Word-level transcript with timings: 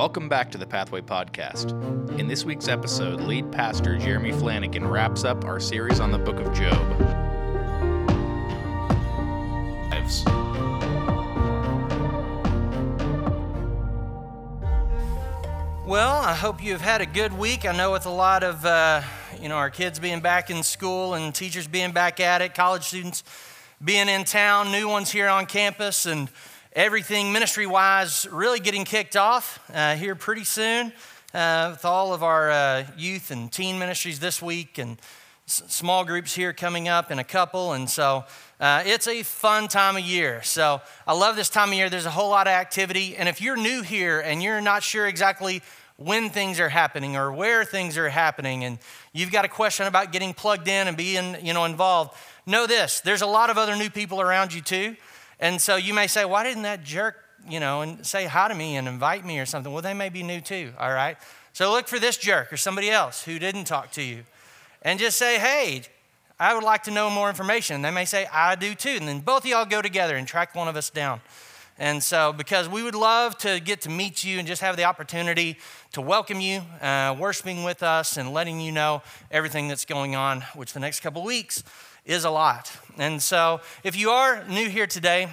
Welcome 0.00 0.30
back 0.30 0.50
to 0.52 0.56
the 0.56 0.66
Pathway 0.66 1.02
Podcast. 1.02 2.18
In 2.18 2.26
this 2.26 2.42
week's 2.42 2.68
episode, 2.68 3.20
lead 3.20 3.52
pastor 3.52 3.98
Jeremy 3.98 4.32
Flanagan 4.32 4.88
wraps 4.88 5.24
up 5.24 5.44
our 5.44 5.60
series 5.60 6.00
on 6.00 6.10
the 6.10 6.16
book 6.16 6.40
of 6.40 6.54
Job. 6.54 7.00
Lives. 9.90 10.24
Well, 15.86 16.16
I 16.22 16.34
hope 16.34 16.64
you've 16.64 16.80
had 16.80 17.02
a 17.02 17.06
good 17.06 17.34
week. 17.34 17.66
I 17.66 17.76
know 17.76 17.92
with 17.92 18.06
a 18.06 18.10
lot 18.10 18.42
of, 18.42 18.64
uh, 18.64 19.02
you 19.38 19.50
know, 19.50 19.56
our 19.56 19.68
kids 19.68 19.98
being 19.98 20.20
back 20.20 20.48
in 20.48 20.62
school 20.62 21.12
and 21.12 21.34
teachers 21.34 21.68
being 21.68 21.92
back 21.92 22.20
at 22.20 22.40
it, 22.40 22.54
college 22.54 22.84
students 22.84 23.22
being 23.84 24.08
in 24.08 24.24
town, 24.24 24.72
new 24.72 24.88
ones 24.88 25.10
here 25.10 25.28
on 25.28 25.44
campus, 25.44 26.06
and 26.06 26.30
everything 26.72 27.32
ministry 27.32 27.66
wise 27.66 28.28
really 28.30 28.60
getting 28.60 28.84
kicked 28.84 29.16
off 29.16 29.58
uh, 29.74 29.96
here 29.96 30.14
pretty 30.14 30.44
soon 30.44 30.92
uh, 31.34 31.70
with 31.72 31.84
all 31.84 32.14
of 32.14 32.22
our 32.22 32.50
uh, 32.50 32.86
youth 32.96 33.32
and 33.32 33.50
teen 33.50 33.78
ministries 33.78 34.20
this 34.20 34.40
week 34.40 34.78
and 34.78 34.96
s- 35.48 35.64
small 35.66 36.04
groups 36.04 36.32
here 36.32 36.52
coming 36.52 36.86
up 36.86 37.10
in 37.10 37.18
a 37.18 37.24
couple. 37.24 37.72
And 37.72 37.90
so 37.90 38.24
uh, 38.60 38.84
it's 38.86 39.08
a 39.08 39.24
fun 39.24 39.66
time 39.66 39.96
of 39.96 40.02
year. 40.02 40.42
So 40.44 40.80
I 41.08 41.12
love 41.12 41.34
this 41.34 41.48
time 41.48 41.70
of 41.70 41.74
year. 41.74 41.90
There's 41.90 42.06
a 42.06 42.10
whole 42.10 42.30
lot 42.30 42.46
of 42.46 42.52
activity. 42.52 43.16
And 43.16 43.28
if 43.28 43.40
you're 43.40 43.56
new 43.56 43.82
here 43.82 44.20
and 44.20 44.40
you're 44.40 44.60
not 44.60 44.84
sure 44.84 45.08
exactly 45.08 45.62
when 45.96 46.30
things 46.30 46.60
are 46.60 46.68
happening 46.68 47.16
or 47.16 47.32
where 47.32 47.64
things 47.64 47.98
are 47.98 48.08
happening 48.08 48.62
and 48.64 48.78
you've 49.12 49.32
got 49.32 49.44
a 49.44 49.48
question 49.48 49.86
about 49.86 50.12
getting 50.12 50.32
plugged 50.32 50.68
in 50.68 50.88
and 50.88 50.96
being 50.96 51.36
you 51.44 51.52
know 51.52 51.66
involved 51.66 52.16
know 52.46 52.66
this 52.66 53.00
there's 53.00 53.20
a 53.20 53.26
lot 53.26 53.50
of 53.50 53.58
other 53.58 53.76
new 53.76 53.90
people 53.90 54.18
around 54.18 54.50
you 54.50 54.62
too 54.62 54.96
and 55.40 55.60
so 55.60 55.74
you 55.76 55.92
may 55.92 56.06
say 56.06 56.24
why 56.24 56.44
didn't 56.44 56.62
that 56.62 56.84
jerk 56.84 57.16
you 57.48 57.58
know 57.58 57.80
and 57.80 58.06
say 58.06 58.26
hi 58.26 58.46
to 58.46 58.54
me 58.54 58.76
and 58.76 58.86
invite 58.86 59.24
me 59.24 59.40
or 59.40 59.46
something? 59.46 59.72
Well 59.72 59.82
they 59.82 59.94
may 59.94 60.08
be 60.08 60.22
new 60.22 60.40
too 60.40 60.72
all 60.78 60.92
right? 60.92 61.16
So 61.52 61.72
look 61.72 61.88
for 61.88 61.98
this 61.98 62.16
jerk 62.16 62.52
or 62.52 62.56
somebody 62.56 62.90
else 62.90 63.24
who 63.24 63.38
didn't 63.38 63.64
talk 63.64 63.90
to 63.92 64.02
you 64.02 64.22
and 64.82 64.98
just 64.98 65.18
say 65.18 65.38
hey 65.38 65.82
i 66.38 66.54
would 66.54 66.62
like 66.62 66.84
to 66.84 66.90
know 66.90 67.10
more 67.10 67.28
information. 67.28 67.76
And 67.76 67.84
they 67.84 67.90
may 67.90 68.04
say 68.04 68.26
i 68.32 68.54
do 68.54 68.74
too. 68.74 68.90
And 68.90 69.08
then 69.08 69.20
both 69.20 69.44
of 69.44 69.50
y'all 69.50 69.64
go 69.64 69.82
together 69.82 70.16
and 70.16 70.28
track 70.28 70.54
one 70.54 70.68
of 70.68 70.76
us 70.76 70.90
down. 70.90 71.20
And 71.80 72.02
so, 72.02 72.34
because 72.34 72.68
we 72.68 72.82
would 72.82 72.94
love 72.94 73.38
to 73.38 73.58
get 73.58 73.80
to 73.82 73.88
meet 73.88 74.22
you 74.22 74.38
and 74.38 74.46
just 74.46 74.60
have 74.60 74.76
the 74.76 74.84
opportunity 74.84 75.56
to 75.92 76.02
welcome 76.02 76.38
you, 76.38 76.60
uh, 76.82 77.16
worshiping 77.18 77.64
with 77.64 77.82
us, 77.82 78.18
and 78.18 78.34
letting 78.34 78.60
you 78.60 78.70
know 78.70 79.02
everything 79.30 79.66
that's 79.66 79.86
going 79.86 80.14
on, 80.14 80.42
which 80.54 80.74
the 80.74 80.80
next 80.80 81.00
couple 81.00 81.24
weeks 81.24 81.64
is 82.04 82.24
a 82.24 82.30
lot. 82.30 82.72
And 82.98 83.22
so, 83.22 83.60
if 83.84 83.96
you 83.96 84.10
are 84.10 84.44
new 84.44 84.68
here 84.68 84.86
today, 84.86 85.28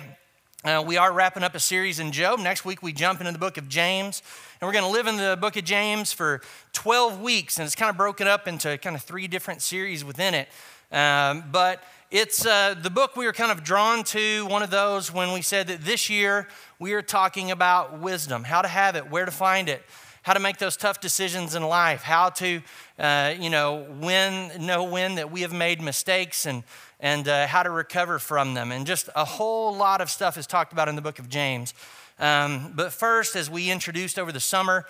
uh, 0.64 0.84
we 0.86 0.98
are 0.98 1.14
wrapping 1.14 1.44
up 1.44 1.56
a 1.56 1.60
series 1.60 2.00
in 2.00 2.12
Job. 2.12 2.40
Next 2.40 2.66
week, 2.66 2.82
we 2.84 2.92
jump 2.92 3.22
into 3.22 3.32
the 3.32 3.40
book 3.40 3.58
of 3.58 3.70
James. 3.70 4.22
And 4.60 4.68
we're 4.68 4.74
going 4.74 4.86
to 4.86 4.92
live 4.92 5.08
in 5.08 5.18
the 5.18 5.38
book 5.40 5.56
of 5.56 5.64
James 5.64 6.12
for 6.12 6.42
12 6.74 7.22
weeks. 7.22 7.58
And 7.58 7.66
it's 7.66 7.76
kind 7.76 7.90
of 7.90 7.96
broken 7.96 8.28
up 8.28 8.48
into 8.48 8.78
kind 8.80 8.96
of 8.96 9.04
three 9.04 9.28
different 9.28 9.62
series 9.62 10.04
within 10.04 10.34
it. 10.34 10.50
Um, 10.92 11.44
but 11.52 11.84
it's 12.10 12.46
uh, 12.46 12.74
the 12.82 12.90
book 12.90 13.16
we 13.16 13.26
were 13.26 13.34
kind 13.34 13.52
of 13.52 13.64
drawn 13.64 14.04
to, 14.06 14.46
one 14.48 14.64
of 14.64 14.70
those 14.70 15.14
when 15.14 15.32
we 15.34 15.42
said 15.42 15.68
that 15.68 15.86
this 15.86 16.10
year 16.10 16.48
we 16.80 16.94
are 16.94 17.02
talking 17.02 17.52
about 17.52 18.00
wisdom, 18.00 18.44
how 18.44 18.62
to 18.62 18.68
have 18.68 18.96
it, 18.96 19.12
where 19.12 19.26
to 19.26 19.32
find 19.32 19.70
it, 19.70 19.84
how 20.28 20.34
to 20.34 20.42
make 20.42 20.58
those 20.58 20.76
tough 20.76 21.00
decisions 21.00 21.56
in 21.56 21.64
life, 21.64 22.02
how 22.02 22.28
to, 22.28 22.62
uh, 23.00 23.34
you 23.40 23.50
know, 23.50 23.86
when, 24.02 24.52
know 24.66 24.84
when 24.84 25.16
that 25.16 25.32
we 25.32 25.40
have 25.40 25.54
made 25.54 25.80
mistakes 25.82 26.46
and, 26.46 26.66
and 27.00 27.30
uh, 27.30 27.48
how 27.48 27.64
to 27.64 27.70
recover 27.70 28.20
from 28.20 28.54
them. 28.54 28.74
And 28.74 28.86
just 28.86 29.08
a 29.16 29.24
whole 29.24 29.74
lot 29.74 30.02
of 30.02 30.10
stuff 30.10 30.38
is 30.38 30.46
talked 30.46 30.74
about 30.74 30.90
in 30.90 30.98
the 30.98 31.02
book 31.02 31.18
of 31.18 31.30
James. 31.30 31.74
Um, 32.20 32.74
but 32.76 32.92
first, 32.92 33.38
as 33.38 33.50
we 33.50 33.72
introduced 33.72 34.20
over 34.20 34.34
the 34.34 34.42
summer, 34.42 34.86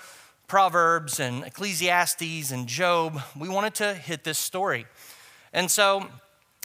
Proverbs 0.48 1.20
and 1.20 1.44
Ecclesiastes 1.44 2.50
and 2.50 2.66
Job, 2.66 3.22
we 3.40 3.48
wanted 3.48 3.76
to 3.76 3.94
hit 3.94 4.24
this 4.24 4.40
story. 4.40 4.88
And 5.54 5.70
so 5.70 6.08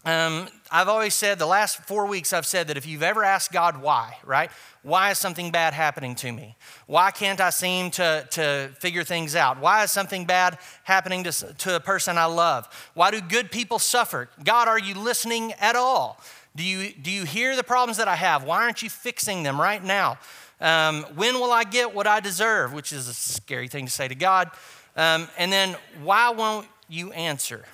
um, 0.04 0.48
I've 0.70 0.88
always 0.88 1.14
said, 1.14 1.38
the 1.38 1.46
last 1.46 1.82
four 1.84 2.06
weeks, 2.06 2.32
I've 2.32 2.46
said 2.46 2.68
that 2.68 2.76
if 2.76 2.86
you've 2.86 3.04
ever 3.04 3.22
asked 3.22 3.52
God 3.52 3.80
why, 3.80 4.16
right? 4.24 4.50
Why 4.82 5.12
is 5.12 5.18
something 5.18 5.52
bad 5.52 5.74
happening 5.74 6.16
to 6.16 6.32
me? 6.32 6.56
Why 6.86 7.12
can't 7.12 7.40
I 7.40 7.50
seem 7.50 7.92
to, 7.92 8.26
to 8.32 8.70
figure 8.80 9.04
things 9.04 9.36
out? 9.36 9.60
Why 9.60 9.84
is 9.84 9.92
something 9.92 10.24
bad 10.24 10.58
happening 10.82 11.22
to, 11.24 11.32
to 11.32 11.76
a 11.76 11.80
person 11.80 12.18
I 12.18 12.24
love? 12.24 12.68
Why 12.94 13.12
do 13.12 13.20
good 13.20 13.52
people 13.52 13.78
suffer? 13.78 14.28
God, 14.42 14.66
are 14.66 14.78
you 14.78 14.94
listening 14.94 15.52
at 15.60 15.76
all? 15.76 16.20
Do 16.56 16.64
you, 16.64 16.92
do 16.92 17.10
you 17.10 17.24
hear 17.24 17.54
the 17.54 17.62
problems 17.62 17.98
that 17.98 18.08
I 18.08 18.16
have? 18.16 18.42
Why 18.42 18.64
aren't 18.64 18.82
you 18.82 18.90
fixing 18.90 19.44
them 19.44 19.60
right 19.60 19.82
now? 19.82 20.18
Um, 20.60 21.04
when 21.14 21.34
will 21.34 21.52
I 21.52 21.64
get 21.64 21.94
what 21.94 22.06
I 22.08 22.18
deserve? 22.18 22.72
Which 22.72 22.92
is 22.92 23.08
a 23.08 23.14
scary 23.14 23.68
thing 23.68 23.86
to 23.86 23.92
say 23.92 24.08
to 24.08 24.14
God. 24.14 24.50
Um, 24.96 25.28
and 25.38 25.52
then, 25.52 25.76
why 26.02 26.30
won't 26.30 26.66
you 26.88 27.12
answer? 27.12 27.64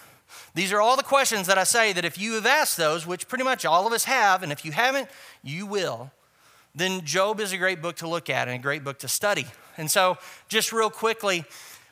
These 0.59 0.73
are 0.73 0.81
all 0.81 0.97
the 0.97 1.05
questions 1.05 1.47
that 1.47 1.57
I 1.57 1.63
say 1.63 1.93
that 1.93 2.05
if 2.05 2.19
you 2.19 2.33
have 2.33 2.45
asked 2.45 2.77
those, 2.77 3.07
which 3.07 3.29
pretty 3.29 3.45
much 3.45 3.65
all 3.65 3.87
of 3.87 3.93
us 3.93 4.03
have, 4.03 4.43
and 4.43 4.51
if 4.51 4.65
you 4.65 4.73
haven't, 4.73 5.09
you 5.41 5.67
will, 5.67 6.11
then 6.75 7.05
Job 7.05 7.39
is 7.39 7.53
a 7.53 7.57
great 7.57 7.81
book 7.81 7.95
to 7.99 8.09
look 8.09 8.29
at 8.29 8.49
and 8.49 8.57
a 8.57 8.61
great 8.61 8.83
book 8.83 8.99
to 8.99 9.07
study. 9.07 9.47
And 9.77 9.89
so, 9.89 10.19
just 10.49 10.73
real 10.73 10.91
quickly, 10.91 11.45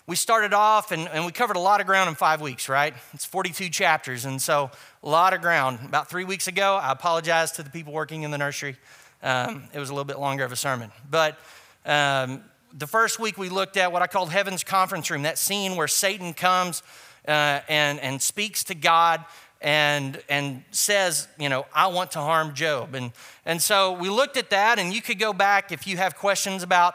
we 0.09 0.16
started 0.16 0.53
off 0.53 0.91
and, 0.91 1.06
and 1.06 1.25
we 1.25 1.31
covered 1.31 1.54
a 1.54 1.60
lot 1.60 1.81
of 1.81 1.87
ground 1.87 2.09
in 2.09 2.16
five 2.16 2.41
weeks, 2.41 2.69
right? 2.69 2.93
It's 3.15 3.25
42 3.25 3.69
chapters, 3.69 4.25
and 4.25 4.43
so 4.43 4.72
a 5.00 5.09
lot 5.09 5.33
of 5.33 5.43
ground. 5.43 5.78
About 5.84 6.10
three 6.10 6.25
weeks 6.25 6.48
ago, 6.48 6.75
I 6.75 6.91
apologize 6.91 7.53
to 7.53 7.62
the 7.62 7.71
people 7.71 7.93
working 7.93 8.25
in 8.25 8.33
the 8.33 8.38
nursery. 8.38 8.75
Um, 9.22 9.69
it 9.72 9.78
was 9.78 9.91
a 9.91 9.93
little 9.93 10.04
bit 10.04 10.19
longer 10.19 10.43
of 10.43 10.50
a 10.50 10.56
sermon. 10.56 10.91
But 11.09 11.38
um, 11.84 12.43
the 12.72 12.88
first 12.88 13.21
week, 13.21 13.38
we 13.38 13.48
looked 13.48 13.77
at 13.77 13.93
what 13.93 14.03
I 14.03 14.09
called 14.09 14.31
Heaven's 14.31 14.65
Conference 14.65 15.09
Room, 15.09 15.22
that 15.22 15.38
scene 15.38 15.77
where 15.77 15.87
Satan 15.87 16.34
comes 16.34 16.83
uh, 17.27 17.61
and, 17.69 18.01
and 18.01 18.21
speaks 18.21 18.65
to 18.65 18.75
God 18.75 19.25
and, 19.61 20.23
and 20.29 20.63
says, 20.71 21.29
you 21.39 21.49
know, 21.49 21.67
I 21.75 21.89
want 21.89 22.13
to 22.13 22.21
harm 22.21 22.55
Job. 22.55 22.95
And, 22.95 23.13
and 23.45 23.61
so 23.61 23.93
we 23.93 24.11
looked 24.11 24.37
at 24.37 24.51
that, 24.51 24.79
and 24.79 24.93
you 24.93 25.03
could 25.03 25.19
go 25.19 25.33
back 25.33 25.73
if 25.73 25.87
you 25.87 25.97
have 25.97 26.17
questions 26.17 26.63
about, 26.63 26.95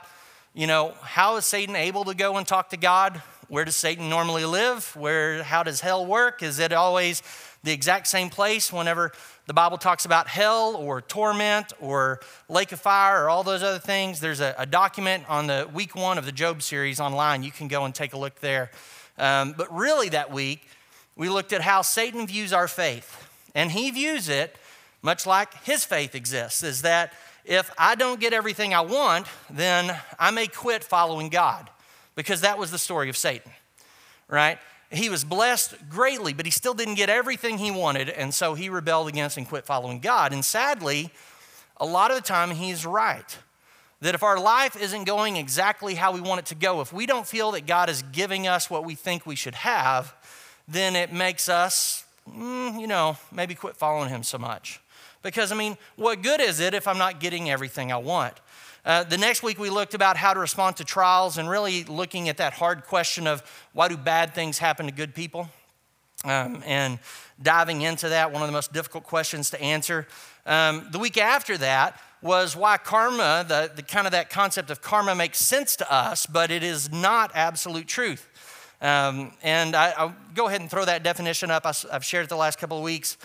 you 0.54 0.68
know, 0.68 0.94
how 1.02 1.38
is 1.38 1.46
Satan 1.46 1.76
able 1.76 2.06
to 2.06 2.14
go 2.14 2.38
and 2.38 2.48
talk 2.48 2.70
to 2.70 2.78
God? 2.78 3.22
Where 3.48 3.66
does 3.66 3.76
Satan 3.76 4.10
normally 4.10 4.46
live? 4.46 4.96
Where, 4.96 5.44
how 5.44 5.64
does 5.64 5.82
hell 5.82 6.06
work? 6.06 6.42
Is 6.42 6.60
it 6.60 6.72
always 6.72 7.22
the 7.64 7.74
exact 7.74 8.08
same 8.08 8.30
place 8.30 8.72
whenever 8.72 9.12
the 9.48 9.54
Bible 9.54 9.78
talks 9.78 10.06
about 10.06 10.28
hell 10.28 10.76
or 10.76 11.02
torment 11.02 11.74
or 11.82 12.22
lake 12.48 12.72
of 12.72 12.80
fire 12.80 13.26
or 13.26 13.30
all 13.30 13.44
those 13.44 13.64
other 13.64 13.80
things? 13.80 14.22
There's 14.22 14.40
a, 14.40 14.56
a 14.58 14.66
document 14.66 15.26
on 15.28 15.48
the 15.48 15.70
week 15.74 15.96
one 15.96 16.18
of 16.18 16.26
the 16.26 16.32
Job 16.32 16.62
series 16.62 17.02
online. 17.02 17.44
You 17.44 17.52
can 17.52 17.68
go 17.68 17.84
and 17.84 17.94
take 17.94 18.14
a 18.14 18.18
look 18.18 18.40
there. 18.40 18.72
Um, 19.22 19.54
but 19.56 19.74
really, 19.74 20.10
that 20.10 20.32
week, 20.32 20.68
we 21.16 21.30
looked 21.30 21.54
at 21.54 21.62
how 21.62 21.84
Satan 21.84 22.26
views 22.26 22.52
our 22.52 22.68
faith. 22.68 23.30
And 23.54 23.72
he 23.72 23.92
views 23.92 24.28
it 24.30 24.58
much 25.04 25.28
like 25.28 25.64
his 25.64 25.86
faith 25.86 26.16
exists 26.16 26.64
is 26.64 26.82
that 26.82 27.14
if 27.46 27.72
I 27.78 27.96
don't 27.96 28.20
get 28.20 28.34
everything 28.34 28.74
I 28.74 28.82
want, 28.82 29.28
then 29.50 29.96
I 30.18 30.32
may 30.32 30.48
quit 30.48 30.84
following 30.84 31.30
God 31.30 31.70
because 32.16 32.42
that 32.42 32.58
was 32.58 32.72
the 32.72 32.78
story 32.78 33.10
of 33.10 33.18
Satan, 33.18 33.52
right? 34.28 34.58
He 34.92 35.10
was 35.10 35.24
blessed 35.24 35.76
greatly, 35.90 36.34
but 36.34 36.46
he 36.46 36.52
still 36.52 36.74
didn't 36.74 36.96
get 36.96 37.10
everything 37.10 37.58
he 37.58 37.72
wanted, 37.72 38.10
and 38.10 38.34
so 38.34 38.56
he 38.56 38.70
rebelled 38.70 39.08
against 39.08 39.38
and 39.38 39.48
quit 39.48 39.66
following 39.66 40.00
God. 40.00 40.34
And 40.34 40.44
sadly, 40.44 41.12
a 41.78 41.86
lot 41.86 42.12
of 42.12 42.18
the 42.18 42.24
time, 42.24 42.52
he's 42.52 42.86
right 42.86 43.38
that 44.02 44.16
if 44.16 44.24
our 44.24 44.40
life 44.40 44.76
isn't 44.76 45.06
going 45.06 45.38
exactly 45.38 45.96
how 45.96 46.12
we 46.12 46.20
want 46.20 46.40
it 46.40 46.46
to 46.48 46.56
go, 46.56 46.82
if 46.82 46.92
we 46.92 47.06
don't 47.06 47.28
feel 47.28 47.52
that 47.52 47.66
God 47.68 47.90
is 47.90 48.04
giving 48.12 48.48
us 48.48 48.70
what 48.70 48.84
we 48.84 48.96
think 48.96 49.26
we 49.26 49.36
should 49.36 49.56
have, 49.56 50.14
then 50.68 50.96
it 50.96 51.14
makes 51.14 51.48
us, 51.48 52.04
mm, 52.30 52.80
you 52.80 52.88
know, 52.88 53.18
maybe 53.32 53.54
quit 53.56 53.78
following 53.78 54.10
Him 54.10 54.24
so 54.24 54.38
much. 54.38 54.80
Because, 55.22 55.52
I 55.52 55.56
mean, 55.56 55.78
what 55.96 56.24
good 56.24 56.42
is 56.42 56.60
it 56.60 56.74
if 56.74 56.88
I'm 56.88 56.98
not 56.98 57.20
getting 57.20 57.50
everything 57.50 57.92
I 57.92 57.98
want? 57.98 58.34
Uh, 58.84 59.04
the 59.04 59.18
next 59.18 59.44
week, 59.44 59.60
we 59.60 59.70
looked 59.70 59.94
about 59.94 60.18
how 60.18 60.34
to 60.34 60.40
respond 60.40 60.78
to 60.78 60.84
trials 60.84 61.38
and 61.38 61.48
really 61.48 61.84
looking 61.84 62.28
at 62.30 62.38
that 62.38 62.54
hard 62.54 62.84
question 62.86 63.28
of 63.28 63.44
why 63.74 63.88
do 63.88 63.96
bad 63.96 64.34
things 64.34 64.58
happen 64.58 64.88
to 64.88 64.92
good 64.92 65.14
people? 65.14 65.48
Um, 66.24 66.64
and 66.66 66.98
diving 67.42 67.82
into 67.82 68.10
that, 68.10 68.32
one 68.32 68.42
of 68.42 68.48
the 68.48 68.52
most 68.52 68.74
difficult 68.74 69.04
questions 69.04 69.52
to 69.52 69.62
answer. 69.62 70.08
Um, 70.46 70.88
the 70.92 71.00
week 71.00 71.18
after 71.18 71.58
that, 71.58 72.00
was 72.22 72.56
why 72.56 72.78
karma, 72.78 73.46
the, 73.48 73.72
the 73.76 73.82
kind 73.82 74.06
of 74.06 74.12
that 74.12 74.30
concept 74.30 74.70
of 74.70 74.82
karma 74.82 75.16
makes 75.16 75.40
sense 75.40 75.76
to 75.78 75.92
us, 75.92 76.26
but 76.26 76.52
it 76.52 76.64
is 76.64 76.92
not 76.92 77.32
absolute 77.34 77.88
truth. 77.88 78.28
Um, 78.82 79.34
and 79.44 79.76
I, 79.76 80.06
will 80.06 80.16
go 80.34 80.48
ahead 80.48 80.62
and 80.62 80.70
throw 80.70 80.86
that 80.86 81.04
definition 81.04 81.52
up. 81.52 81.66
I, 81.66 81.74
have 81.92 82.06
shared 82.06 82.26
it 82.26 82.30
the 82.30 82.36
last 82.36 82.60
couple 82.60 82.78
of 82.78 82.84
weeks. 82.84 83.18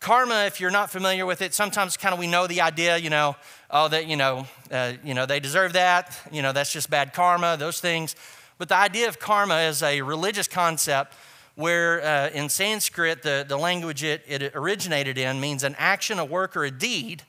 Karma, 0.00 0.46
if 0.46 0.60
you're 0.60 0.70
not 0.70 0.90
familiar 0.90 1.24
with 1.26 1.42
it, 1.42 1.54
sometimes 1.54 1.96
kind 1.96 2.12
of 2.12 2.18
we 2.18 2.26
know 2.26 2.46
the 2.46 2.60
idea, 2.60 2.96
you 2.96 3.08
know, 3.08 3.36
oh, 3.70 3.88
that, 3.88 4.06
you 4.06 4.16
know, 4.16 4.46
uh, 4.70 4.94
you 5.04 5.14
know, 5.14 5.26
they 5.26 5.38
deserve 5.38 5.74
that, 5.74 6.18
you 6.32 6.42
know, 6.42 6.52
that's 6.52 6.72
just 6.72 6.90
bad 6.90 7.12
karma, 7.12 7.56
those 7.56 7.80
things. 7.80 8.16
But 8.58 8.68
the 8.68 8.76
idea 8.76 9.08
of 9.08 9.18
karma 9.18 9.60
is 9.60 9.82
a 9.82 10.02
religious 10.02 10.48
concept 10.48 11.14
where 11.54 12.02
uh, 12.02 12.30
in 12.30 12.48
Sanskrit, 12.48 13.22
the, 13.22 13.44
the 13.46 13.56
language 13.56 14.02
it, 14.02 14.22
it 14.26 14.52
originated 14.54 15.18
in 15.18 15.40
means 15.40 15.62
an 15.62 15.76
action, 15.78 16.18
a 16.18 16.24
work, 16.24 16.56
or 16.56 16.64
a 16.64 16.70
deed 16.70 17.22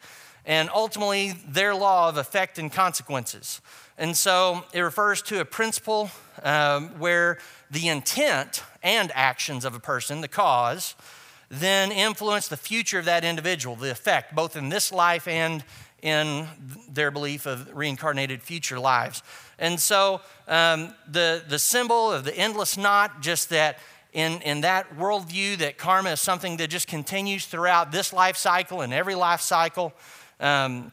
and 0.46 0.70
ultimately 0.74 1.34
their 1.48 1.74
law 1.74 2.10
of 2.10 2.18
effect 2.18 2.60
and 2.60 2.72
consequences. 2.72 3.62
And 3.98 4.18
so 4.18 4.66
it 4.74 4.82
refers 4.82 5.22
to 5.24 5.40
a 5.40 5.46
principle 5.46 6.10
um, 6.44 6.90
where 7.00 7.38
the 7.70 7.88
intent 7.88 8.64
and 8.82 9.12
actions 9.14 9.66
of 9.66 9.76
a 9.76 9.80
person, 9.80 10.22
the 10.22 10.28
cause, 10.28 10.96
then 11.50 11.92
influence 11.92 12.48
the 12.48 12.58
future 12.58 13.00
of 13.00 13.06
that 13.06 13.24
individual, 13.24 13.76
the 13.76 13.92
effect, 13.92 14.34
both 14.34 14.56
in 14.56 14.70
this 14.70 14.92
life 14.92 15.28
and 15.28 15.64
in 16.02 16.48
their 16.90 17.12
belief 17.12 17.46
of 17.46 17.74
reincarnated 17.74 18.42
future 18.42 18.80
lives. 18.80 19.24
And 19.58 19.80
so 19.80 20.22
um, 20.48 20.94
the, 21.10 21.44
the 21.48 21.60
symbol 21.60 22.12
of 22.12 22.26
the 22.26 22.36
endless 22.36 22.78
knot, 22.78 23.22
just 23.22 23.50
that 23.52 23.80
in, 24.12 24.42
in 24.42 24.62
that 24.62 24.98
worldview, 24.98 25.58
that 25.58 25.78
karma 25.78 26.12
is 26.12 26.20
something 26.20 26.58
that 26.58 26.70
just 26.70 26.88
continues 26.88 27.46
throughout 27.46 27.92
this 27.92 28.12
life 28.12 28.36
cycle 28.36 28.82
and 28.82 28.94
every 28.94 29.16
life 29.16 29.42
cycle, 29.42 29.94
um, 30.44 30.92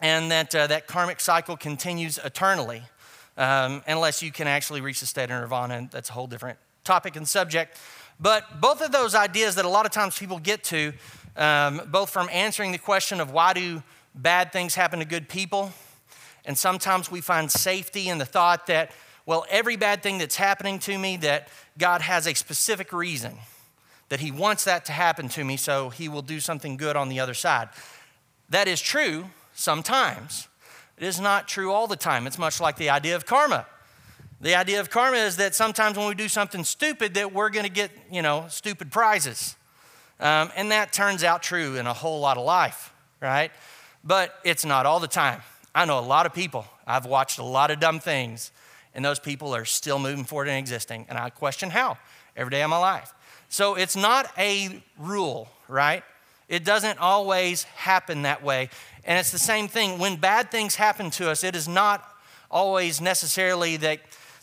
and 0.00 0.30
that 0.30 0.54
uh, 0.54 0.66
that 0.68 0.86
karmic 0.86 1.20
cycle 1.20 1.56
continues 1.56 2.18
eternally, 2.24 2.82
um, 3.36 3.82
unless 3.86 4.22
you 4.22 4.30
can 4.30 4.46
actually 4.46 4.80
reach 4.80 5.00
the 5.00 5.06
state 5.06 5.24
of 5.24 5.30
nirvana, 5.30 5.74
and 5.74 5.90
that's 5.90 6.08
a 6.08 6.12
whole 6.12 6.26
different 6.26 6.58
topic 6.84 7.16
and 7.16 7.28
subject. 7.28 7.78
But 8.20 8.60
both 8.60 8.80
of 8.80 8.92
those 8.92 9.14
ideas 9.14 9.56
that 9.56 9.64
a 9.64 9.68
lot 9.68 9.84
of 9.84 9.92
times 9.92 10.16
people 10.18 10.38
get 10.38 10.62
to, 10.64 10.92
um, 11.36 11.82
both 11.88 12.10
from 12.10 12.28
answering 12.30 12.70
the 12.72 12.78
question 12.78 13.20
of 13.20 13.32
why 13.32 13.52
do 13.52 13.82
bad 14.14 14.52
things 14.52 14.74
happen 14.74 15.00
to 15.00 15.04
good 15.04 15.28
people, 15.28 15.72
and 16.44 16.56
sometimes 16.56 17.10
we 17.10 17.20
find 17.20 17.50
safety 17.50 18.08
in 18.08 18.18
the 18.18 18.26
thought 18.26 18.66
that, 18.68 18.92
well, 19.26 19.44
every 19.50 19.76
bad 19.76 20.02
thing 20.02 20.18
that's 20.18 20.36
happening 20.36 20.78
to 20.80 20.96
me, 20.96 21.16
that 21.18 21.48
God 21.76 22.02
has 22.02 22.26
a 22.28 22.34
specific 22.34 22.92
reason, 22.92 23.38
that 24.10 24.20
He 24.20 24.30
wants 24.30 24.64
that 24.64 24.84
to 24.84 24.92
happen 24.92 25.28
to 25.30 25.44
me, 25.44 25.56
so 25.56 25.90
He 25.90 26.08
will 26.08 26.22
do 26.22 26.38
something 26.38 26.76
good 26.76 26.96
on 26.96 27.08
the 27.08 27.18
other 27.18 27.34
side. 27.34 27.68
That 28.52 28.68
is 28.68 28.82
true 28.82 29.30
sometimes. 29.54 30.46
It 30.98 31.04
is 31.04 31.18
not 31.18 31.48
true 31.48 31.72
all 31.72 31.86
the 31.86 31.96
time. 31.96 32.26
It's 32.26 32.38
much 32.38 32.60
like 32.60 32.76
the 32.76 32.90
idea 32.90 33.16
of 33.16 33.24
karma. 33.24 33.66
The 34.42 34.54
idea 34.54 34.78
of 34.80 34.90
karma 34.90 35.16
is 35.16 35.36
that 35.38 35.54
sometimes 35.54 35.96
when 35.96 36.06
we 36.06 36.14
do 36.14 36.28
something 36.28 36.62
stupid, 36.62 37.14
that 37.14 37.32
we're 37.32 37.48
going 37.48 37.64
to 37.64 37.72
get, 37.72 37.90
you 38.10 38.20
know, 38.20 38.44
stupid 38.50 38.92
prizes. 38.92 39.56
Um, 40.20 40.50
and 40.54 40.70
that 40.70 40.92
turns 40.92 41.24
out 41.24 41.42
true 41.42 41.76
in 41.76 41.86
a 41.86 41.94
whole 41.94 42.20
lot 42.20 42.36
of 42.36 42.44
life, 42.44 42.92
right? 43.22 43.50
But 44.04 44.38
it's 44.44 44.66
not 44.66 44.84
all 44.84 45.00
the 45.00 45.08
time. 45.08 45.40
I 45.74 45.86
know 45.86 45.98
a 45.98 46.00
lot 46.00 46.26
of 46.26 46.34
people. 46.34 46.66
I've 46.86 47.06
watched 47.06 47.38
a 47.38 47.44
lot 47.44 47.70
of 47.70 47.80
dumb 47.80 48.00
things, 48.00 48.52
and 48.94 49.02
those 49.02 49.18
people 49.18 49.54
are 49.54 49.64
still 49.64 49.98
moving 49.98 50.24
forward 50.24 50.48
and 50.48 50.58
existing. 50.58 51.06
And 51.08 51.16
I 51.16 51.30
question 51.30 51.70
how 51.70 51.96
every 52.36 52.50
day 52.50 52.62
of 52.62 52.68
my 52.68 52.76
life. 52.76 53.14
So 53.48 53.76
it's 53.76 53.96
not 53.96 54.30
a 54.36 54.82
rule, 54.98 55.48
right? 55.68 56.04
It 56.52 56.66
doesn't 56.66 56.98
always 56.98 57.62
happen 57.62 58.22
that 58.22 58.42
way. 58.42 58.68
And 59.04 59.18
it's 59.18 59.30
the 59.30 59.38
same 59.38 59.68
thing. 59.68 59.98
When 59.98 60.16
bad 60.16 60.50
things 60.50 60.74
happen 60.74 61.10
to 61.12 61.30
us, 61.30 61.44
it 61.44 61.56
is 61.56 61.66
not 61.66 62.06
always 62.50 63.00
necessarily 63.00 63.78
that 63.78 64.00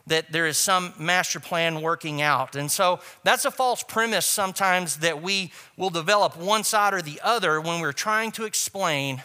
that 0.08 0.32
there 0.32 0.48
is 0.48 0.58
some 0.58 0.92
master 0.98 1.40
plan 1.40 1.84
working 1.84 2.20
out. 2.20 2.56
And 2.56 2.72
so 2.72 3.00
that's 3.24 3.46
a 3.46 3.52
false 3.52 3.84
premise 3.84 4.26
sometimes 4.26 4.98
that 4.98 5.22
we 5.22 5.52
will 5.78 5.92
develop 5.92 6.36
one 6.36 6.64
side 6.64 6.96
or 6.96 7.04
the 7.04 7.22
other 7.24 7.62
when 7.62 7.80
we're 7.80 7.92
trying 7.92 8.32
to 8.32 8.46
explain 8.46 9.22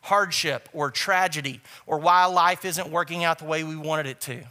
hardship 0.00 0.70
or 0.72 0.90
tragedy 0.90 1.60
or 1.86 1.98
why 1.98 2.24
life 2.24 2.64
isn't 2.64 2.88
working 2.88 3.24
out 3.24 3.40
the 3.40 3.44
way 3.44 3.62
we 3.62 3.76
wanted 3.76 4.06
it 4.06 4.22
to. 4.22 4.42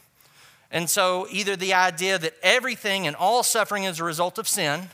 And 0.70 0.88
so, 0.88 1.26
either 1.32 1.56
the 1.56 1.74
idea 1.74 2.20
that 2.20 2.36
everything 2.44 3.08
and 3.08 3.16
all 3.16 3.42
suffering 3.42 3.86
is 3.86 4.00
a 4.00 4.04
result 4.04 4.38
of 4.38 4.48
sin, 4.48 4.90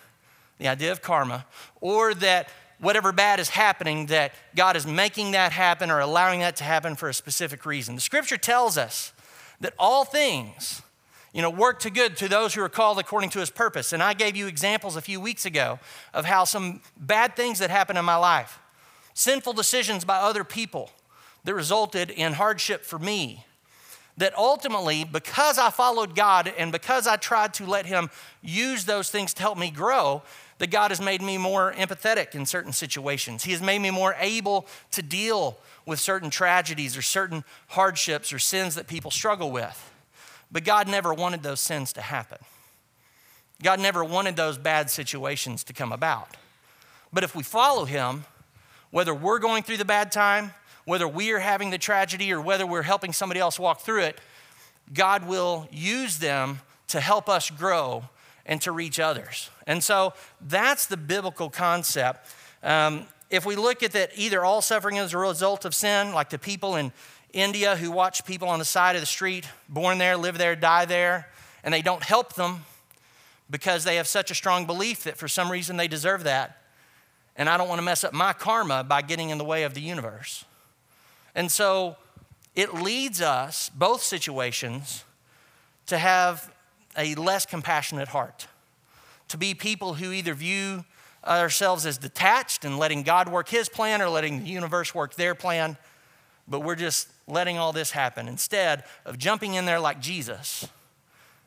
the 0.58 0.70
idea 0.70 0.94
of 0.94 1.02
karma, 1.02 1.46
or 1.82 2.14
that 2.14 2.48
whatever 2.80 3.12
bad 3.12 3.40
is 3.40 3.50
happening, 3.50 4.08
that 4.08 4.34
God 4.56 4.76
is 4.76 4.86
making 4.86 5.32
that 5.32 5.52
happen 5.52 5.90
or 5.90 6.00
allowing 6.00 6.42
that 6.42 6.56
to 6.58 6.64
happen 6.64 6.96
for 6.96 7.10
a 7.10 7.14
specific 7.14 7.66
reason. 7.66 7.96
The 7.96 8.02
scripture 8.02 8.38
tells 8.38 8.78
us 8.78 9.14
that 9.60 9.74
all 9.80 10.06
things, 10.06 10.82
you 11.34 11.42
know, 11.42 11.50
work 11.50 11.80
to 11.80 11.90
good 11.90 12.16
to 12.18 12.28
those 12.28 12.54
who 12.54 12.62
are 12.62 12.70
called 12.70 13.00
according 13.00 13.32
to 13.32 13.40
his 13.40 13.50
purpose. 13.50 13.94
And 13.94 14.04
I 14.04 14.14
gave 14.14 14.36
you 14.36 14.48
examples 14.48 14.96
a 14.96 15.02
few 15.02 15.20
weeks 15.20 15.46
ago 15.46 15.80
of 16.14 16.26
how 16.26 16.44
some 16.44 16.82
bad 16.98 17.36
things 17.36 17.60
that 17.60 17.70
happened 17.70 17.98
in 17.98 18.06
my 18.06 18.16
life, 18.16 18.60
sinful 19.14 19.54
decisions 19.54 20.06
by 20.06 20.18
other 20.18 20.44
people 20.44 20.92
that 21.44 21.56
resulted 21.56 22.12
in 22.12 22.34
hardship 22.34 22.84
for 22.84 23.00
me, 23.00 23.46
that 24.18 24.36
ultimately, 24.38 25.04
because 25.04 25.58
I 25.60 25.70
followed 25.70 26.16
God 26.16 26.52
and 26.58 26.72
because 26.72 27.08
I 27.08 27.18
tried 27.18 27.54
to 27.56 27.66
let 27.66 27.86
him 27.86 28.10
use 28.42 28.86
those 28.86 29.10
things 29.10 29.34
to 29.36 29.42
help 29.42 29.58
me 29.58 29.70
grow, 29.70 30.24
that 30.60 30.72
God 30.72 30.92
has 30.92 31.00
made 31.00 31.22
me 31.22 31.38
more 31.38 31.74
empathetic 31.74 32.34
in 32.34 32.46
certain 32.46 32.74
situations. 32.74 33.44
He 33.44 33.52
has 33.52 33.62
made 33.62 33.80
me 33.80 33.92
more 33.92 34.16
able 34.20 34.68
to 34.92 35.02
deal 35.02 35.58
with 35.86 36.00
certain 36.00 36.30
tragedies 36.30 36.98
or 36.98 37.02
certain 37.02 37.44
hardships 37.70 38.34
or 38.34 38.40
sins 38.40 38.76
that 38.76 38.88
people 38.88 39.12
struggle 39.12 39.52
with. 39.52 39.92
But 40.52 40.64
God 40.64 40.88
never 40.88 41.14
wanted 41.14 41.44
those 41.44 41.60
sins 41.60 41.94
to 41.94 42.02
happen. 42.02 42.40
God 43.62 43.80
never 43.80 44.04
wanted 44.04 44.36
those 44.36 44.58
bad 44.58 44.90
situations 44.90 45.64
to 45.66 45.74
come 45.74 45.92
about. 45.92 46.38
But 47.12 47.24
if 47.24 47.36
we 47.36 47.44
follow 47.44 47.86
Him, 47.86 48.26
whether 48.92 49.14
we're 49.14 49.40
going 49.40 49.64
through 49.64 49.78
the 49.78 49.86
bad 49.86 50.12
time, 50.12 50.54
whether 50.86 51.08
we 51.08 51.32
are 51.32 51.40
having 51.40 51.70
the 51.70 51.78
tragedy, 51.78 52.32
or 52.32 52.40
whether 52.40 52.66
we're 52.66 52.82
helping 52.82 53.14
somebody 53.14 53.40
else 53.40 53.60
walk 53.60 53.82
through 53.82 54.04
it, 54.04 54.22
God 54.94 55.28
will 55.28 55.68
use 55.72 56.20
them 56.20 56.62
to 56.88 57.02
help 57.02 57.28
us 57.28 57.50
grow 57.50 58.06
and 58.48 58.62
to 58.62 58.72
reach 58.72 59.00
others. 59.00 59.52
And 59.68 59.84
so 59.84 60.14
that's 60.42 60.88
the 60.88 60.98
biblical 60.98 61.50
concept. 61.50 62.34
Um, 62.64 63.06
if 63.30 63.46
we 63.46 63.56
look 63.56 63.84
at 63.84 63.92
that, 63.92 64.12
either 64.16 64.44
all 64.44 64.62
suffering 64.62 64.96
is 64.96 65.14
a 65.14 65.18
result 65.18 65.66
of 65.66 65.76
sin, 65.76 66.14
like 66.14 66.30
the 66.30 66.40
people 66.40 66.78
in 66.78 66.92
India 67.34 67.76
who 67.76 67.92
watch 67.92 68.26
people 68.26 68.48
on 68.48 68.58
the 68.58 68.66
side 68.66 68.96
of 68.96 69.02
the 69.02 69.06
street, 69.06 69.46
born 69.68 69.98
there, 69.98 70.16
live 70.16 70.38
there, 70.38 70.56
die 70.56 70.86
there, 70.86 71.28
and 71.64 71.74
they 71.74 71.82
don't 71.82 72.04
help 72.04 72.34
them 72.34 72.64
because 73.50 73.84
they 73.84 73.98
have 73.98 74.08
such 74.08 74.32
a 74.32 74.36
strong 74.36 74.66
belief 74.66 75.04
that 75.04 75.18
for 75.18 75.28
some 75.28 75.52
reason 75.52 75.78
they 75.78 75.88
deserve 75.88 76.24
that. 76.24 76.62
And 77.36 77.50
I 77.50 77.58
don't 77.58 77.68
want 77.68 77.80
to 77.80 77.86
mess 77.86 78.04
up 78.04 78.14
my 78.14 78.34
karma 78.34 78.84
by 78.84 79.02
getting 79.02 79.30
in 79.30 79.38
the 79.38 79.44
way 79.44 79.64
of 79.64 79.74
the 79.74 79.82
universe. 79.82 80.46
And 81.36 81.52
so 81.52 81.98
it 82.56 82.74
leads 82.74 83.22
us, 83.22 83.70
both 83.70 84.02
situations, 84.02 85.04
to 85.86 85.98
have 85.98 86.52
a 86.98 87.16
less 87.16 87.46
compassionate 87.46 88.10
heart, 88.10 88.48
to 89.28 89.38
be 89.38 89.54
people 89.54 89.96
who 89.96 90.12
either 90.12 90.34
view 90.34 90.84
ourselves 91.26 91.86
as 91.86 91.98
detached 91.98 92.66
and 92.66 92.78
letting 92.78 93.04
God 93.04 93.30
work 93.30 93.50
His 93.50 93.70
plan 93.70 94.02
or 94.02 94.10
letting 94.10 94.44
the 94.44 94.50
universe 94.50 94.96
work 94.96 95.16
their 95.16 95.36
plan, 95.36 95.78
but 96.48 96.62
we're 96.62 96.76
just 96.76 97.10
letting 97.28 97.58
all 97.58 97.74
this 97.74 97.92
happen. 97.92 98.28
Instead 98.28 98.84
of 99.06 99.18
jumping 99.18 99.56
in 99.56 99.66
there 99.66 99.80
like 99.80 100.00
Jesus 100.00 100.68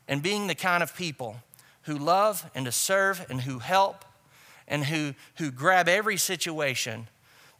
and 0.06 0.22
being 0.22 0.46
the 0.46 0.54
kind 0.54 0.82
of 0.82 0.94
people 0.94 1.36
who 1.82 1.96
love 1.96 2.50
and 2.54 2.66
to 2.66 2.72
serve 2.72 3.24
and 3.30 3.40
who 3.42 3.58
help 3.58 4.04
and 4.68 4.84
who, 4.84 5.14
who 5.36 5.50
grab 5.50 5.88
every 5.88 6.16
situation 6.16 7.08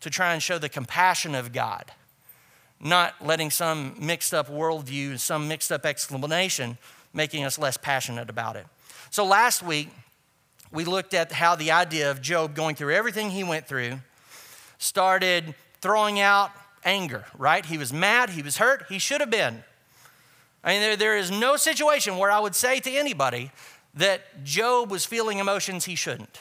to 0.01 0.11
try 0.11 0.33
and 0.33 0.43
show 0.43 0.59
the 0.59 0.69
compassion 0.69 1.35
of 1.35 1.53
God, 1.53 1.93
not 2.79 3.15
letting 3.25 3.51
some 3.51 3.95
mixed 3.99 4.33
up 4.35 4.49
worldview, 4.49 5.19
some 5.19 5.49
mixed 5.49 5.73
up 5.73 5.87
explanation 5.87 6.79
making 7.13 7.45
us 7.45 7.59
less 7.59 7.77
passionate 7.77 8.31
about 8.31 8.57
it. 8.57 8.67
So 9.11 9.25
last 9.25 9.63
week, 9.63 9.89
we 10.73 10.85
looked 10.85 11.15
at 11.15 11.33
how 11.33 11.57
the 11.57 11.73
idea 11.73 12.11
of 12.11 12.23
Job 12.23 12.55
going 12.55 12.77
through 12.77 12.95
everything 12.95 13.31
he 13.31 13.43
went 13.43 13.67
through 13.67 14.01
started 14.79 15.55
throwing 15.81 16.21
out 16.21 16.53
anger, 16.85 17.25
right? 17.37 17.65
He 17.65 17.77
was 17.77 17.93
mad, 17.93 18.31
he 18.31 18.43
was 18.43 18.57
hurt, 18.59 18.87
he 18.89 18.99
should 18.99 19.21
have 19.21 19.31
been. 19.31 19.63
I 20.63 20.73
mean, 20.73 20.81
there, 20.81 20.97
there 20.97 21.17
is 21.17 21.31
no 21.31 21.57
situation 21.57 22.19
where 22.19 22.31
I 22.31 22.39
would 22.39 22.55
say 22.55 22.81
to 22.81 22.91
anybody 22.91 23.51
that 23.95 24.45
Job 24.45 24.91
was 24.91 25.05
feeling 25.05 25.39
emotions 25.39 25.85
he 25.85 25.95
shouldn't. 25.95 26.39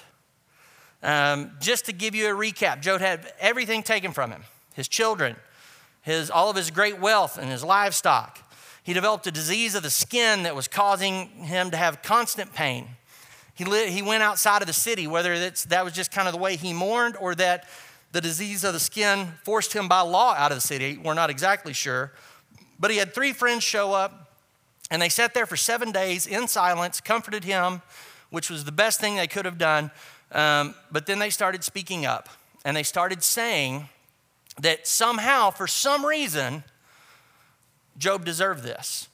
Um, 1.01 1.51
just 1.61 1.85
to 1.85 1.93
give 1.93 2.13
you 2.13 2.27
a 2.27 2.38
recap, 2.38 2.81
Job 2.81 2.99
had 2.99 3.31
everything 3.39 3.83
taken 3.83 4.11
from 4.11 4.31
him 4.31 4.43
his 4.73 4.88
children, 4.88 5.35
his, 6.01 6.29
all 6.29 6.49
of 6.49 6.55
his 6.55 6.71
great 6.71 6.99
wealth, 6.99 7.38
and 7.38 7.49
his 7.49 7.63
livestock. 7.63 8.39
He 8.83 8.93
developed 8.93 9.27
a 9.27 9.31
disease 9.31 9.75
of 9.75 9.83
the 9.83 9.89
skin 9.89 10.43
that 10.43 10.55
was 10.55 10.67
causing 10.67 11.27
him 11.27 11.71
to 11.71 11.77
have 11.77 12.01
constant 12.01 12.53
pain. 12.53 12.88
He, 13.53 13.65
he 13.89 14.01
went 14.01 14.24
outside 14.24 14.62
of 14.62 14.67
the 14.67 14.74
city, 14.74 15.05
whether 15.05 15.38
that 15.50 15.83
was 15.83 15.93
just 15.93 16.12
kind 16.12 16.27
of 16.27 16.33
the 16.33 16.39
way 16.39 16.55
he 16.55 16.71
mourned 16.71 17.17
or 17.17 17.36
that 17.36 17.65
the 18.12 18.21
disease 18.21 18.63
of 18.63 18.74
the 18.74 18.79
skin 18.79 19.33
forced 19.43 19.74
him 19.74 19.88
by 19.88 20.01
law 20.01 20.33
out 20.33 20.51
of 20.51 20.57
the 20.57 20.62
city. 20.62 20.98
We're 20.98 21.13
not 21.13 21.29
exactly 21.29 21.74
sure. 21.74 22.13
But 22.79 22.91
he 22.91 22.98
had 22.98 23.13
three 23.13 23.33
friends 23.33 23.63
show 23.63 23.93
up, 23.93 24.31
and 24.89 25.01
they 25.01 25.09
sat 25.09 25.33
there 25.33 25.45
for 25.45 25.57
seven 25.57 25.91
days 25.91 26.25
in 26.25 26.48
silence, 26.48 27.01
comforted 27.01 27.43
him, 27.43 27.81
which 28.29 28.50
was 28.50 28.63
the 28.63 28.71
best 28.71 29.00
thing 29.00 29.17
they 29.17 29.27
could 29.27 29.45
have 29.45 29.57
done. 29.57 29.91
Um, 30.31 30.74
but 30.91 31.05
then 31.05 31.19
they 31.19 31.29
started 31.29 31.63
speaking 31.63 32.05
up, 32.05 32.29
and 32.63 32.77
they 32.77 32.83
started 32.83 33.24
saying 33.24 33.89
that 34.62 34.88
somehow, 34.88 35.51
for 35.51 35.67
some 35.67 36.05
reason, 36.05 36.63
Job 38.00 38.25
deserved 38.25 38.63
this. 38.63 39.08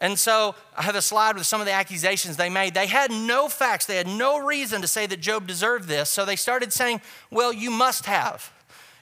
And 0.00 0.16
so 0.16 0.54
I 0.76 0.82
have 0.82 0.94
a 0.94 1.02
slide 1.02 1.36
with 1.36 1.46
some 1.46 1.60
of 1.60 1.66
the 1.66 1.72
accusations 1.72 2.36
they 2.36 2.48
made. 2.48 2.74
They 2.74 2.86
had 2.86 3.10
no 3.10 3.48
facts, 3.48 3.86
they 3.86 3.96
had 3.96 4.06
no 4.06 4.38
reason 4.38 4.80
to 4.82 4.86
say 4.86 5.06
that 5.06 5.20
Job 5.20 5.46
deserved 5.46 5.88
this. 5.88 6.08
So 6.08 6.24
they 6.24 6.36
started 6.36 6.72
saying, 6.72 7.00
Well, 7.30 7.52
you 7.52 7.70
must 7.70 8.06
have. 8.06 8.52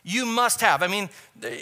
You 0.02 0.24
must 0.24 0.60
have. 0.60 0.84
I 0.84 0.86
mean, 0.86 1.10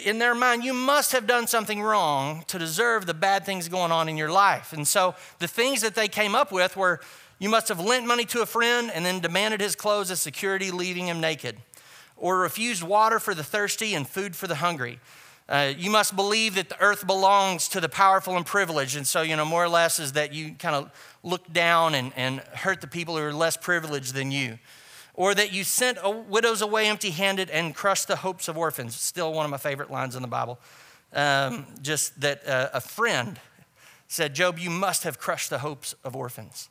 in 0.05 0.19
their 0.19 0.35
mind, 0.35 0.63
you 0.63 0.73
must 0.73 1.11
have 1.13 1.25
done 1.25 1.47
something 1.47 1.81
wrong 1.81 2.43
to 2.47 2.59
deserve 2.59 3.07
the 3.07 3.15
bad 3.15 3.43
things 3.43 3.67
going 3.67 3.91
on 3.91 4.07
in 4.07 4.17
your 4.17 4.29
life. 4.29 4.71
And 4.71 4.87
so 4.87 5.15
the 5.39 5.47
things 5.47 5.81
that 5.81 5.95
they 5.95 6.07
came 6.07 6.35
up 6.35 6.51
with 6.51 6.77
were 6.77 7.01
you 7.39 7.49
must 7.49 7.67
have 7.69 7.79
lent 7.79 8.05
money 8.05 8.23
to 8.25 8.41
a 8.41 8.45
friend 8.45 8.91
and 8.93 9.05
then 9.05 9.19
demanded 9.19 9.61
his 9.61 9.75
clothes 9.75 10.11
as 10.11 10.21
security, 10.21 10.71
leaving 10.71 11.07
him 11.07 11.19
naked, 11.19 11.57
or 12.15 12.39
refused 12.39 12.83
water 12.83 13.19
for 13.19 13.33
the 13.33 13.43
thirsty 13.43 13.93
and 13.95 14.07
food 14.07 14.35
for 14.35 14.47
the 14.47 14.55
hungry. 14.55 14.99
Uh, 15.47 15.73
you 15.77 15.91
must 15.91 16.15
believe 16.15 16.55
that 16.55 16.69
the 16.69 16.81
earth 16.81 17.05
belongs 17.05 17.67
to 17.69 17.79
the 17.79 17.89
powerful 17.89 18.35
and 18.35 18.45
privileged. 18.45 18.97
And 18.97 19.05
so, 19.05 19.21
you 19.21 19.35
know, 19.35 19.45
more 19.45 19.63
or 19.63 19.69
less 19.69 19.99
is 19.99 20.13
that 20.13 20.33
you 20.33 20.53
kind 20.53 20.75
of 20.75 20.91
look 21.21 21.51
down 21.53 21.93
and, 21.93 22.11
and 22.15 22.39
hurt 22.39 22.81
the 22.81 22.87
people 22.87 23.15
who 23.15 23.23
are 23.23 23.33
less 23.33 23.55
privileged 23.55 24.15
than 24.15 24.31
you 24.31 24.57
or 25.15 25.33
that 25.33 25.53
you 25.53 25.63
sent 25.63 25.97
widows 26.27 26.61
away 26.61 26.87
empty 26.87 27.09
handed 27.09 27.49
and 27.49 27.73
crushed 27.73 28.07
the 28.07 28.17
hopes 28.17 28.47
of 28.47 28.57
orphans. 28.57 28.95
Still 28.95 29.33
one 29.33 29.45
of 29.45 29.51
my 29.51 29.57
favorite 29.57 29.89
lines 29.89 30.15
in 30.15 30.21
the 30.21 30.27
Bible. 30.27 30.59
Um, 31.13 31.65
just 31.81 32.19
that 32.21 32.45
uh, 32.47 32.69
a 32.73 32.81
friend 32.81 33.39
said, 34.07 34.35
Job, 34.35 34.59
you 34.59 34.69
must 34.69 35.03
have 35.03 35.17
crushed 35.17 35.49
the 35.49 35.59
hopes 35.59 35.95
of 36.03 36.15
orphans. 36.15 36.69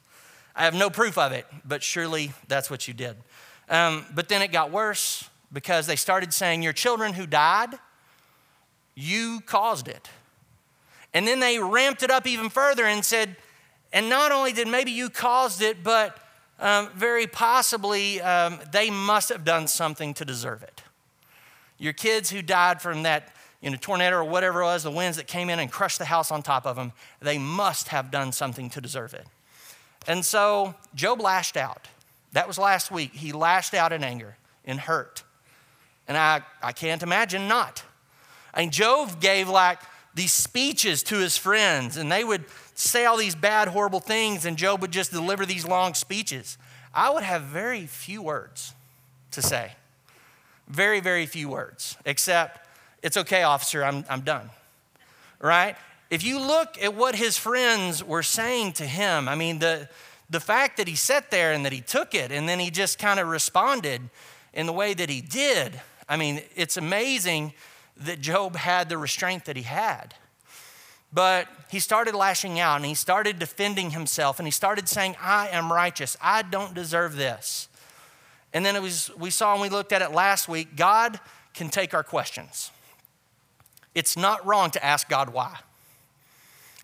I 0.55 0.65
have 0.65 0.75
no 0.75 0.91
proof 0.91 1.19
of 1.19 1.33
it, 1.33 1.47
but 1.65 1.83
surely 1.83 2.33
that's 2.47 2.71
what 2.71 2.87
you 2.87 2.95
did. 2.95 3.17
Um, 3.69 4.05
but 4.15 4.29
then 4.29 4.43
it 4.43 4.53
got 4.53 4.71
worse 4.71 5.29
because 5.53 5.87
they 5.87 5.97
started 5.97 6.35
saying, 6.35 6.63
Your 6.63 6.75
children 6.75 7.15
who 7.15 7.27
died, 7.27 7.71
you 8.95 9.41
caused 9.47 9.89
it. 9.89 10.09
And 11.13 11.27
then 11.27 11.41
they 11.41 11.59
ramped 11.59 12.03
it 12.03 12.11
up 12.11 12.27
even 12.27 12.51
further 12.51 12.85
and 12.85 13.05
said, 13.05 13.37
And 13.93 14.09
not 14.09 14.33
only 14.33 14.53
did 14.53 14.69
maybe 14.69 14.91
you 14.91 15.11
caused 15.11 15.63
it, 15.63 15.85
but 15.85 16.19
um, 16.59 16.91
very 16.95 17.27
possibly 17.27 18.21
um, 18.21 18.59
they 18.73 18.91
must 18.91 19.29
have 19.29 19.45
done 19.45 19.67
something 19.69 20.15
to 20.15 20.25
deserve 20.25 20.63
it. 20.63 20.83
Your 21.79 21.93
kids 21.93 22.31
who 22.31 22.43
died 22.43 22.81
from 22.81 23.03
that 23.05 23.35
you 23.61 23.71
know, 23.71 23.77
tornado 23.81 24.17
or 24.17 24.25
whatever 24.25 24.61
it 24.61 24.67
was, 24.67 24.83
the 24.83 24.91
winds 24.91 25.17
that 25.17 25.27
came 25.27 25.49
in 25.49 25.59
and 25.59 25.71
crushed 25.71 25.99
the 25.99 26.05
house 26.05 26.31
on 26.31 26.43
top 26.43 26.67
of 26.67 26.77
them, 26.77 26.93
they 27.21 27.39
must 27.39 27.89
have 27.89 28.11
done 28.11 28.31
something 28.31 28.69
to 28.71 28.81
deserve 28.81 29.15
it. 29.15 29.27
And 30.07 30.25
so 30.25 30.75
Job 30.95 31.21
lashed 31.21 31.57
out. 31.57 31.89
That 32.33 32.47
was 32.47 32.59
last 32.59 32.91
week. 32.91 33.15
He 33.15 33.33
lashed 33.33 33.73
out 33.73 33.93
in 33.93 34.05
anger, 34.05 34.37
in 34.65 34.77
hurt. 34.77 35.23
And 36.07 36.17
I, 36.19 36.43
I 36.63 36.73
can't 36.73 37.03
imagine 37.03 37.49
not. 37.49 37.83
Mean, 38.61 38.71
Job 38.71 39.21
gave 39.21 39.49
like 39.49 39.81
these 40.15 40.33
speeches 40.33 41.03
to 41.05 41.19
his 41.19 41.37
friends, 41.37 41.97
and 41.97 42.11
they 42.11 42.25
would 42.25 42.45
say 42.75 43.05
all 43.05 43.17
these 43.17 43.35
bad, 43.35 43.69
horrible 43.69 44.01
things, 44.01 44.45
and 44.45 44.57
Job 44.57 44.81
would 44.81 44.93
just 44.93 45.11
deliver 45.11 45.45
these 45.45 45.67
long 45.67 45.95
speeches. 45.95 46.57
I 46.93 47.11
would 47.11 47.25
have 47.25 47.43
very 47.43 47.87
few 47.87 48.23
words 48.23 48.73
to 49.33 49.43
say. 49.43 49.73
Very, 50.69 51.01
very 51.01 51.27
few 51.27 51.49
words, 51.49 51.97
except, 52.05 52.67
it's 53.03 53.17
okay, 53.17 53.43
officer, 53.43 53.85
I'm, 53.85 54.05
I'm 54.09 54.23
done. 54.23 54.51
Right? 55.41 55.77
If 56.11 56.25
you 56.25 56.39
look 56.39 56.81
at 56.81 56.95
what 56.95 57.17
his 57.17 57.37
friends 57.37 58.03
were 58.03 58.23
saying 58.23 58.75
to 58.75 58.87
him, 58.87 59.29
I 59.29 59.35
mean, 59.35 59.59
the, 59.59 59.89
the 60.31 60.41
fact 60.41 60.77
that 60.77 60.89
he 60.89 60.95
sat 60.95 61.31
there 61.31 61.53
and 61.53 61.65
that 61.65 61.73
he 61.73 61.81
took 61.81 62.15
it 62.15 62.31
and 62.31 62.49
then 62.49 62.61
he 62.61 62.71
just 62.71 62.99
kind 62.99 63.19
of 63.19 63.29
responded 63.29 64.01
in 64.53 64.67
the 64.67 64.73
way 64.73 64.95
that 64.95 65.11
he 65.11 65.21
did, 65.21 65.81
I 66.09 66.17
mean, 66.17 66.41
it's 66.55 66.77
amazing 66.77 67.53
that 67.97 68.21
Job 68.21 68.57
had 68.57 68.89
the 68.89 68.99
restraint 68.99 69.45
that 69.45 69.57
he 69.57 69.63
had. 69.63 70.15
But 71.13 71.47
he 71.71 71.79
started 71.79 72.15
lashing 72.15 72.59
out 72.59 72.77
and 72.77 72.85
he 72.85 72.95
started 72.95 73.39
defending 73.39 73.91
himself 73.91 74.41
and 74.41 74.47
he 74.47 74.51
started 74.51 74.89
saying, 74.89 75.15
I 75.21 75.49
am 75.49 75.73
righteous. 75.73 76.17
I 76.21 76.43
don't 76.43 76.75
deserve 76.75 77.15
this. 77.15 77.69
And 78.53 78.67
then 78.67 78.75
it 78.75 78.83
was, 78.83 79.11
we 79.17 79.31
saw 79.31 79.53
and 79.53 79.63
we 79.63 79.69
looked 79.69 79.93
at 79.93 80.03
it 80.03 80.13
last 80.13 80.49
week 80.49 80.77
God 80.77 81.21
can 81.55 81.69
take 81.69 81.95
our 81.95 82.03
questions. 82.03 82.73
It's 83.95 84.17
not 84.17 84.45
wrong 84.45 84.71
to 84.73 84.85
ask 84.85 85.09
God 85.09 85.33
why. 85.33 85.59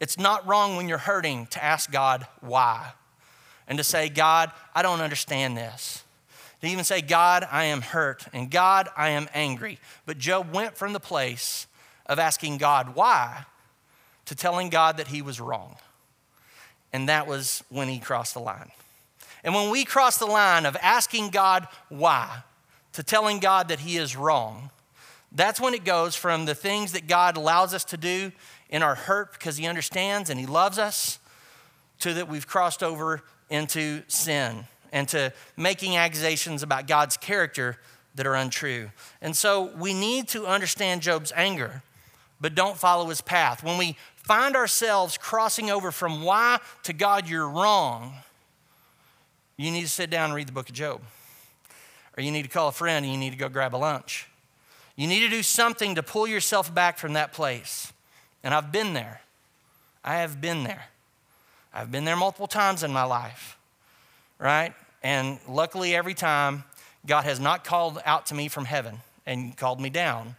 It's 0.01 0.17
not 0.17 0.47
wrong 0.47 0.77
when 0.77 0.89
you're 0.89 0.99
hurting 0.99 1.47
to 1.49 1.63
ask 1.63 1.91
God 1.91 2.27
why 2.41 2.93
and 3.67 3.79
to 3.79 3.85
say, 3.85 4.09
God, 4.09 4.51
I 4.75 4.83
don't 4.83 5.01
understand 5.01 5.57
this. 5.57 6.05
To 6.61 6.67
even 6.67 6.85
say, 6.85 7.01
God, 7.01 7.47
I 7.51 7.65
am 7.65 7.81
hurt 7.81 8.27
and 8.33 8.51
God, 8.51 8.89
I 8.97 9.11
am 9.11 9.29
angry. 9.33 9.79
But 10.05 10.19
Job 10.19 10.53
went 10.53 10.77
from 10.77 10.93
the 10.93 11.01
place 11.01 11.67
of 12.07 12.19
asking 12.19 12.59
God 12.59 12.95
why 12.95 13.47
to 14.27 14.35
telling 14.35 14.69
God 14.69 14.99
that 14.99 15.09
he 15.09 15.23
was 15.23 15.41
wrong. 15.41 15.77
And 16.93 17.09
that 17.09 17.27
was 17.27 17.65
when 17.71 17.89
he 17.89 17.99
crossed 17.99 18.35
the 18.35 18.41
line. 18.41 18.71
And 19.43 19.55
when 19.55 19.71
we 19.71 19.85
cross 19.85 20.19
the 20.19 20.27
line 20.27 20.67
of 20.67 20.77
asking 20.83 21.31
God 21.31 21.67
why 21.89 22.43
to 22.93 23.03
telling 23.03 23.39
God 23.39 23.69
that 23.69 23.81
he 23.81 23.97
is 23.97 24.15
wrong, 24.17 24.71
that's 25.33 25.61
when 25.61 25.73
it 25.73 25.85
goes 25.85 26.15
from 26.15 26.45
the 26.45 26.55
things 26.55 26.93
that 26.93 27.07
God 27.07 27.37
allows 27.37 27.73
us 27.73 27.85
to 27.85 27.97
do 27.97 28.33
in 28.69 28.83
our 28.83 28.97
hurt 28.97 29.33
because 29.33 29.57
he 29.57 29.67
understands 29.67 30.29
and 30.29 30.39
he 30.39 30.47
loves 30.47 30.79
us 30.79 31.21
to 32.01 32.13
that 32.15 32.29
we've 32.29 32.47
crossed 32.47 32.83
over 32.83 33.23
into 33.49 34.03
sin 34.09 34.67
and 34.93 35.09
to 35.09 35.33
making 35.57 35.97
accusations 35.97 36.63
about 36.63 36.87
God's 36.87 37.17
character 37.17 37.79
that 38.15 38.27
are 38.27 38.35
untrue. 38.35 38.91
And 39.21 39.37
so 39.37 39.73
we 39.77 39.95
need 39.95 40.29
to 40.29 40.47
understand 40.47 41.03
Job's 41.03 41.33
anger, 41.35 41.83
but 42.41 42.55
don't 42.55 42.77
follow 42.77 43.09
his 43.09 43.21
path. 43.21 43.63
When 43.63 43.79
we 43.79 43.97
find 44.17 44.57
ourselves 44.57 45.17
crossing 45.17 45.71
over 45.71 45.91
from 45.91 46.23
why 46.23 46.59
to 46.85 46.93
God, 46.93 47.29
you're 47.29 47.49
wrong, 47.49 48.15
you 49.57 49.71
need 49.71 49.83
to 49.83 49.89
sit 49.89 50.11
down 50.11 50.27
and 50.27 50.35
read 50.35 50.49
the 50.49 50.53
book 50.53 50.69
of 50.69 50.75
Job. 50.75 51.01
Or 52.17 52.23
you 52.23 52.31
need 52.31 52.43
to 52.43 52.49
call 52.49 52.69
a 52.69 52.73
friend 52.73 53.05
and 53.05 53.13
you 53.13 53.21
need 53.21 53.31
to 53.31 53.37
go 53.37 53.49
grab 53.49 53.75
a 53.75 53.77
lunch. 53.77 54.27
You 54.97 55.07
need 55.07 55.21
to 55.21 55.29
do 55.29 55.43
something 55.43 55.95
to 55.95 56.03
pull 56.03 56.27
yourself 56.27 56.75
back 56.75 56.99
from 56.99 57.13
that 57.13 57.33
place. 57.33 57.93
And 58.43 58.53
I've 58.53 58.73
been 58.73 58.95
there. 58.95 59.21
I 60.05 60.17
have 60.17 60.41
been 60.41 60.65
there. 60.65 60.87
I've 61.73 61.91
been 61.91 62.05
there 62.05 62.17
multiple 62.17 62.47
times 62.47 62.83
in 62.83 62.93
my 62.93 63.05
life, 63.05 63.57
right? 64.41 64.75
And 65.03 65.39
luckily, 65.47 65.95
every 65.95 66.15
time, 66.15 66.65
God 67.07 67.25
has 67.25 67.39
not 67.39 67.65
called 67.65 68.01
out 68.05 68.27
to 68.27 68.35
me 68.35 68.49
from 68.49 68.65
heaven 68.65 68.99
and 69.27 69.57
called 69.57 69.81
me 69.81 69.91
down. 69.91 70.37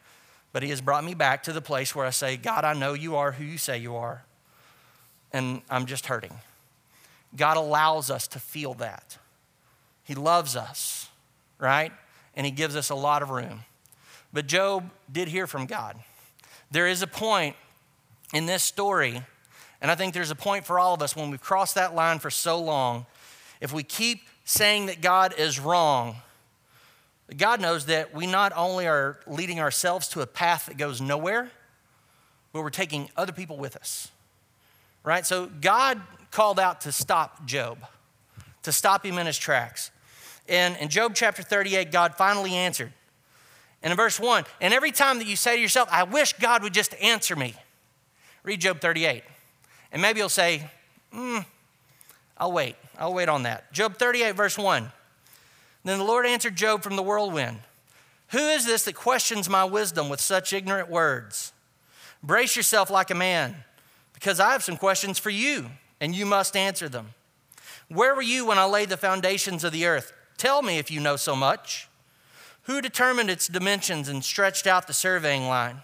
But 0.52 0.64
He 0.64 0.70
has 0.70 0.82
brought 0.82 1.04
me 1.04 1.14
back 1.14 1.44
to 1.44 1.54
the 1.54 1.62
place 1.62 1.96
where 1.96 2.06
I 2.06 2.10
say, 2.10 2.36
God, 2.36 2.66
I 2.66 2.74
know 2.74 2.94
you 2.94 3.16
are 3.16 3.32
who 3.32 3.44
you 3.44 3.58
say 3.58 3.78
you 3.78 3.96
are, 3.96 4.24
and 5.32 5.62
I'm 5.70 5.86
just 5.86 6.08
hurting. 6.08 6.34
God 7.36 7.56
allows 7.56 8.12
us 8.12 8.28
to 8.30 8.40
feel 8.40 8.74
that. 8.76 9.18
He 10.04 10.16
loves 10.16 10.56
us, 10.56 11.08
right? 11.58 11.94
And 12.36 12.46
He 12.46 12.52
gives 12.52 12.76
us 12.76 12.90
a 12.90 12.96
lot 12.96 13.22
of 13.22 13.30
room. 13.30 13.62
But 14.34 14.48
Job 14.48 14.90
did 15.12 15.28
hear 15.28 15.48
from 15.48 15.66
God. 15.66 15.98
There 16.70 16.88
is 16.88 17.02
a 17.02 17.08
point 17.08 17.56
in 18.34 18.46
this 18.46 18.64
story, 18.64 19.22
and 19.82 19.92
I 19.92 19.96
think 19.96 20.14
there's 20.14 20.32
a 20.32 20.36
point 20.36 20.66
for 20.66 20.80
all 20.80 20.94
of 20.94 21.02
us 21.02 21.16
when 21.16 21.32
we've 21.32 21.42
crossed 21.42 21.76
that 21.76 21.96
line 21.96 22.20
for 22.20 22.30
so 22.30 22.60
long. 22.62 23.06
If 23.62 23.72
we 23.72 23.84
keep 23.84 24.24
saying 24.44 24.88
that 24.88 25.02
God 25.02 25.36
is 25.38 25.60
wrong, 25.60 26.18
God 27.38 27.62
knows 27.62 27.86
that 27.86 28.14
we 28.14 28.28
not 28.28 28.52
only 28.56 28.88
are 28.88 29.20
leading 29.26 29.60
ourselves 29.60 30.10
to 30.10 30.22
a 30.22 30.28
path 30.28 30.66
that 30.66 30.78
goes 30.78 31.00
nowhere, 31.00 31.50
but 32.52 32.62
we're 32.62 32.70
taking 32.70 33.10
other 33.16 33.32
people 33.32 33.56
with 33.56 33.78
us. 33.78 34.10
Right? 35.04 35.26
So 35.26 35.50
God 35.62 36.02
called 36.32 36.60
out 36.60 36.82
to 36.82 36.92
stop 36.92 37.46
Job, 37.46 37.78
to 38.64 38.72
stop 38.72 39.06
him 39.06 39.18
in 39.18 39.28
his 39.28 39.38
tracks. 39.38 39.92
And 40.50 40.76
in 40.78 40.90
Job 40.90 41.14
chapter 41.16 41.44
38, 41.44 41.92
God 41.92 42.16
finally 42.16 42.54
answered. 42.54 42.92
And 43.84 43.92
in 43.92 43.98
verse 43.98 44.20
1, 44.20 44.44
and 44.60 44.74
every 44.74 44.92
time 44.92 45.18
that 45.20 45.28
you 45.28 45.36
say 45.36 45.56
to 45.56 45.62
yourself, 45.62 45.90
I 45.92 46.04
wish 46.04 46.34
God 46.34 46.62
would 46.62 46.74
just 46.74 46.94
answer 47.02 47.36
me, 47.36 47.56
read 48.44 48.62
Job 48.62 48.80
38. 48.80 49.24
And 49.92 50.02
maybe 50.02 50.20
you'll 50.20 50.30
say, 50.30 50.70
hmm, 51.12 51.40
I'll 52.42 52.52
wait. 52.52 52.76
I'll 52.98 53.14
wait 53.14 53.30
on 53.30 53.44
that. 53.44 53.72
Job 53.72 53.98
38, 53.98 54.36
verse 54.36 54.58
1. 54.58 54.92
Then 55.84 56.00
the 56.00 56.04
Lord 56.04 56.26
answered 56.26 56.56
Job 56.56 56.82
from 56.82 56.96
the 56.96 57.04
whirlwind 57.04 57.60
Who 58.30 58.40
is 58.40 58.66
this 58.66 58.84
that 58.86 58.96
questions 58.96 59.48
my 59.48 59.64
wisdom 59.64 60.10
with 60.10 60.20
such 60.20 60.52
ignorant 60.52 60.90
words? 60.90 61.54
Brace 62.24 62.56
yourself 62.56 62.90
like 62.90 63.12
a 63.12 63.16
man, 63.16 63.64
because 64.14 64.40
I 64.40 64.54
have 64.54 64.64
some 64.64 64.78
questions 64.78 65.20
for 65.20 65.30
you, 65.30 65.68
and 66.00 66.16
you 66.16 66.26
must 66.26 66.58
answer 66.58 66.90
them. 66.90 67.14
Where 67.90 68.16
were 68.16 68.22
you 68.22 68.46
when 68.46 68.58
I 68.58 68.66
laid 68.66 68.90
the 68.90 68.98
foundations 68.98 69.64
of 69.64 69.72
the 69.72 69.86
earth? 69.86 70.12
Tell 70.38 70.64
me 70.64 70.80
if 70.80 70.90
you 70.90 71.00
know 71.00 71.18
so 71.18 71.36
much. 71.36 71.88
Who 72.64 72.82
determined 72.82 73.30
its 73.30 73.48
dimensions 73.48 74.08
and 74.08 74.24
stretched 74.24 74.66
out 74.66 74.88
the 74.88 74.94
surveying 74.94 75.48
line? 75.48 75.82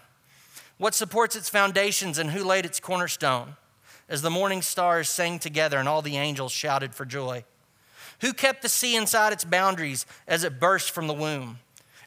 What 0.76 0.94
supports 0.94 1.36
its 1.36 1.48
foundations 1.48 2.18
and 2.18 2.30
who 2.30 2.42
laid 2.42 2.64
its 2.64 2.80
cornerstone? 2.80 3.56
As 4.08 4.22
the 4.22 4.30
morning 4.30 4.62
stars 4.62 5.08
sang 5.08 5.38
together 5.38 5.78
and 5.78 5.88
all 5.88 6.02
the 6.02 6.16
angels 6.16 6.52
shouted 6.52 6.94
for 6.94 7.04
joy. 7.04 7.44
Who 8.20 8.32
kept 8.32 8.62
the 8.62 8.68
sea 8.68 8.96
inside 8.96 9.32
its 9.32 9.44
boundaries 9.44 10.06
as 10.26 10.44
it 10.44 10.58
burst 10.58 10.90
from 10.90 11.06
the 11.06 11.14
womb? 11.14 11.58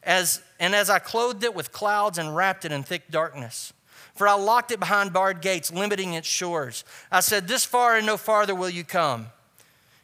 As, 0.04 0.42
and 0.60 0.74
as 0.74 0.90
I 0.90 1.00
clothed 1.00 1.44
it 1.44 1.54
with 1.54 1.72
clouds 1.72 2.18
and 2.18 2.36
wrapped 2.36 2.66
it 2.66 2.72
in 2.72 2.84
thick 2.84 3.10
darkness. 3.12 3.72
For 4.16 4.28
I 4.28 4.34
locked 4.34 4.72
it 4.72 4.80
behind 4.80 5.14
barred 5.14 5.42
gates, 5.42 5.72
limiting 5.72 6.14
its 6.14 6.28
shores. 6.28 6.84
I 7.12 7.22
said, 7.22 7.48
This 7.48 7.66
far 7.66 7.96
and 7.96 8.06
no 8.06 8.18
farther 8.18 8.56
will 8.56 8.70
you 8.70 8.84
come. 8.84 9.28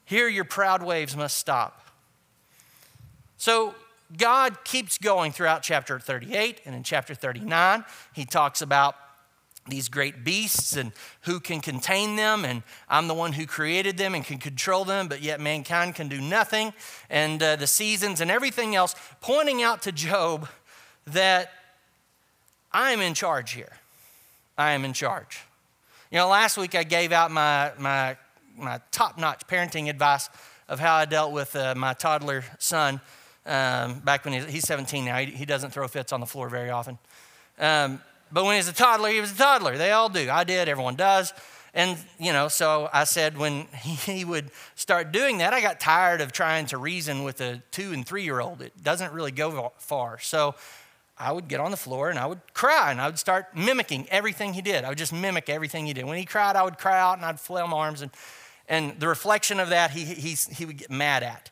Here 0.05 0.27
your 0.27 0.45
proud 0.45 0.81
waves 0.81 1.17
must 1.17 1.37
stop. 1.37 1.87
So 3.37 3.75
God 4.15 4.63
keeps 4.63 4.97
going 4.97 5.33
throughout 5.33 5.63
chapter 5.63 5.99
38, 5.99 6.61
and 6.65 6.73
in 6.73 6.83
chapter 6.83 7.13
39, 7.13 7.83
he 8.13 8.23
talks 8.23 8.61
about 8.61 8.95
these 9.69 9.89
great 9.89 10.23
beasts 10.23 10.75
and 10.75 10.91
who 11.21 11.39
can 11.39 11.61
contain 11.61 12.15
them, 12.15 12.45
and 12.45 12.63
I'm 12.89 13.07
the 13.07 13.13
one 13.13 13.33
who 13.33 13.45
created 13.45 13.97
them 13.97 14.15
and 14.15 14.23
can 14.23 14.37
control 14.37 14.85
them, 14.85 15.07
but 15.07 15.21
yet 15.21 15.39
mankind 15.39 15.95
can 15.95 16.07
do 16.07 16.21
nothing, 16.21 16.73
and 17.09 17.41
uh, 17.41 17.55
the 17.55 17.67
seasons 17.67 18.21
and 18.21 18.31
everything 18.31 18.75
else, 18.75 18.95
pointing 19.21 19.63
out 19.63 19.81
to 19.83 19.91
Job 19.91 20.47
that 21.05 21.51
I 22.71 22.91
am 22.91 23.01
in 23.01 23.13
charge 23.13 23.53
here. 23.53 23.73
I 24.57 24.71
am 24.71 24.85
in 24.85 24.93
charge. 24.93 25.41
You 26.11 26.17
know, 26.17 26.29
last 26.29 26.57
week 26.57 26.75
I 26.75 26.83
gave 26.83 27.11
out 27.11 27.31
my, 27.31 27.71
my, 27.77 28.17
my 28.57 28.79
top 28.91 29.17
notch 29.17 29.45
parenting 29.47 29.89
advice 29.89 30.29
of 30.67 30.79
how 30.79 30.95
I 30.95 31.05
dealt 31.05 31.31
with 31.31 31.55
uh, 31.55 31.75
my 31.75 31.93
toddler 31.93 32.43
son 32.59 32.99
um, 33.45 33.99
back 33.99 34.25
when 34.25 34.33
he's, 34.33 34.45
he's 34.45 34.67
17 34.67 35.05
now. 35.05 35.17
He, 35.17 35.27
he, 35.27 35.45
doesn't 35.45 35.71
throw 35.71 35.87
fits 35.87 36.11
on 36.11 36.19
the 36.19 36.25
floor 36.25 36.49
very 36.49 36.69
often. 36.69 36.97
Um, 37.59 38.01
but 38.31 38.43
when 38.43 38.53
he 38.53 38.57
was 38.57 38.67
a 38.67 38.73
toddler, 38.73 39.09
he 39.09 39.21
was 39.21 39.31
a 39.31 39.37
toddler. 39.37 39.77
They 39.77 39.91
all 39.91 40.09
do. 40.09 40.29
I 40.29 40.43
did, 40.43 40.69
everyone 40.69 40.95
does. 40.95 41.33
And, 41.73 41.97
you 42.19 42.33
know, 42.33 42.47
so 42.47 42.89
I 42.91 43.03
said 43.03 43.37
when 43.37 43.65
he 43.81 44.25
would 44.25 44.51
start 44.75 45.11
doing 45.11 45.37
that, 45.39 45.53
I 45.53 45.61
got 45.61 45.79
tired 45.79 46.21
of 46.21 46.31
trying 46.31 46.65
to 46.67 46.77
reason 46.77 47.23
with 47.23 47.39
a 47.41 47.61
two 47.71 47.93
and 47.93 48.05
three 48.05 48.23
year 48.23 48.39
old. 48.39 48.61
It 48.61 48.73
doesn't 48.83 49.13
really 49.13 49.31
go 49.31 49.73
far. 49.77 50.19
So 50.19 50.55
I 51.19 51.31
would 51.31 51.47
get 51.47 51.59
on 51.59 51.71
the 51.71 51.77
floor 51.77 52.09
and 52.09 52.19
I 52.19 52.25
would 52.25 52.41
cry 52.53 52.91
and 52.91 53.01
I 53.01 53.07
would 53.07 53.19
start 53.19 53.55
mimicking 53.55 54.07
everything 54.09 54.53
he 54.53 54.61
did. 54.61 54.83
I 54.85 54.89
would 54.89 54.97
just 54.97 55.13
mimic 55.13 55.49
everything 55.49 55.85
he 55.85 55.93
did. 55.93 56.05
When 56.05 56.17
he 56.17 56.25
cried, 56.25 56.55
I 56.55 56.63
would 56.63 56.77
cry 56.77 56.99
out 56.99 57.17
and 57.17 57.25
I'd 57.25 57.39
flail 57.39 57.67
my 57.67 57.77
arms. 57.77 58.01
And, 58.01 58.11
and 58.67 58.99
the 58.99 59.07
reflection 59.07 59.59
of 59.59 59.69
that, 59.69 59.91
he, 59.91 60.05
he, 60.05 60.35
he 60.51 60.65
would 60.65 60.77
get 60.77 60.91
mad 60.91 61.23
at. 61.23 61.49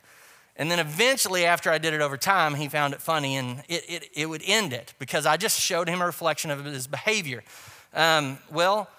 And 0.57 0.71
then 0.71 0.79
eventually, 0.79 1.45
after 1.45 1.69
I 1.69 1.77
did 1.77 1.93
it 1.93 2.01
over 2.01 2.17
time, 2.17 2.55
he 2.55 2.69
found 2.69 2.93
it 2.93 3.01
funny 3.01 3.35
and 3.35 3.63
it, 3.67 3.83
it, 3.89 4.09
it 4.13 4.25
would 4.29 4.41
end 4.45 4.71
it 4.71 4.93
because 4.99 5.25
I 5.25 5.35
just 5.35 5.59
showed 5.59 5.89
him 5.89 6.01
a 6.01 6.05
reflection 6.05 6.49
of 6.49 6.63
his 6.63 6.87
behavior. 6.87 7.43
Um, 7.93 8.37
well, 8.51 8.89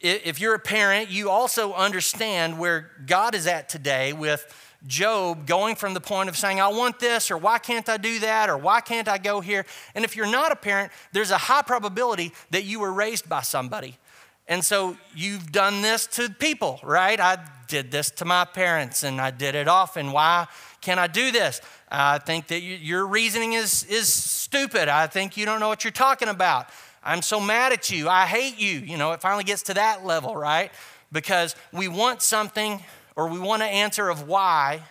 if 0.00 0.40
you're 0.40 0.54
a 0.54 0.58
parent, 0.58 1.10
you 1.10 1.30
also 1.30 1.72
understand 1.72 2.58
where 2.58 2.90
God 3.06 3.34
is 3.34 3.46
at 3.46 3.68
today 3.68 4.12
with 4.12 4.46
Job 4.86 5.46
going 5.46 5.76
from 5.76 5.94
the 5.94 6.00
point 6.00 6.28
of 6.28 6.36
saying, 6.36 6.60
I 6.60 6.68
want 6.68 6.98
this, 6.98 7.30
or 7.30 7.38
why 7.38 7.58
can't 7.58 7.88
I 7.88 7.96
do 7.96 8.18
that, 8.18 8.50
or 8.50 8.58
why 8.58 8.80
can't 8.82 9.08
I 9.08 9.16
go 9.16 9.40
here? 9.40 9.64
And 9.94 10.04
if 10.04 10.14
you're 10.14 10.30
not 10.30 10.52
a 10.52 10.56
parent, 10.56 10.92
there's 11.12 11.30
a 11.30 11.38
high 11.38 11.62
probability 11.62 12.32
that 12.50 12.64
you 12.64 12.80
were 12.80 12.92
raised 12.92 13.28
by 13.28 13.40
somebody. 13.40 13.98
And 14.46 14.62
so 14.62 14.98
you've 15.14 15.52
done 15.52 15.80
this 15.80 16.06
to 16.08 16.28
people, 16.28 16.80
right? 16.82 17.18
I 17.18 17.38
did 17.66 17.90
this 17.90 18.10
to 18.10 18.26
my 18.26 18.44
parents 18.44 19.02
and 19.02 19.20
I 19.20 19.30
did 19.30 19.54
it 19.54 19.68
often. 19.68 20.12
Why 20.12 20.48
can 20.84 20.98
I 20.98 21.06
do 21.06 21.32
this? 21.32 21.60
I 21.90 22.18
think 22.18 22.48
that 22.48 22.60
you, 22.60 22.76
your 22.76 23.06
reasoning 23.06 23.54
is, 23.54 23.84
is 23.84 24.12
stupid. 24.12 24.88
I 24.88 25.06
think 25.06 25.36
you 25.36 25.46
don't 25.46 25.58
know 25.58 25.68
what 25.68 25.82
you're 25.82 25.90
talking 25.90 26.28
about. 26.28 26.68
I'm 27.02 27.22
so 27.22 27.40
mad 27.40 27.72
at 27.72 27.90
you. 27.90 28.08
I 28.08 28.26
hate 28.26 28.60
you. 28.60 28.80
You 28.80 28.98
know, 28.98 29.12
it 29.12 29.20
finally 29.20 29.44
gets 29.44 29.62
to 29.64 29.74
that 29.74 30.04
level, 30.04 30.36
right? 30.36 30.70
Because 31.10 31.56
we 31.72 31.88
want 31.88 32.22
something 32.22 32.82
or 33.16 33.28
we 33.28 33.38
want 33.38 33.62
an 33.62 33.68
answer 33.68 34.08
of 34.10 34.28
why. 34.28 34.82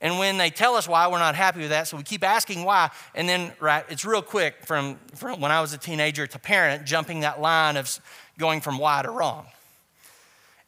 And 0.00 0.18
when 0.18 0.38
they 0.38 0.50
tell 0.50 0.74
us 0.74 0.88
why, 0.88 1.08
we're 1.08 1.18
not 1.18 1.34
happy 1.34 1.60
with 1.60 1.70
that. 1.70 1.88
So 1.88 1.96
we 1.96 2.04
keep 2.04 2.24
asking 2.24 2.64
why. 2.64 2.90
And 3.14 3.28
then, 3.28 3.52
right, 3.60 3.84
it's 3.88 4.04
real 4.04 4.22
quick 4.22 4.66
from, 4.66 4.98
from 5.14 5.40
when 5.40 5.50
I 5.50 5.60
was 5.60 5.72
a 5.72 5.78
teenager 5.78 6.26
to 6.26 6.38
parent, 6.38 6.84
jumping 6.84 7.20
that 7.20 7.40
line 7.40 7.76
of 7.76 8.00
going 8.38 8.60
from 8.60 8.78
why 8.78 9.02
to 9.02 9.10
wrong. 9.10 9.46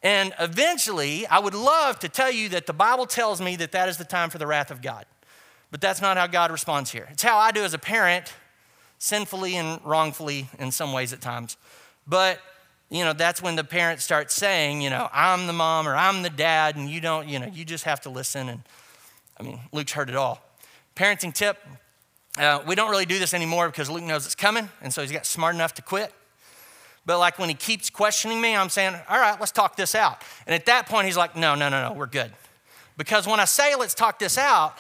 And 0.05 0.33
eventually, 0.39 1.27
I 1.27 1.41
would 1.41 1.55
love 1.55 1.99
to 2.01 2.09
tell 2.09 2.31
you 2.31 2.51
that 2.51 2.67
the 2.67 2.73
Bible 2.73 3.07
tells 3.07 3.41
me 3.41 3.57
that 3.57 3.73
that 3.73 3.89
is 3.89 3.97
the 3.97 4.05
time 4.05 4.31
for 4.31 4.39
the 4.39 4.47
wrath 4.47 4.71
of 4.71 4.83
God. 4.83 5.07
But 5.73 5.81
that's 5.81 6.01
not 6.01 6.17
how 6.17 6.29
God 6.29 6.53
responds 6.53 6.93
here. 6.93 7.09
It's 7.11 7.23
how 7.23 7.39
I 7.39 7.51
do 7.51 7.65
as 7.65 7.75
a 7.75 7.79
parent, 7.79 8.33
sinfully 8.99 9.57
and 9.57 9.81
wrongfully 9.85 10.49
in 10.61 10.71
some 10.71 10.93
ways 10.93 11.13
at 11.13 11.21
times. 11.21 11.57
But, 12.07 12.39
you 12.91 13.03
know, 13.03 13.15
that's 13.15 13.43
when 13.43 13.57
the 13.57 13.65
parent 13.65 14.01
starts 14.01 14.35
saying, 14.35 14.83
you 14.83 14.91
know, 14.91 15.09
I'm 15.13 15.49
the 15.49 15.53
mom 15.53 15.89
or 15.89 15.97
I'm 15.97 16.23
the 16.23 16.31
dad, 16.31 16.77
and 16.77 16.89
you 16.89 17.01
don't, 17.01 17.27
you 17.27 17.41
know, 17.41 17.47
you 17.47 17.65
just 17.65 17.85
have 17.85 18.03
to 18.03 18.11
listen. 18.11 18.49
And 18.49 18.63
I 19.41 19.43
mean, 19.43 19.59
Luke's 19.73 19.93
heard 19.93 20.11
it 20.11 20.17
all. 20.17 20.41
Parenting 20.95 21.35
tip 21.35 21.59
uh, 22.37 22.61
we 22.67 22.75
don't 22.75 22.91
really 22.91 23.07
do 23.07 23.19
this 23.19 23.33
anymore 23.33 23.69
because 23.69 23.89
Luke 23.89 24.03
knows 24.03 24.27
it's 24.27 24.35
coming, 24.35 24.69
and 24.83 24.93
so 24.93 25.03
he's 25.03 25.13
got 25.13 25.25
smart 25.25 25.55
enough 25.55 25.75
to 25.75 25.83
quit. 25.83 26.13
But 27.07 27.19
like 27.19 27.39
when 27.39 27.49
he 27.49 27.55
keeps 27.55 27.91
questioning 27.91 28.41
me, 28.41 28.57
I'm 28.57 28.71
saying, 28.71 28.95
all 29.09 29.19
right, 29.19 29.39
let's 29.39 29.53
talk 29.53 29.77
this 29.77 29.95
out. 29.95 30.23
And 30.47 30.55
at 30.55 30.67
that 30.67 30.87
point, 30.87 31.07
he's 31.07 31.17
like, 31.17 31.37
no, 31.37 31.55
no, 31.55 31.69
no, 31.69 31.89
no, 31.89 31.95
we're 31.95 32.07
good. 32.07 32.33
Because 32.97 33.27
when 33.27 33.41
I 33.41 33.45
say 33.45 33.75
let's 33.75 33.95
talk 33.95 34.19
this 34.19 34.39
out, 34.39 34.79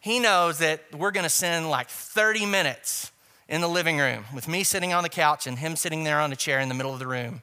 he 0.00 0.20
knows 0.20 0.58
that 0.58 0.82
we're 0.94 1.10
going 1.10 1.24
to 1.24 1.30
spend 1.30 1.68
like 1.68 1.88
30 1.88 2.46
minutes 2.46 3.10
in 3.48 3.60
the 3.60 3.68
living 3.68 3.98
room 3.98 4.24
with 4.34 4.46
me 4.46 4.62
sitting 4.62 4.92
on 4.92 5.02
the 5.02 5.08
couch 5.08 5.46
and 5.46 5.58
him 5.58 5.76
sitting 5.76 6.04
there 6.04 6.20
on 6.20 6.32
a 6.32 6.36
chair 6.36 6.60
in 6.60 6.68
the 6.68 6.74
middle 6.74 6.92
of 6.92 6.98
the 6.98 7.06
room 7.06 7.42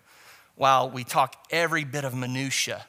while 0.55 0.89
we 0.89 1.03
talk 1.03 1.35
every 1.49 1.83
bit 1.83 2.05
of 2.05 2.13
minutia 2.15 2.85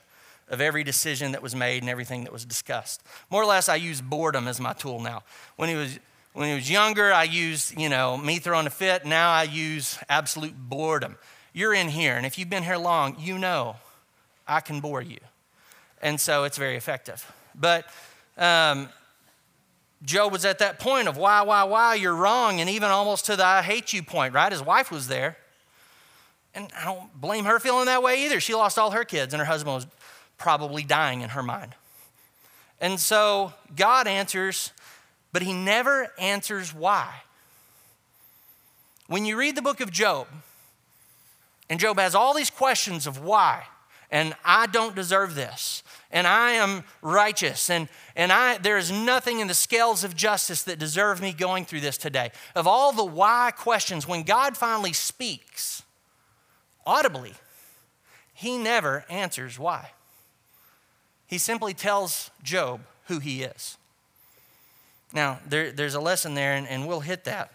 of 0.49 0.61
every 0.61 0.85
decision 0.85 1.33
that 1.33 1.43
was 1.43 1.55
made 1.55 1.83
and 1.83 1.89
everything 1.89 2.25
that 2.25 2.33
was 2.33 2.45
discussed. 2.45 3.03
More 3.31 3.43
or 3.43 3.47
less, 3.47 3.69
I 3.69 3.77
use 3.77 4.01
boredom 4.01 4.47
as 4.47 4.61
my 4.61 4.75
tool 4.75 5.01
now. 5.01 5.23
When 5.57 5.69
he 5.69 5.75
was 5.75 5.99
when 6.35 6.49
he 6.49 6.55
was 6.55 6.69
younger, 6.69 7.13
I 7.13 7.23
used, 7.23 7.79
you 7.79 7.89
know, 7.89 8.17
me 8.17 8.39
throwing 8.39 8.67
a 8.67 8.71
fit. 8.71 9.07
Now 9.07 9.31
I 9.31 9.45
use 9.45 9.99
absolute 10.09 10.55
boredom. 10.57 11.17
You're 11.53 11.73
in 11.73 11.89
here, 11.89 12.17
and 12.17 12.27
if 12.27 12.39
you've 12.39 12.51
been 12.51 12.65
here 12.65 12.77
long, 12.77 13.17
you 13.21 13.39
know 13.39 13.77
I 14.47 14.61
can 14.61 14.81
bore 14.81 15.01
you. 15.01 15.21
And 16.03 16.21
so 16.21 16.43
it's 16.43 16.59
very 16.59 16.77
effective. 16.77 17.33
But 17.55 17.87
um, 18.37 18.89
Job 20.03 20.33
was 20.33 20.45
at 20.45 20.59
that 20.59 20.81
point 20.81 21.07
of 21.07 21.17
why, 21.17 21.43
why, 21.43 21.63
why, 21.63 21.95
you're 21.95 22.15
wrong, 22.15 22.61
and 22.61 22.69
even 22.69 22.91
almost 22.91 23.27
to 23.27 23.37
the 23.37 23.45
I 23.45 23.63
hate 23.63 23.93
you 23.93 24.03
point, 24.03 24.35
right? 24.35 24.51
His 24.51 24.63
wife 24.63 24.91
was 24.91 25.07
there. 25.07 25.37
And 26.53 26.69
I 26.77 26.85
don't 26.85 27.21
blame 27.21 27.45
her 27.45 27.61
feeling 27.61 27.87
that 27.87 28.03
way 28.03 28.25
either. 28.27 28.41
She 28.41 28.55
lost 28.55 28.77
all 28.77 28.91
her 28.91 29.05
kids, 29.05 29.33
and 29.33 29.39
her 29.39 29.47
husband 29.47 29.77
was 29.77 29.87
probably 30.37 30.83
dying 30.83 31.21
in 31.21 31.31
her 31.31 31.43
mind. 31.45 31.75
And 32.81 32.99
so 32.99 33.53
God 33.77 34.09
answers 34.09 34.73
but 35.35 35.43
he 35.43 35.53
never 35.53 36.13
answers 36.17 36.73
why. 36.73 37.13
When 39.09 39.25
you 39.25 39.37
read 39.37 39.57
the 39.57 39.63
book 39.63 39.81
of 39.81 39.91
Job, 39.91 40.29
and 41.69 41.81
Job 41.81 41.99
has 41.99 42.15
all 42.15 42.35
these 42.35 42.51
questions 42.51 43.05
of 43.09 43.19
why, 43.19 43.65
and 44.13 44.37
I 44.45 44.69
don't 44.69 44.95
deserve 44.95 45.35
this, 45.35 45.83
and 46.13 46.29
I 46.29 46.53
am 46.53 46.85
righteous, 47.03 47.69
and, 47.69 47.89
and 48.15 48.31
I, 48.31 48.59
there 48.59 48.79
is 48.79 48.93
nothing 48.93 49.41
in 49.41 49.49
the 49.49 49.55
scales 49.55 50.05
of 50.05 50.15
justice 50.15 50.63
that 50.63 50.79
deserve 50.79 51.21
me 51.21 51.33
going 51.33 51.65
through 51.65 51.81
this 51.81 51.99
today. 51.99 52.31
Of 52.55 52.69
all 52.69 52.93
the 52.93 53.05
why 53.05 53.51
questions, 53.57 54.07
when 54.07 54.23
God 54.23 54.57
finally 54.57 54.93
speaks 54.93 55.83
audibly, 56.87 57.35
he 58.35 58.57
never 58.57 59.05
answers 59.11 59.59
why. 59.59 59.91
He 61.27 61.39
simply 61.39 61.75
tells 61.75 62.31
Job 62.41 62.83
who 63.07 63.19
he 63.19 63.43
is. 63.43 63.79
Now, 65.15 65.39
there, 65.47 65.71
there's 65.71 65.95
a 65.95 66.01
lesson 66.01 66.35
there, 66.35 66.55
and, 66.55 66.69
and 66.69 66.87
we'll 66.87 67.01
hit 67.01 67.25
that. 67.25 67.53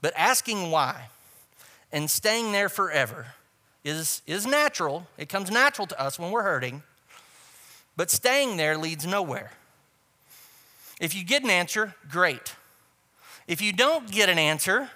But 0.00 0.14
asking 0.16 0.70
why 0.70 1.08
and 1.92 2.08
staying 2.08 2.52
there 2.52 2.68
forever 2.68 3.26
is, 3.84 4.22
is 4.26 4.46
natural. 4.46 5.08
It 5.18 5.28
comes 5.28 5.50
natural 5.50 5.88
to 5.88 6.00
us 6.00 6.18
when 6.18 6.30
we're 6.30 6.44
hurting. 6.44 6.84
But 7.96 8.10
staying 8.10 8.56
there 8.56 8.78
leads 8.78 9.04
nowhere. 9.04 9.50
If 11.00 11.14
you 11.16 11.24
get 11.24 11.42
an 11.42 11.50
answer, 11.50 11.94
great. 12.08 12.54
If 13.48 13.60
you 13.60 13.72
don't 13.72 14.08
get 14.08 14.28
an 14.28 14.38
answer, 14.38 14.90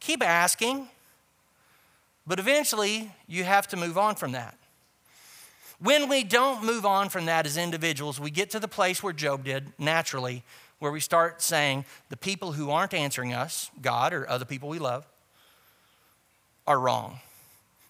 keep 0.00 0.22
asking. 0.22 0.88
But 2.26 2.38
eventually, 2.38 3.12
you 3.26 3.44
have 3.44 3.66
to 3.68 3.76
move 3.76 3.96
on 3.96 4.16
from 4.16 4.32
that. 4.32 4.56
When 5.84 6.08
we 6.08 6.24
don't 6.24 6.64
move 6.64 6.86
on 6.86 7.10
from 7.10 7.26
that 7.26 7.44
as 7.44 7.58
individuals, 7.58 8.18
we 8.18 8.30
get 8.30 8.48
to 8.52 8.58
the 8.58 8.66
place 8.66 9.02
where 9.02 9.12
Job 9.12 9.44
did 9.44 9.70
naturally, 9.78 10.42
where 10.78 10.90
we 10.90 10.98
start 10.98 11.42
saying 11.42 11.84
the 12.08 12.16
people 12.16 12.52
who 12.52 12.70
aren't 12.70 12.94
answering 12.94 13.34
us, 13.34 13.70
God 13.82 14.14
or 14.14 14.26
other 14.26 14.46
people 14.46 14.70
we 14.70 14.78
love, 14.78 15.04
are 16.66 16.80
wrong. 16.80 17.20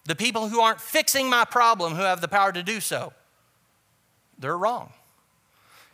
The 0.03 0.15
people 0.15 0.49
who 0.49 0.59
aren't 0.59 0.81
fixing 0.81 1.29
my 1.29 1.45
problem, 1.45 1.95
who 1.95 2.01
have 2.01 2.19
the 2.19 2.27
power 2.27 2.51
to 2.51 2.61
do 2.61 2.81
so, 2.81 3.13
they're 4.37 4.57
wrong. 4.57 4.91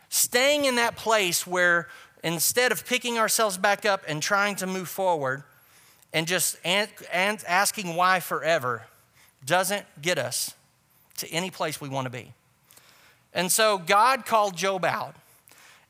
Staying 0.10 0.66
in 0.66 0.78
that 0.78 0.96
place 0.96 1.46
where 1.46 1.88
instead 2.24 2.72
of 2.72 2.84
picking 2.84 3.20
ourselves 3.20 3.60
back 3.60 3.86
up 3.86 4.02
and 4.08 4.24
trying 4.24 4.56
to 4.56 4.66
move 4.66 4.90
forward 4.90 5.44
and 6.14 6.26
just 6.26 6.58
asking 6.66 7.96
why 7.96 8.20
forever 8.20 8.88
doesn't 9.46 9.86
get 10.02 10.18
us 10.18 10.56
to 11.18 11.30
any 11.30 11.52
place 11.52 11.80
we 11.80 11.90
want 11.90 12.06
to 12.06 12.12
be. 12.12 12.34
And 13.34 13.52
so 13.52 13.78
God 13.78 14.26
called 14.26 14.56
Job 14.56 14.84
out, 14.84 15.16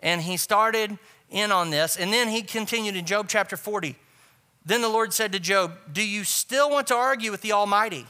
and 0.02 0.22
he 0.22 0.38
started 0.38 0.98
in 1.30 1.52
on 1.52 1.70
this. 1.70 1.98
And 1.98 2.12
then 2.14 2.28
he 2.28 2.42
continued 2.42 2.96
in 2.96 3.06
Job 3.06 3.28
chapter 3.28 3.58
40. 3.58 3.96
Then 4.66 4.82
the 4.82 4.90
Lord 4.90 5.14
said 5.14 5.32
to 5.32 5.40
Job, 5.40 5.74
Do 5.92 6.08
you 6.08 6.24
still 6.24 6.70
want 6.70 6.88
to 6.88 6.96
argue 6.96 7.32
with 7.32 7.42
the 7.42 7.54
Almighty? 7.54 8.06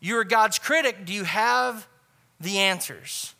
You 0.00 0.18
are 0.18 0.24
God's 0.24 0.58
critic. 0.58 1.04
Do 1.04 1.12
you 1.12 1.24
have 1.24 1.88
the 2.40 2.58
answers? 2.58 3.34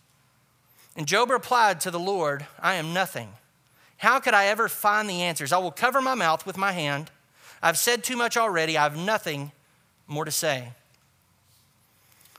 And 0.97 1.07
Job 1.07 1.31
replied 1.31 1.81
to 1.83 1.91
the 1.91 1.99
Lord, 1.99 2.47
I 2.61 2.75
am 2.75 2.93
nothing. 2.93 3.29
How 3.99 4.19
could 4.19 4.35
I 4.35 4.47
ever 4.47 4.69
find 4.69 5.09
the 5.09 5.23
answers? 5.23 5.53
I 5.53 5.59
will 5.59 5.71
cover 5.71 6.01
my 6.01 6.15
mouth 6.15 6.47
with 6.47 6.57
my 6.57 6.73
hand. 6.73 7.11
I've 7.63 7.79
said 7.79 8.05
too 8.05 8.17
much 8.17 8.37
already. 8.37 8.77
I 8.77 8.83
have 8.83 8.97
nothing 8.97 9.53
more 10.07 10.25
to 10.25 10.31
say. 10.31 10.73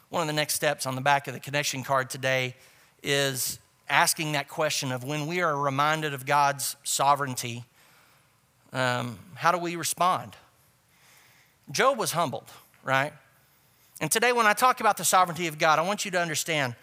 One 0.10 0.22
of 0.22 0.28
the 0.28 0.34
next 0.34 0.54
steps 0.54 0.86
on 0.86 0.96
the 0.96 1.02
back 1.02 1.28
of 1.28 1.34
the 1.34 1.40
connection 1.40 1.84
card 1.84 2.10
today 2.10 2.56
is 3.02 3.60
asking 3.90 4.34
that 4.34 4.48
question 4.48 4.92
of 4.92 5.04
when 5.04 5.28
we 5.28 5.42
are 5.42 5.58
reminded 5.58 6.14
of 6.14 6.26
God's 6.26 6.76
sovereignty, 6.84 7.66
um, 8.74 9.20
how 9.36 9.52
do 9.52 9.58
we 9.58 9.76
respond? 9.76 10.36
Job 11.72 11.98
was 11.98 12.12
humbled, 12.12 12.50
right? 12.84 13.14
And 14.02 14.12
today, 14.12 14.34
when 14.34 14.46
I 14.46 14.54
talk 14.54 14.80
about 14.80 14.98
the 14.98 15.06
sovereignty 15.06 15.48
of 15.48 15.58
God, 15.58 15.80
I 15.80 15.82
want 15.82 16.06
you 16.06 16.12
to 16.12 16.20
understand 16.20 16.76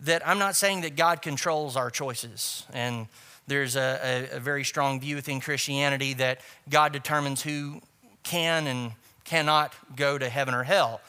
that 0.00 0.26
I'm 0.26 0.38
not 0.38 0.56
saying 0.56 0.82
that 0.82 0.96
God 0.96 1.22
controls 1.22 1.76
our 1.76 1.90
choices. 1.90 2.64
And 2.72 3.06
there's 3.46 3.76
a, 3.76 4.28
a, 4.32 4.36
a 4.36 4.40
very 4.40 4.64
strong 4.64 5.00
view 5.00 5.16
within 5.16 5.40
Christianity 5.40 6.14
that 6.14 6.40
God 6.68 6.92
determines 6.92 7.42
who 7.42 7.80
can 8.22 8.66
and 8.66 8.92
cannot 9.24 9.72
go 9.96 10.18
to 10.18 10.28
heaven 10.28 10.54
or 10.54 10.62
hell. 10.62 11.00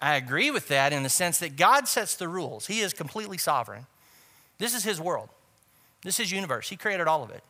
I 0.00 0.16
agree 0.16 0.50
with 0.50 0.68
that 0.68 0.92
in 0.92 1.02
the 1.02 1.08
sense 1.08 1.38
that 1.38 1.56
God 1.56 1.88
sets 1.88 2.16
the 2.16 2.28
rules, 2.28 2.66
He 2.66 2.80
is 2.80 2.92
completely 2.92 3.38
sovereign. 3.38 3.86
This 4.58 4.74
is 4.74 4.84
His 4.84 5.00
world, 5.00 5.28
this 6.02 6.14
is 6.14 6.28
his 6.28 6.32
universe. 6.32 6.68
He 6.68 6.76
created 6.76 7.08
all 7.08 7.22
of 7.22 7.30
it. 7.30 7.42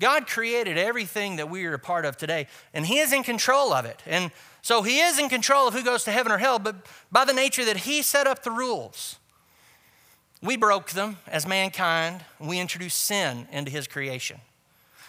God 0.00 0.26
created 0.26 0.76
everything 0.76 1.36
that 1.36 1.48
we 1.48 1.64
are 1.66 1.74
a 1.74 1.78
part 1.78 2.04
of 2.04 2.16
today, 2.16 2.48
and 2.72 2.84
He 2.84 2.98
is 2.98 3.12
in 3.12 3.22
control 3.22 3.72
of 3.72 3.84
it. 3.84 4.02
And 4.06 4.30
so 4.60 4.82
He 4.82 5.00
is 5.00 5.18
in 5.18 5.28
control 5.28 5.68
of 5.68 5.74
who 5.74 5.84
goes 5.84 6.04
to 6.04 6.10
heaven 6.10 6.32
or 6.32 6.38
hell, 6.38 6.58
but 6.58 6.76
by 7.12 7.24
the 7.24 7.32
nature 7.32 7.64
that 7.64 7.78
He 7.78 8.02
set 8.02 8.26
up 8.26 8.42
the 8.42 8.50
rules, 8.50 9.18
we 10.42 10.56
broke 10.56 10.90
them 10.90 11.18
as 11.26 11.46
mankind. 11.46 12.22
We 12.38 12.58
introduced 12.58 12.98
sin 12.98 13.46
into 13.52 13.70
His 13.70 13.86
creation. 13.86 14.40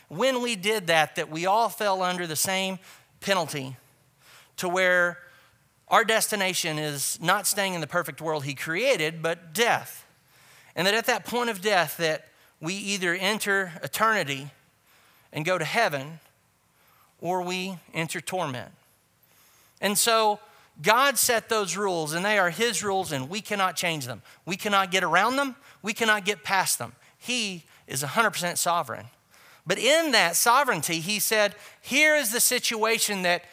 When 0.08 0.42
we 0.42 0.56
did 0.56 0.88
that, 0.88 1.16
that 1.16 1.32
we 1.32 1.46
all 1.46 1.70
fell 1.70 2.04
under 2.04 2.28
the 2.28 2.36
same 2.36 2.78
penalty 3.22 3.76
to 4.58 4.70
where 4.70 5.18
our 5.88 6.04
destination 6.04 6.80
is 6.80 7.20
not 7.22 7.46
staying 7.46 7.74
in 7.74 7.82
the 7.82 7.88
perfect 7.88 8.22
world 8.22 8.46
He 8.46 8.56
created, 8.56 9.22
but 9.22 9.54
death. 9.54 10.06
And 10.76 10.88
that 10.88 10.94
at 10.94 11.06
that 11.06 11.26
point 11.26 11.50
of 11.50 11.62
death, 11.62 11.98
that 11.98 12.28
we 12.60 12.74
either 12.74 13.14
enter 13.14 13.74
eternity 13.84 14.50
and 15.32 15.46
go 15.46 15.58
to 15.58 15.66
heaven, 15.66 16.20
or 17.22 17.42
we 17.42 17.78
enter 17.94 18.22
torment. 18.22 18.72
And 19.82 19.98
so 19.98 20.40
God 20.82 21.18
set 21.18 21.50
those 21.50 21.78
rules, 21.78 22.14
and 22.14 22.26
they 22.26 22.38
are 22.38 22.50
His 22.50 22.84
rules, 22.84 23.12
and 23.12 23.30
we 23.30 23.42
cannot 23.42 23.76
change 23.76 24.06
them. 24.06 24.22
We 24.46 24.58
cannot 24.58 24.92
get 24.92 25.04
around 25.04 25.36
them, 25.36 25.56
we 25.82 25.94
cannot 25.94 26.26
get 26.26 26.44
past 26.44 26.80
them. 26.80 26.94
He 27.18 27.64
is 27.88 28.04
100% 28.04 28.58
sovereign. 28.58 29.08
But 29.68 29.80
in 29.80 30.12
that 30.12 30.36
sovereignty, 30.36 31.00
He 31.00 31.20
said, 31.20 31.56
Here 31.82 32.16
is 32.16 32.32
the 32.32 32.40
situation 32.40 33.22
that 33.22 33.44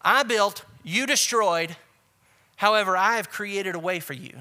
I 0.00 0.22
built, 0.22 0.64
you 0.82 1.06
destroyed. 1.06 1.76
However, 2.56 2.96
I 2.96 3.16
have 3.16 3.30
created 3.30 3.74
a 3.74 3.78
way 3.78 4.00
for 4.00 4.12
you. 4.12 4.34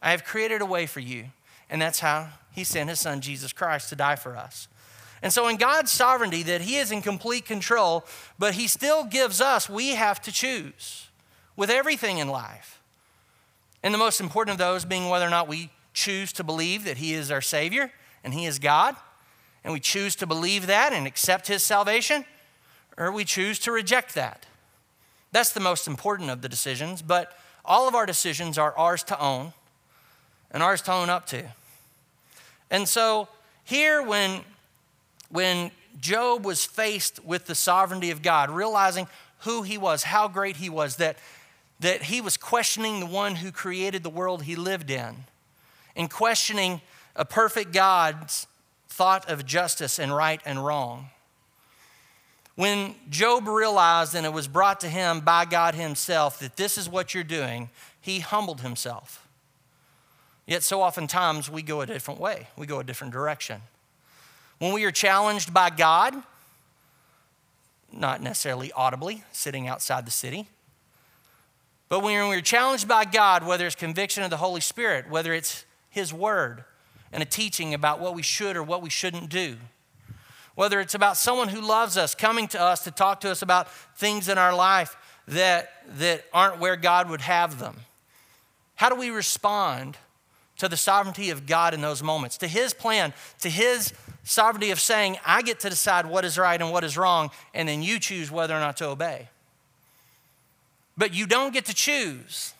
I 0.00 0.10
have 0.10 0.24
created 0.24 0.62
a 0.62 0.66
way 0.66 0.86
for 0.86 1.00
you. 1.00 1.26
And 1.70 1.82
that's 1.82 2.00
how 2.00 2.28
He 2.52 2.64
sent 2.64 2.90
His 2.90 3.00
Son, 3.00 3.20
Jesus 3.20 3.52
Christ, 3.52 3.88
to 3.90 3.96
die 3.96 4.16
for 4.16 4.36
us. 4.36 4.68
And 5.20 5.32
so, 5.32 5.48
in 5.48 5.56
God's 5.56 5.90
sovereignty, 5.90 6.42
that 6.44 6.62
He 6.62 6.76
is 6.76 6.92
in 6.92 7.02
complete 7.02 7.44
control, 7.44 8.04
but 8.38 8.54
He 8.54 8.68
still 8.68 9.04
gives 9.04 9.40
us, 9.40 9.68
we 9.68 9.90
have 9.90 10.20
to 10.22 10.32
choose 10.32 11.08
with 11.56 11.70
everything 11.70 12.18
in 12.18 12.28
life. 12.28 12.80
And 13.82 13.92
the 13.92 13.98
most 13.98 14.20
important 14.20 14.52
of 14.52 14.58
those 14.58 14.84
being 14.84 15.08
whether 15.08 15.26
or 15.26 15.30
not 15.30 15.48
we 15.48 15.70
choose 15.92 16.32
to 16.34 16.44
believe 16.44 16.84
that 16.84 16.98
He 16.98 17.14
is 17.14 17.30
our 17.30 17.40
Savior 17.40 17.92
and 18.22 18.32
He 18.32 18.46
is 18.46 18.58
God, 18.58 18.96
and 19.64 19.72
we 19.72 19.80
choose 19.80 20.14
to 20.16 20.26
believe 20.26 20.66
that 20.66 20.92
and 20.92 21.06
accept 21.06 21.48
His 21.48 21.62
salvation, 21.62 22.24
or 22.96 23.10
we 23.12 23.24
choose 23.24 23.58
to 23.60 23.72
reject 23.72 24.14
that. 24.14 24.46
That's 25.32 25.52
the 25.52 25.60
most 25.60 25.86
important 25.86 26.30
of 26.30 26.42
the 26.42 26.48
decisions, 26.48 27.02
but 27.02 27.36
all 27.64 27.86
of 27.86 27.94
our 27.94 28.06
decisions 28.06 28.56
are 28.56 28.76
ours 28.76 29.02
to 29.04 29.20
own 29.20 29.52
and 30.50 30.62
ours 30.62 30.80
to 30.82 30.92
own 30.92 31.10
up 31.10 31.26
to. 31.26 31.44
And 32.70 32.88
so, 32.88 33.28
here, 33.64 34.02
when 34.02 34.42
when 35.30 35.70
Job 36.00 36.44
was 36.44 36.64
faced 36.64 37.24
with 37.24 37.46
the 37.46 37.54
sovereignty 37.54 38.10
of 38.10 38.22
God, 38.22 38.50
realizing 38.50 39.08
who 39.40 39.62
he 39.62 39.78
was, 39.78 40.04
how 40.04 40.28
great 40.28 40.56
he 40.56 40.70
was, 40.70 40.96
that, 40.96 41.18
that 41.80 42.02
he 42.02 42.20
was 42.20 42.36
questioning 42.36 43.00
the 43.00 43.06
one 43.06 43.36
who 43.36 43.52
created 43.52 44.02
the 44.02 44.10
world 44.10 44.44
he 44.44 44.56
lived 44.56 44.90
in, 44.90 45.16
and 45.96 46.10
questioning 46.10 46.80
a 47.14 47.24
perfect 47.24 47.72
God's 47.72 48.46
thought 48.88 49.28
of 49.28 49.44
justice 49.44 49.98
and 49.98 50.14
right 50.14 50.40
and 50.44 50.64
wrong. 50.64 51.10
When 52.58 52.96
Job 53.08 53.46
realized, 53.46 54.16
and 54.16 54.26
it 54.26 54.32
was 54.32 54.48
brought 54.48 54.80
to 54.80 54.88
him 54.88 55.20
by 55.20 55.44
God 55.44 55.76
himself, 55.76 56.40
that 56.40 56.56
this 56.56 56.76
is 56.76 56.88
what 56.88 57.14
you're 57.14 57.22
doing, 57.22 57.70
he 58.00 58.18
humbled 58.18 58.62
himself. 58.62 59.28
Yet, 60.44 60.64
so 60.64 60.82
oftentimes, 60.82 61.48
we 61.48 61.62
go 61.62 61.82
a 61.82 61.86
different 61.86 62.18
way, 62.18 62.48
we 62.56 62.66
go 62.66 62.80
a 62.80 62.82
different 62.82 63.12
direction. 63.12 63.60
When 64.58 64.72
we 64.72 64.84
are 64.86 64.90
challenged 64.90 65.54
by 65.54 65.70
God, 65.70 66.20
not 67.92 68.22
necessarily 68.22 68.72
audibly, 68.72 69.22
sitting 69.30 69.68
outside 69.68 70.04
the 70.04 70.10
city, 70.10 70.48
but 71.88 72.02
when 72.02 72.28
we're 72.28 72.40
challenged 72.40 72.88
by 72.88 73.04
God, 73.04 73.46
whether 73.46 73.66
it's 73.66 73.76
conviction 73.76 74.24
of 74.24 74.30
the 74.30 74.38
Holy 74.38 74.60
Spirit, 74.60 75.08
whether 75.08 75.32
it's 75.32 75.64
His 75.90 76.12
Word 76.12 76.64
and 77.12 77.22
a 77.22 77.26
teaching 77.26 77.72
about 77.72 78.00
what 78.00 78.16
we 78.16 78.22
should 78.22 78.56
or 78.56 78.64
what 78.64 78.82
we 78.82 78.90
shouldn't 78.90 79.28
do, 79.28 79.58
whether 80.58 80.80
it's 80.80 80.96
about 80.96 81.16
someone 81.16 81.46
who 81.46 81.60
loves 81.60 81.96
us 81.96 82.16
coming 82.16 82.48
to 82.48 82.60
us 82.60 82.82
to 82.82 82.90
talk 82.90 83.20
to 83.20 83.30
us 83.30 83.42
about 83.42 83.70
things 83.96 84.28
in 84.28 84.36
our 84.38 84.52
life 84.52 84.96
that, 85.28 85.70
that 85.98 86.24
aren't 86.32 86.58
where 86.58 86.74
God 86.74 87.08
would 87.08 87.20
have 87.20 87.60
them, 87.60 87.76
how 88.74 88.88
do 88.88 88.96
we 88.96 89.10
respond 89.10 89.96
to 90.56 90.68
the 90.68 90.76
sovereignty 90.76 91.30
of 91.30 91.46
God 91.46 91.74
in 91.74 91.80
those 91.80 92.02
moments, 92.02 92.36
to 92.38 92.48
His 92.48 92.74
plan, 92.74 93.14
to 93.40 93.48
His 93.48 93.92
sovereignty 94.24 94.72
of 94.72 94.80
saying, 94.80 95.16
I 95.24 95.42
get 95.42 95.60
to 95.60 95.70
decide 95.70 96.06
what 96.06 96.24
is 96.24 96.36
right 96.36 96.60
and 96.60 96.72
what 96.72 96.82
is 96.82 96.98
wrong, 96.98 97.30
and 97.54 97.68
then 97.68 97.80
you 97.80 98.00
choose 98.00 98.28
whether 98.28 98.56
or 98.56 98.58
not 98.58 98.76
to 98.78 98.86
obey. 98.86 99.28
But 100.96 101.14
you 101.14 101.28
don't 101.28 101.54
get 101.54 101.66
to 101.66 101.74
choose 101.74 102.52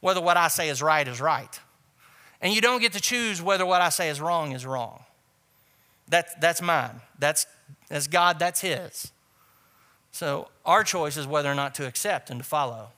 whether 0.00 0.20
what 0.20 0.36
I 0.36 0.48
say 0.48 0.70
is 0.70 0.82
right 0.82 1.06
is 1.06 1.20
right. 1.20 1.60
And 2.40 2.52
you 2.52 2.60
don't 2.60 2.80
get 2.80 2.94
to 2.94 3.00
choose 3.00 3.40
whether 3.40 3.64
what 3.64 3.80
I 3.80 3.90
say 3.90 4.08
is 4.08 4.20
wrong 4.20 4.50
is 4.50 4.66
wrong. 4.66 5.04
That, 6.12 6.40
that's 6.40 6.62
mine. 6.62 7.00
That's, 7.18 7.46
that's 7.88 8.06
God, 8.06 8.38
that's 8.38 8.60
His. 8.60 9.10
So 10.12 10.48
our 10.64 10.84
choice 10.84 11.16
is 11.16 11.26
whether 11.26 11.50
or 11.50 11.54
not 11.54 11.74
to 11.76 11.86
accept 11.86 12.30
and 12.30 12.38
to 12.38 12.44
follow. 12.44 12.88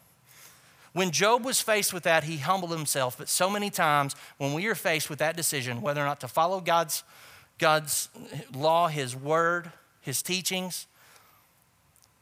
When 0.93 1.11
Job 1.11 1.45
was 1.45 1.61
faced 1.61 1.93
with 1.93 2.03
that, 2.05 2.25
he 2.25 2.37
humbled 2.37 2.71
himself. 2.71 3.19
But 3.19 3.29
so 3.29 3.49
many 3.49 3.71
times, 3.71 4.15
when 4.39 4.53
we 4.53 4.67
are 4.67 4.75
faced 4.75 5.11
with 5.11 5.19
that 5.21 5.37
decision, 5.37 5.81
whether 5.81 6.01
or 6.01 6.05
not 6.05 6.21
to 6.21 6.29
follow 6.29 6.61
God's 6.61 7.03
God's 7.59 8.09
law, 8.53 8.89
His 8.89 9.15
word, 9.15 9.71
His 10.01 10.23
teachings. 10.23 10.87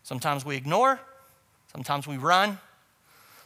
Sometimes 0.03 0.45
we 0.45 0.57
ignore, 0.57 1.01
sometimes 1.71 2.07
we 2.07 2.17
run, 2.17 2.59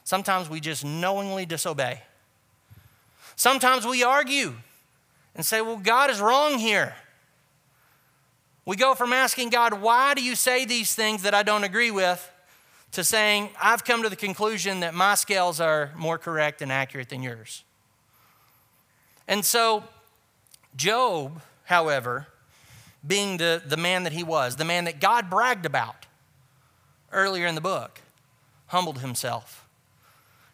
sometimes 0.04 0.48
we 0.48 0.58
just 0.58 0.84
knowingly 0.84 1.46
disobey. 1.46 2.02
Sometimes 3.36 3.86
we 3.86 4.02
argue 4.02 4.54
and 5.34 5.44
say, 5.44 5.60
Well, 5.60 5.76
God 5.76 6.10
is 6.10 6.20
wrong 6.20 6.58
here. 6.58 6.94
We 8.66 8.76
go 8.76 8.94
from 8.94 9.14
asking 9.14 9.50
God, 9.50 9.80
Why 9.80 10.12
do 10.12 10.22
you 10.22 10.34
say 10.34 10.66
these 10.66 10.94
things 10.94 11.22
that 11.22 11.32
I 11.32 11.42
don't 11.42 11.64
agree 11.64 11.90
with? 11.90 12.30
to 12.92 13.04
saying, 13.04 13.50
I've 13.60 13.84
come 13.84 14.04
to 14.04 14.08
the 14.08 14.16
conclusion 14.16 14.80
that 14.80 14.94
my 14.94 15.16
scales 15.16 15.60
are 15.60 15.90
more 15.96 16.16
correct 16.16 16.62
and 16.62 16.72
accurate 16.72 17.10
than 17.10 17.22
yours. 17.22 17.62
And 19.28 19.44
so, 19.44 19.84
Job 20.76 21.42
however, 21.66 22.28
being 23.06 23.36
the, 23.36 23.62
the 23.64 23.76
man 23.76 24.04
that 24.04 24.12
he 24.12 24.24
was, 24.24 24.56
the 24.56 24.64
man 24.64 24.84
that 24.84 25.00
God 25.00 25.28
bragged 25.28 25.66
about 25.66 26.06
earlier 27.12 27.46
in 27.46 27.54
the 27.54 27.60
book, 27.60 28.00
humbled 28.68 29.00
himself. 29.00 29.68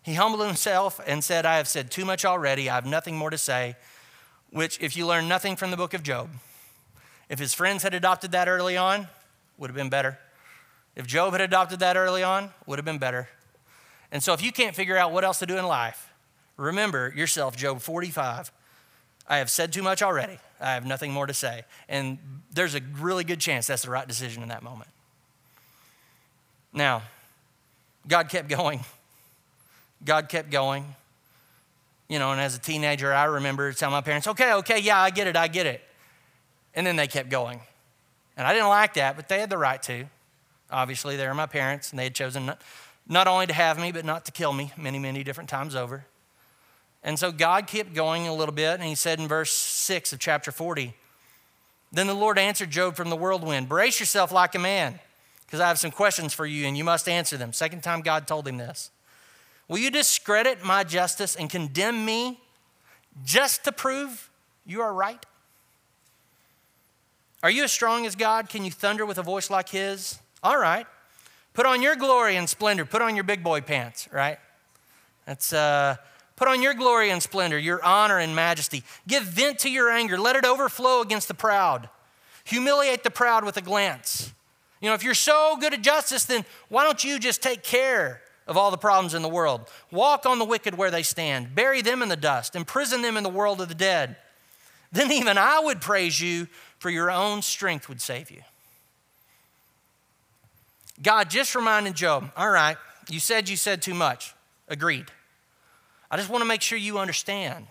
He 0.03 0.15
humbled 0.15 0.45
himself 0.45 1.01
and 1.07 1.23
said, 1.23 1.47
I 1.47 1.59
have 1.59 1.69
said 1.69 1.91
too 1.91 2.05
much 2.05 2.25
already. 2.25 2.69
I 2.69 2.75
have 2.75 2.87
nothing 2.87 3.17
more 3.17 3.31
to 3.31 3.39
say. 3.39 3.77
Which, 4.51 4.81
if 4.81 4.97
you 4.97 5.07
learn 5.07 5.29
nothing 5.29 5.55
from 5.55 5.71
the 5.71 5.77
book 5.77 5.95
of 5.95 6.03
Job, 6.03 6.29
if 7.29 7.39
his 7.39 7.55
friends 7.55 7.83
had 7.83 7.95
adopted 7.95 8.33
that 8.33 8.49
early 8.49 8.77
on, 8.77 9.09
would 9.59 9.71
have 9.71 9.77
been 9.77 9.89
better. 9.89 10.19
If 10.97 11.07
Job 11.07 11.33
had 11.33 11.41
adopted 11.41 11.81
that 11.81 11.97
early 11.97 12.23
on, 12.23 12.51
would 12.67 12.79
have 12.79 12.85
been 12.85 12.99
better. 12.99 13.29
And 14.11 14.23
so, 14.23 14.35
if 14.35 14.43
you 14.43 14.53
can't 14.53 14.77
figure 14.77 14.97
out 14.97 15.13
what 15.13 15.25
else 15.25 15.39
to 15.39 15.47
do 15.47 15.57
in 15.57 15.67
life, 15.67 16.13
remember 16.57 17.13
yourself, 17.17 17.57
Job 17.57 17.81
45. 17.81 18.53
I 19.29 19.39
have 19.39 19.49
said 19.49 19.73
too 19.73 19.83
much 19.83 20.03
already. 20.03 20.39
I 20.61 20.75
have 20.75 20.85
nothing 20.85 21.13
more 21.13 21.27
to 21.27 21.35
say. 21.35 21.63
And 21.89 22.19
there's 22.53 22.75
a 22.75 22.81
really 22.99 23.25
good 23.25 23.41
chance 23.41 23.67
that's 23.67 23.83
the 23.83 23.91
right 23.91 24.07
decision 24.07 24.43
in 24.43 24.51
that 24.51 24.63
moment. 24.63 24.91
Now, 26.73 27.03
God 28.07 28.29
kept 28.29 28.49
going. 28.49 28.81
God 30.05 30.29
kept 30.29 30.51
going. 30.51 30.95
You 32.09 32.19
know, 32.19 32.33
and 32.33 32.41
as 32.41 32.57
a 32.57 32.59
teenager, 32.59 33.13
I 33.13 33.25
remember 33.25 33.73
telling 33.73 33.93
my 33.93 34.01
parents, 34.01 34.27
okay, 34.27 34.53
okay, 34.55 34.81
yeah, 34.81 35.01
I 35.01 35.11
get 35.11 35.27
it, 35.27 35.37
I 35.37 35.49
get 35.49 35.67
it. 35.67 35.81
And 36.75 36.87
then 36.87 36.97
they 36.97 37.07
kept 37.07 37.29
going. 37.29 37.61
And 38.37 38.47
I 38.47 38.53
didn't 38.53 38.69
like 38.69 38.95
that, 38.95 39.17
but 39.17 39.29
they 39.29 39.41
had 39.41 39.51
the 39.51 39.59
right 39.59 39.83
to. 39.83 40.07
Obviously, 40.71 41.17
they 41.17 41.27
were 41.27 41.35
my 41.35 41.47
parents, 41.47 41.91
and 41.91 41.99
they 41.99 42.05
had 42.05 42.15
chosen 42.15 42.47
not, 42.47 42.63
not 43.07 43.29
only 43.29 43.47
to 43.47 43.53
have 43.53 43.79
me, 43.79 43.93
but 43.93 44.05
not 44.05 44.25
to 44.25 44.33
kill 44.33 44.53
me 44.53 44.73
many, 44.77 44.99
many 44.99 45.23
different 45.23 45.51
times 45.51 45.75
over. 45.75 46.07
And 47.03 47.19
so 47.19 47.33
God 47.33 47.67
kept 47.67 47.95
going 47.95 48.27
a 48.27 48.35
little 48.35 48.55
bit, 48.55 48.75
and 48.75 48.85
he 48.85 48.95
said 48.95 49.19
in 49.19 49.29
verse 49.29 49.53
6 49.53 50.13
of 50.13 50.19
chapter 50.19 50.53
40 50.53 50.95
Then 51.91 52.07
the 52.07 52.15
Lord 52.15 52.39
answered 52.39 52.71
Job 52.71 52.97
from 52.97 53.11
the 53.11 53.17
whirlwind 53.17 53.69
Brace 53.69 54.01
yourself 54.01 54.33
like 54.33 54.55
a 54.55 54.59
man, 54.59 54.99
because 55.45 55.61
I 55.61 55.69
have 55.69 55.79
some 55.79 55.91
questions 55.91 56.33
for 56.33 56.47
you, 56.47 56.67
and 56.67 56.77
you 56.77 56.85
must 56.85 57.09
answer 57.09 57.37
them. 57.37 57.53
Second 57.53 57.83
time 57.83 58.01
God 58.01 58.27
told 58.27 58.49
him 58.49 58.57
this. 58.57 58.91
Will 59.69 59.79
you 59.79 59.91
discredit 59.91 60.65
my 60.65 60.85
justice 60.85 61.37
and 61.37 61.51
condemn 61.51 62.05
me 62.05 62.41
just 63.25 63.65
to 63.65 63.73
prove 63.73 64.31
you 64.65 64.81
are 64.81 64.93
right? 64.93 65.25
Are 67.43 67.51
you 67.51 67.65
as 67.65 67.73
strong 67.73 68.07
as 68.07 68.15
God? 68.15 68.49
Can 68.49 68.65
you 68.65 68.71
thunder 68.71 69.05
with 69.05 69.19
a 69.19 69.23
voice 69.23 69.51
like 69.51 69.69
his? 69.69 70.21
All 70.43 70.59
right. 70.59 70.87
Put 71.55 71.67
on 71.67 71.83
your 71.83 71.97
glory 71.97 72.37
and 72.37 72.49
splendor. 72.49 72.85
Put 72.85 73.03
on 73.03 73.17
your 73.17 73.25
big 73.25 73.43
boy 73.43 73.61
pants, 73.61 74.09
right? 74.13 74.39
That's 75.27 75.53
uh 75.53 75.97
put 76.37 76.49
on 76.49 76.63
your 76.63 76.75
glory 76.75 77.11
and 77.11 77.23
splendor, 77.23 77.59
your 77.59 77.85
honor 77.85 78.19
and 78.19 78.35
majesty. 78.35 78.83
Give 79.07 79.23
vent 79.23 79.59
to 79.61 79.71
your 79.71 79.91
anger. 79.91 80.19
Let 80.19 80.37
it 80.37 80.45
overflow 80.45 81.01
against 81.01 81.29
the 81.29 81.35
proud. 81.35 81.89
Humiliate 82.45 83.05
the 83.05 83.11
proud 83.11 83.45
with 83.45 83.57
a 83.57 83.61
glance. 83.61 84.33
You 84.81 84.89
know, 84.89 84.95
if 84.95 85.05
you're 85.05 85.15
so 85.15 85.57
good 85.61 85.75
at 85.75 85.83
justice, 85.83 86.25
then 86.25 86.45
why 86.69 86.85
don't 86.85 87.05
you 87.05 87.19
just 87.19 87.43
take 87.43 87.63
care 87.63 88.21
of 88.49 88.57
all 88.57 88.73
the 88.73 88.79
problems 88.79 89.15
in 89.15 89.23
the 89.23 89.29
world? 89.29 89.69
Walk 89.93 90.27
on 90.27 90.41
the 90.41 90.45
wicked 90.45 90.77
where 90.77 90.91
they 90.91 91.05
stand, 91.05 91.55
bury 91.55 91.83
them 91.83 92.03
in 92.03 92.09
the 92.09 92.17
dust, 92.17 92.57
imprison 92.57 93.03
them 93.03 93.17
in 93.17 93.23
the 93.23 93.29
world 93.29 93.61
of 93.61 93.69
the 93.69 93.75
dead. 93.77 94.17
Then 94.91 95.11
even 95.13 95.39
I 95.39 95.61
would 95.61 95.81
praise 95.81 96.21
you, 96.21 96.49
for 96.83 96.91
your 96.91 97.13
own 97.13 97.43
strength 97.43 97.89
would 97.89 98.01
save 98.01 98.29
you. 98.29 98.43
God 101.01 101.31
just 101.31 101.55
reminded 101.55 101.95
Job, 101.95 102.33
all 102.37 102.51
right, 102.51 102.77
you 103.09 103.21
said 103.21 103.49
you 103.49 103.57
said 103.57 103.83
too 103.83 103.95
much. 103.95 104.35
Agreed. 104.67 105.07
I 106.11 106.17
just 106.17 106.29
want 106.29 106.43
to 106.43 106.45
make 106.45 106.61
sure 106.61 106.77
you 106.77 106.99
understand. 106.99 107.69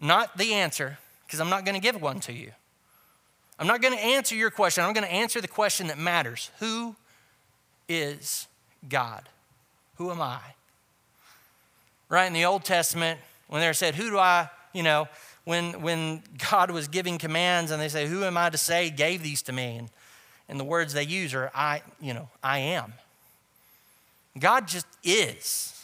Not 0.00 0.36
the 0.36 0.54
answer, 0.54 0.98
because 1.24 1.38
I'm 1.40 1.48
not 1.48 1.64
going 1.64 1.76
to 1.76 1.80
give 1.80 2.02
one 2.02 2.18
to 2.20 2.32
you. 2.32 2.50
I'm 3.56 3.68
not 3.68 3.80
going 3.80 3.96
to 3.96 4.04
answer 4.04 4.34
your 4.34 4.50
question. 4.50 4.82
I'm 4.82 4.92
going 4.92 5.06
to 5.06 5.12
answer 5.12 5.40
the 5.40 5.46
question 5.46 5.86
that 5.86 5.98
matters 5.98 6.50
Who 6.58 6.96
is 7.88 8.48
God? 8.88 9.28
Who 9.94 10.10
am 10.10 10.20
I? 10.20 10.40
Right 12.08 12.26
in 12.26 12.32
the 12.32 12.46
Old 12.46 12.64
Testament, 12.64 13.20
when 13.46 13.60
they're 13.60 13.74
said, 13.74 13.94
Who 13.94 14.10
do 14.10 14.18
I, 14.18 14.50
you 14.72 14.82
know, 14.82 15.06
when, 15.48 15.80
when 15.80 16.22
God 16.50 16.70
was 16.70 16.88
giving 16.88 17.16
commands 17.16 17.70
and 17.70 17.80
they 17.80 17.88
say, 17.88 18.06
Who 18.06 18.22
am 18.24 18.36
I 18.36 18.50
to 18.50 18.58
say 18.58 18.90
gave 18.90 19.22
these 19.22 19.42
to 19.42 19.52
me? 19.52 19.76
And 19.78 19.88
and 20.48 20.58
the 20.58 20.64
words 20.64 20.92
they 20.92 21.04
use 21.04 21.34
are 21.34 21.50
I, 21.54 21.82
you 22.00 22.14
know, 22.14 22.28
I 22.42 22.58
am. 22.58 22.94
God 24.38 24.66
just 24.66 24.86
is. 25.04 25.74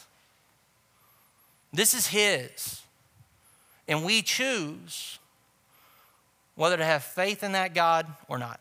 This 1.71 1.93
is 1.93 2.07
His. 2.07 2.81
And 3.87 4.03
we 4.03 4.21
choose 4.21 5.19
whether 6.55 6.77
to 6.77 6.85
have 6.85 7.03
faith 7.03 7.43
in 7.43 7.51
that 7.51 7.75
God 7.75 8.07
or 8.27 8.37
not. 8.37 8.59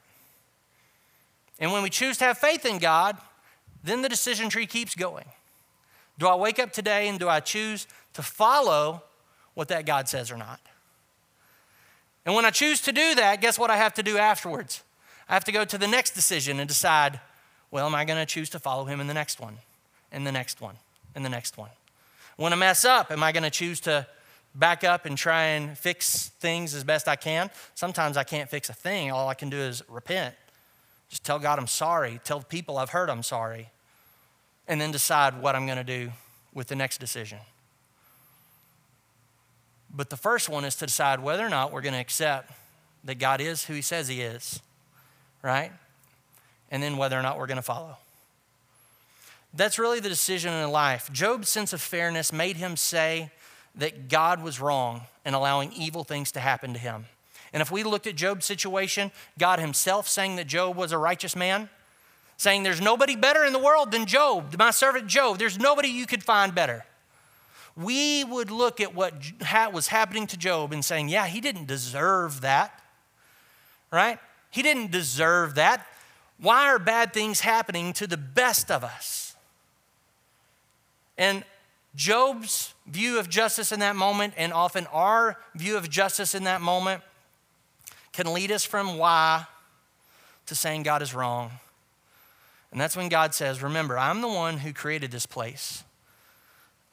And 1.58 1.72
when 1.72 1.82
we 1.82 1.90
choose 1.90 2.18
to 2.18 2.24
have 2.24 2.36
faith 2.36 2.66
in 2.66 2.78
God, 2.78 3.16
then 3.82 4.02
the 4.02 4.08
decision 4.08 4.48
tree 4.48 4.66
keeps 4.66 4.94
going. 4.94 5.26
Do 6.18 6.26
I 6.26 6.34
wake 6.34 6.58
up 6.58 6.72
today 6.72 7.08
and 7.08 7.18
do 7.18 7.28
I 7.28 7.40
choose 7.40 7.86
to 8.14 8.22
follow 8.22 9.02
what 9.54 9.68
that 9.68 9.86
God 9.86 10.08
says 10.08 10.30
or 10.30 10.36
not? 10.36 10.60
And 12.24 12.34
when 12.34 12.44
I 12.44 12.50
choose 12.50 12.80
to 12.82 12.92
do 12.92 13.14
that, 13.16 13.40
guess 13.40 13.58
what 13.58 13.70
I 13.70 13.76
have 13.76 13.94
to 13.94 14.02
do 14.02 14.16
afterwards? 14.18 14.82
I 15.28 15.34
have 15.34 15.44
to 15.44 15.52
go 15.52 15.64
to 15.64 15.78
the 15.78 15.88
next 15.88 16.12
decision 16.12 16.58
and 16.58 16.68
decide 16.68 17.20
well, 17.74 17.86
am 17.86 17.94
I 17.96 18.04
going 18.04 18.20
to 18.20 18.26
choose 18.26 18.50
to 18.50 18.60
follow 18.60 18.84
him 18.84 19.00
in 19.00 19.08
the 19.08 19.14
next 19.14 19.40
one, 19.40 19.56
and 20.12 20.24
the 20.24 20.30
next 20.30 20.60
one, 20.60 20.76
and 21.16 21.24
the 21.24 21.28
next 21.28 21.58
one? 21.58 21.70
When 22.36 22.52
I 22.52 22.56
mess 22.56 22.84
up, 22.84 23.10
am 23.10 23.20
I 23.24 23.32
going 23.32 23.42
to 23.42 23.50
choose 23.50 23.80
to 23.80 24.06
back 24.54 24.84
up 24.84 25.06
and 25.06 25.18
try 25.18 25.42
and 25.42 25.76
fix 25.76 26.28
things 26.28 26.72
as 26.76 26.84
best 26.84 27.08
I 27.08 27.16
can? 27.16 27.50
Sometimes 27.74 28.16
I 28.16 28.22
can't 28.22 28.48
fix 28.48 28.68
a 28.68 28.74
thing. 28.74 29.10
All 29.10 29.28
I 29.28 29.34
can 29.34 29.50
do 29.50 29.56
is 29.56 29.82
repent. 29.88 30.36
Just 31.08 31.24
tell 31.24 31.40
God 31.40 31.58
I'm 31.58 31.66
sorry. 31.66 32.20
Tell 32.22 32.40
people 32.40 32.78
I've 32.78 32.90
hurt 32.90 33.10
I'm 33.10 33.24
sorry. 33.24 33.70
And 34.68 34.80
then 34.80 34.92
decide 34.92 35.42
what 35.42 35.56
I'm 35.56 35.66
going 35.66 35.78
to 35.78 35.82
do 35.84 36.12
with 36.52 36.68
the 36.68 36.76
next 36.76 36.98
decision. 36.98 37.38
But 39.94 40.10
the 40.10 40.16
first 40.16 40.48
one 40.48 40.64
is 40.64 40.74
to 40.76 40.86
decide 40.86 41.20
whether 41.20 41.46
or 41.46 41.50
not 41.50 41.72
we're 41.72 41.82
going 41.82 41.94
to 41.94 42.00
accept 42.00 42.52
that 43.04 43.18
God 43.18 43.40
is 43.40 43.64
who 43.64 43.74
He 43.74 43.82
says 43.82 44.08
He 44.08 44.20
is 44.20 44.60
right? 45.44 45.70
And 46.70 46.82
then 46.82 46.96
whether 46.96 47.16
or 47.16 47.22
not 47.22 47.38
we're 47.38 47.46
going 47.46 47.56
to 47.56 47.62
follow. 47.62 47.98
That's 49.52 49.78
really 49.78 50.00
the 50.00 50.08
decision 50.08 50.52
in 50.52 50.70
life. 50.72 51.12
Job's 51.12 51.48
sense 51.48 51.72
of 51.72 51.80
fairness 51.80 52.32
made 52.32 52.56
him 52.56 52.76
say 52.76 53.30
that 53.76 54.08
God 54.08 54.42
was 54.42 54.58
wrong 54.58 55.02
in 55.24 55.34
allowing 55.34 55.72
evil 55.72 56.02
things 56.02 56.32
to 56.32 56.40
happen 56.40 56.72
to 56.72 56.78
him. 56.78 57.04
And 57.52 57.60
if 57.60 57.70
we 57.70 57.84
looked 57.84 58.08
at 58.08 58.16
Job's 58.16 58.46
situation, 58.46 59.12
God 59.38 59.60
himself 59.60 60.08
saying 60.08 60.36
that 60.36 60.48
Job 60.48 60.76
was 60.76 60.90
a 60.90 60.98
righteous 60.98 61.36
man, 61.36 61.68
saying 62.36 62.64
there's 62.64 62.80
nobody 62.80 63.14
better 63.14 63.44
in 63.44 63.52
the 63.52 63.60
world 63.60 63.92
than 63.92 64.06
Job, 64.06 64.56
my 64.58 64.72
servant 64.72 65.06
Job, 65.06 65.38
there's 65.38 65.58
nobody 65.58 65.88
you 65.88 66.06
could 66.06 66.24
find 66.24 66.52
better. 66.54 66.84
We 67.76 68.24
would 68.24 68.50
look 68.50 68.80
at 68.80 68.94
what 68.94 69.14
was 69.72 69.88
happening 69.88 70.26
to 70.28 70.36
Job 70.36 70.72
and 70.72 70.84
saying, 70.84 71.08
yeah, 71.08 71.26
he 71.26 71.40
didn't 71.40 71.66
deserve 71.66 72.42
that, 72.42 72.80
right? 73.90 74.18
He 74.50 74.62
didn't 74.62 74.92
deserve 74.92 75.56
that. 75.56 75.86
Why 76.38 76.68
are 76.68 76.78
bad 76.78 77.12
things 77.12 77.40
happening 77.40 77.92
to 77.94 78.06
the 78.06 78.16
best 78.16 78.70
of 78.70 78.84
us? 78.84 79.34
And 81.18 81.44
Job's 81.96 82.74
view 82.86 83.18
of 83.18 83.28
justice 83.28 83.72
in 83.72 83.80
that 83.80 83.96
moment, 83.96 84.34
and 84.36 84.52
often 84.52 84.86
our 84.88 85.38
view 85.54 85.76
of 85.76 85.88
justice 85.88 86.34
in 86.34 86.44
that 86.44 86.60
moment, 86.60 87.02
can 88.12 88.32
lead 88.32 88.50
us 88.50 88.64
from 88.64 88.98
why 88.98 89.46
to 90.46 90.54
saying 90.54 90.82
God 90.82 91.02
is 91.02 91.14
wrong. 91.14 91.50
And 92.72 92.80
that's 92.80 92.96
when 92.96 93.08
God 93.08 93.34
says, 93.34 93.62
Remember, 93.62 93.96
I'm 93.96 94.20
the 94.20 94.28
one 94.28 94.58
who 94.58 94.72
created 94.72 95.10
this 95.12 95.26
place. 95.26 95.84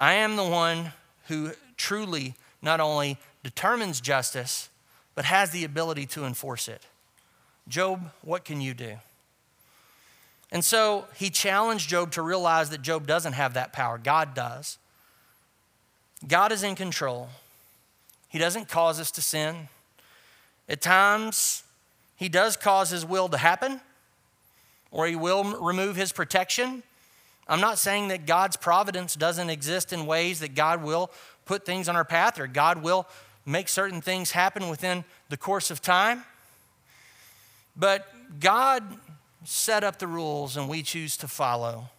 I 0.02 0.14
am 0.14 0.36
the 0.36 0.44
one 0.44 0.94
who 1.28 1.52
truly 1.78 2.34
not 2.60 2.80
only 2.80 3.18
determines 3.44 4.02
justice, 4.02 4.70
but 5.14 5.26
has 5.26 5.52
the 5.52 5.64
ability 5.64 6.08
to 6.08 6.26
enforce 6.26 6.68
it. 6.68 6.82
Job, 7.68 8.12
what 8.24 8.44
can 8.44 8.60
you 8.62 8.74
do? 8.74 8.96
And 10.52 10.66
so 10.66 11.06
he 11.16 11.30
challenged 11.30 11.88
Job 11.88 12.12
to 12.14 12.24
realize 12.24 12.72
that 12.72 12.82
Job 12.82 13.06
doesn't 13.06 13.34
have 13.34 13.54
that 13.54 13.74
power, 13.74 14.00
God 14.00 14.34
does. 14.34 14.80
God 16.28 16.52
is 16.52 16.64
in 16.64 16.76
control. 16.76 17.30
He 18.28 18.40
doesn't 18.40 18.70
cause 18.70 19.00
us 19.00 19.12
to 19.12 19.22
sin. 19.22 19.70
At 20.68 20.82
times, 20.82 21.64
He 22.16 22.30
does 22.30 22.58
cause 22.58 22.90
His 22.90 23.06
will 23.06 23.30
to 23.30 23.38
happen, 23.38 23.82
or 24.90 25.06
He 25.06 25.16
will 25.16 25.44
remove 25.60 25.96
His 25.96 26.12
protection. 26.12 26.84
I'm 27.48 27.62
not 27.62 27.78
saying 27.78 28.10
that 28.10 28.26
God's 28.26 28.56
providence 28.56 29.16
doesn't 29.16 29.50
exist 29.50 29.92
in 29.92 30.06
ways 30.06 30.40
that 30.40 30.56
God 30.56 30.84
will 30.84 31.12
put 31.46 31.66
things 31.66 31.90
on 31.90 31.96
our 31.96 32.06
path 32.06 32.40
or 32.40 32.48
God 32.48 32.82
will 32.82 33.08
make 33.46 33.68
certain 33.68 34.02
things 34.02 34.32
happen 34.32 34.70
within 34.70 35.04
the 35.30 35.38
course 35.38 35.72
of 35.72 35.82
time. 35.82 36.24
But 37.76 38.08
God 38.40 38.84
set 39.44 39.84
up 39.84 40.00
the 40.00 40.08
rules 40.08 40.56
and 40.56 40.70
we 40.70 40.84
choose 40.84 41.18
to 41.18 41.28
follow. 41.28 41.90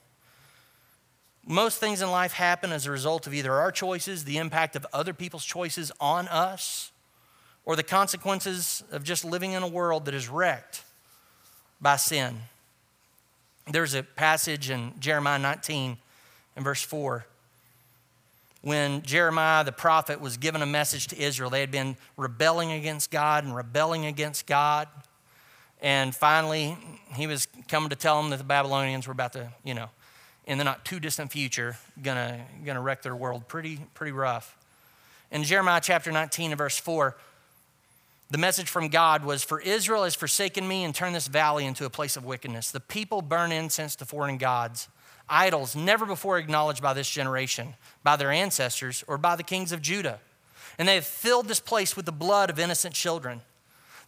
Most 1.45 1.79
things 1.79 2.01
in 2.01 2.11
life 2.11 2.33
happen 2.33 2.71
as 2.71 2.87
a 2.87 2.93
result 2.93 3.27
of 3.27 3.35
either 3.35 3.53
our 3.53 3.73
choices, 3.73 4.25
the 4.25 4.39
impact 4.39 4.77
of 4.77 4.87
other 4.93 5.13
people's 5.13 5.45
choices 5.45 5.91
on 6.01 6.29
us, 6.29 6.93
or 7.65 7.75
the 7.75 7.83
consequences 7.83 8.85
of 8.93 9.03
just 9.03 9.25
living 9.25 9.53
in 9.53 9.63
a 9.63 9.69
world 9.69 10.05
that 10.05 10.15
is 10.15 10.29
wrecked 10.29 10.85
by 11.81 11.97
sin. 11.97 12.39
There's 13.71 13.95
a 13.95 14.03
passage 14.03 14.71
in 14.71 14.95
Jeremiah 14.99 15.39
19 15.39 15.97
and 16.57 16.65
verse 16.65 16.83
4 16.83 17.27
when 18.63 19.03
Jeremiah 19.03 19.65
the 19.65 19.73
prophet 19.73 20.21
was 20.21 20.37
given 20.37 20.63
a 20.63 20.67
message 20.67 21.09
to 21.09 21.19
Israel. 21.21 21.51
They 21.51 21.61
had 21.61 21.71
been 21.71 21.97
rebelling 22.17 22.73
against 22.73 23.11
God 23.11 23.45
and 23.45 23.55
rebelling 23.55 24.07
against 24.07 24.47
God. 24.47 24.89
And 25.81 26.15
finally, 26.15 26.77
he 27.15 27.27
was 27.27 27.49
coming 27.69 27.91
to 27.91 27.97
tell 27.97 28.21
them 28.21 28.31
that 28.31 28.37
the 28.37 28.45
Babylonians 28.45 29.07
were 29.07 29.13
about 29.13 29.33
to, 29.35 29.51
you 29.65 29.75
know, 29.75 29.91
in 30.47 30.59
the 30.59 30.65
not 30.65 30.85
too 30.85 31.01
distant 31.01 31.33
future, 31.33 31.77
gonna, 32.01 32.41
gonna 32.65 32.81
wreck 32.81 33.03
their 33.03 33.17
world 33.17 33.49
pretty, 33.49 33.79
pretty 33.95 34.13
rough. 34.13 34.57
In 35.31 35.45
Jeremiah 35.45 35.81
chapter 35.83 36.13
19 36.13 36.53
and 36.53 36.59
verse 36.59 36.79
4, 36.79 37.17
the 38.33 38.39
message 38.39 38.71
from 38.71 38.89
God 38.89 39.27
was 39.27 39.45
For 39.45 39.61
Israel 39.61 40.05
has 40.05 40.15
forsaken 40.15 40.67
me 40.67 40.85
and 40.85 40.95
turned 40.95 41.15
this 41.15 41.29
valley 41.29 41.67
into 41.67 41.85
a 41.85 41.91
place 41.91 42.17
of 42.17 42.25
wickedness. 42.25 42.71
The 42.71 42.81
people 42.81 43.21
burn 43.21 43.53
incense 43.53 43.95
to 43.97 44.07
foreign 44.07 44.39
gods, 44.39 44.89
idols 45.29 45.77
never 45.77 46.07
before 46.07 46.39
acknowledged 46.39 46.83
by 46.83 46.95
this 46.95 47.11
generation, 47.11 47.75
by 48.03 48.17
their 48.17 48.33
ancestors, 48.33 49.05
or 49.07 49.19
by 49.19 49.37
the 49.37 49.43
kings 49.43 49.71
of 49.71 49.83
Judah. 49.83 50.19
and 50.79 50.89
they 50.89 50.95
have 50.95 51.05
filled 51.05 51.47
this 51.47 51.61
place 51.61 51.95
with 51.95 52.07
the 52.07 52.13
blood 52.13 52.49
of 52.49 52.59
innocent 52.59 52.95
children. 52.95 53.43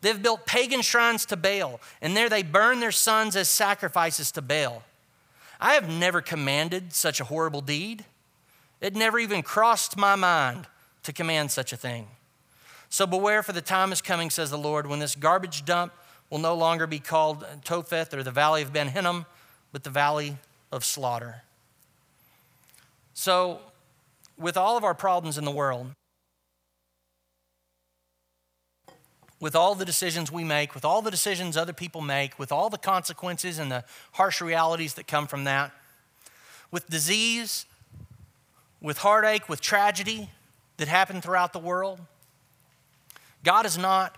They've 0.00 0.22
built 0.22 0.46
pagan 0.46 0.80
shrines 0.80 1.26
to 1.26 1.36
Baal, 1.36 1.78
and 2.00 2.16
there 2.16 2.30
they 2.30 2.42
burn 2.42 2.80
their 2.80 2.92
sons 2.92 3.36
as 3.36 3.50
sacrifices 3.50 4.32
to 4.32 4.40
Baal. 4.42 4.82
I 5.60 5.74
have 5.74 5.90
never 5.90 6.22
commanded 6.22 6.94
such 6.94 7.20
a 7.20 7.24
horrible 7.24 7.60
deed. 7.60 8.06
It 8.80 8.96
never 8.96 9.18
even 9.18 9.42
crossed 9.42 9.98
my 9.98 10.14
mind 10.14 10.66
to 11.02 11.12
command 11.12 11.50
such 11.50 11.74
a 11.74 11.76
thing. 11.76 12.08
So 12.94 13.08
beware, 13.08 13.42
for 13.42 13.50
the 13.50 13.60
time 13.60 13.90
is 13.90 14.00
coming, 14.00 14.30
says 14.30 14.52
the 14.52 14.56
Lord, 14.56 14.86
when 14.86 15.00
this 15.00 15.16
garbage 15.16 15.64
dump 15.64 15.92
will 16.30 16.38
no 16.38 16.54
longer 16.54 16.86
be 16.86 17.00
called 17.00 17.44
Topheth 17.64 18.14
or 18.14 18.22
the 18.22 18.30
valley 18.30 18.62
of 18.62 18.72
Ben 18.72 18.86
Hinnom, 18.86 19.26
but 19.72 19.82
the 19.82 19.90
valley 19.90 20.36
of 20.70 20.84
slaughter. 20.84 21.42
So, 23.12 23.58
with 24.38 24.56
all 24.56 24.76
of 24.76 24.84
our 24.84 24.94
problems 24.94 25.36
in 25.36 25.44
the 25.44 25.50
world, 25.50 25.88
with 29.40 29.56
all 29.56 29.74
the 29.74 29.84
decisions 29.84 30.30
we 30.30 30.44
make, 30.44 30.72
with 30.72 30.84
all 30.84 31.02
the 31.02 31.10
decisions 31.10 31.56
other 31.56 31.72
people 31.72 32.00
make, 32.00 32.38
with 32.38 32.52
all 32.52 32.70
the 32.70 32.78
consequences 32.78 33.58
and 33.58 33.72
the 33.72 33.82
harsh 34.12 34.40
realities 34.40 34.94
that 34.94 35.08
come 35.08 35.26
from 35.26 35.42
that, 35.42 35.72
with 36.70 36.88
disease, 36.88 37.66
with 38.80 38.98
heartache, 38.98 39.48
with 39.48 39.60
tragedy 39.60 40.30
that 40.76 40.86
happen 40.86 41.20
throughout 41.20 41.52
the 41.52 41.58
world, 41.58 41.98
God 43.44 43.66
is 43.66 43.78
not 43.78 44.16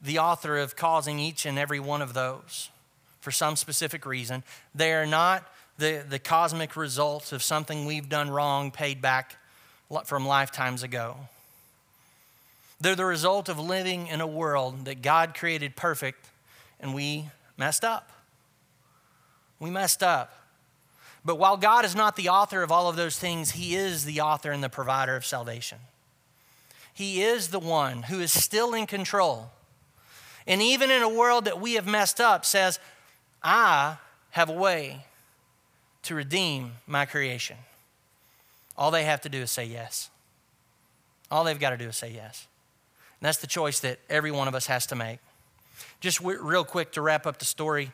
the 0.00 0.18
author 0.18 0.58
of 0.58 0.76
causing 0.76 1.18
each 1.18 1.46
and 1.46 1.58
every 1.58 1.80
one 1.80 2.02
of 2.02 2.12
those 2.12 2.70
for 3.20 3.30
some 3.30 3.56
specific 3.56 4.04
reason. 4.04 4.44
They 4.74 4.92
are 4.92 5.06
not 5.06 5.44
the, 5.78 6.04
the 6.08 6.18
cosmic 6.18 6.76
results 6.76 7.32
of 7.32 7.42
something 7.42 7.86
we've 7.86 8.08
done 8.08 8.30
wrong 8.30 8.70
paid 8.70 9.00
back 9.00 9.36
from 10.04 10.26
lifetimes 10.26 10.82
ago. 10.82 11.16
They're 12.80 12.94
the 12.96 13.04
result 13.04 13.48
of 13.48 13.58
living 13.58 14.08
in 14.08 14.20
a 14.20 14.26
world 14.26 14.84
that 14.84 15.02
God 15.02 15.34
created 15.34 15.76
perfect 15.76 16.28
and 16.80 16.94
we 16.94 17.28
messed 17.56 17.84
up. 17.84 18.10
We 19.60 19.70
messed 19.70 20.02
up. 20.02 20.36
But 21.24 21.38
while 21.38 21.56
God 21.56 21.84
is 21.84 21.94
not 21.94 22.16
the 22.16 22.28
author 22.28 22.62
of 22.62 22.72
all 22.72 22.88
of 22.88 22.96
those 22.96 23.16
things, 23.16 23.52
He 23.52 23.76
is 23.76 24.04
the 24.04 24.20
author 24.20 24.50
and 24.50 24.62
the 24.62 24.68
provider 24.68 25.14
of 25.14 25.24
salvation. 25.24 25.78
He 26.94 27.22
is 27.22 27.48
the 27.48 27.58
one 27.58 28.04
who 28.04 28.20
is 28.20 28.32
still 28.32 28.74
in 28.74 28.86
control. 28.86 29.50
And 30.46 30.60
even 30.60 30.90
in 30.90 31.02
a 31.02 31.08
world 31.08 31.44
that 31.44 31.60
we 31.60 31.74
have 31.74 31.86
messed 31.86 32.20
up, 32.20 32.44
says, 32.44 32.78
I 33.42 33.96
have 34.30 34.48
a 34.48 34.54
way 34.54 35.06
to 36.04 36.14
redeem 36.14 36.72
my 36.86 37.06
creation. 37.06 37.56
All 38.76 38.90
they 38.90 39.04
have 39.04 39.20
to 39.22 39.28
do 39.28 39.38
is 39.38 39.50
say 39.50 39.64
yes. 39.64 40.10
All 41.30 41.44
they've 41.44 41.58
got 41.58 41.70
to 41.70 41.76
do 41.76 41.88
is 41.88 41.96
say 41.96 42.10
yes. 42.12 42.46
And 43.20 43.26
that's 43.26 43.38
the 43.38 43.46
choice 43.46 43.80
that 43.80 43.98
every 44.10 44.30
one 44.30 44.48
of 44.48 44.54
us 44.54 44.66
has 44.66 44.86
to 44.86 44.96
make. 44.96 45.18
Just 46.00 46.20
real 46.20 46.64
quick 46.64 46.92
to 46.92 47.00
wrap 47.00 47.26
up 47.26 47.38
the 47.38 47.44
story. 47.44 47.92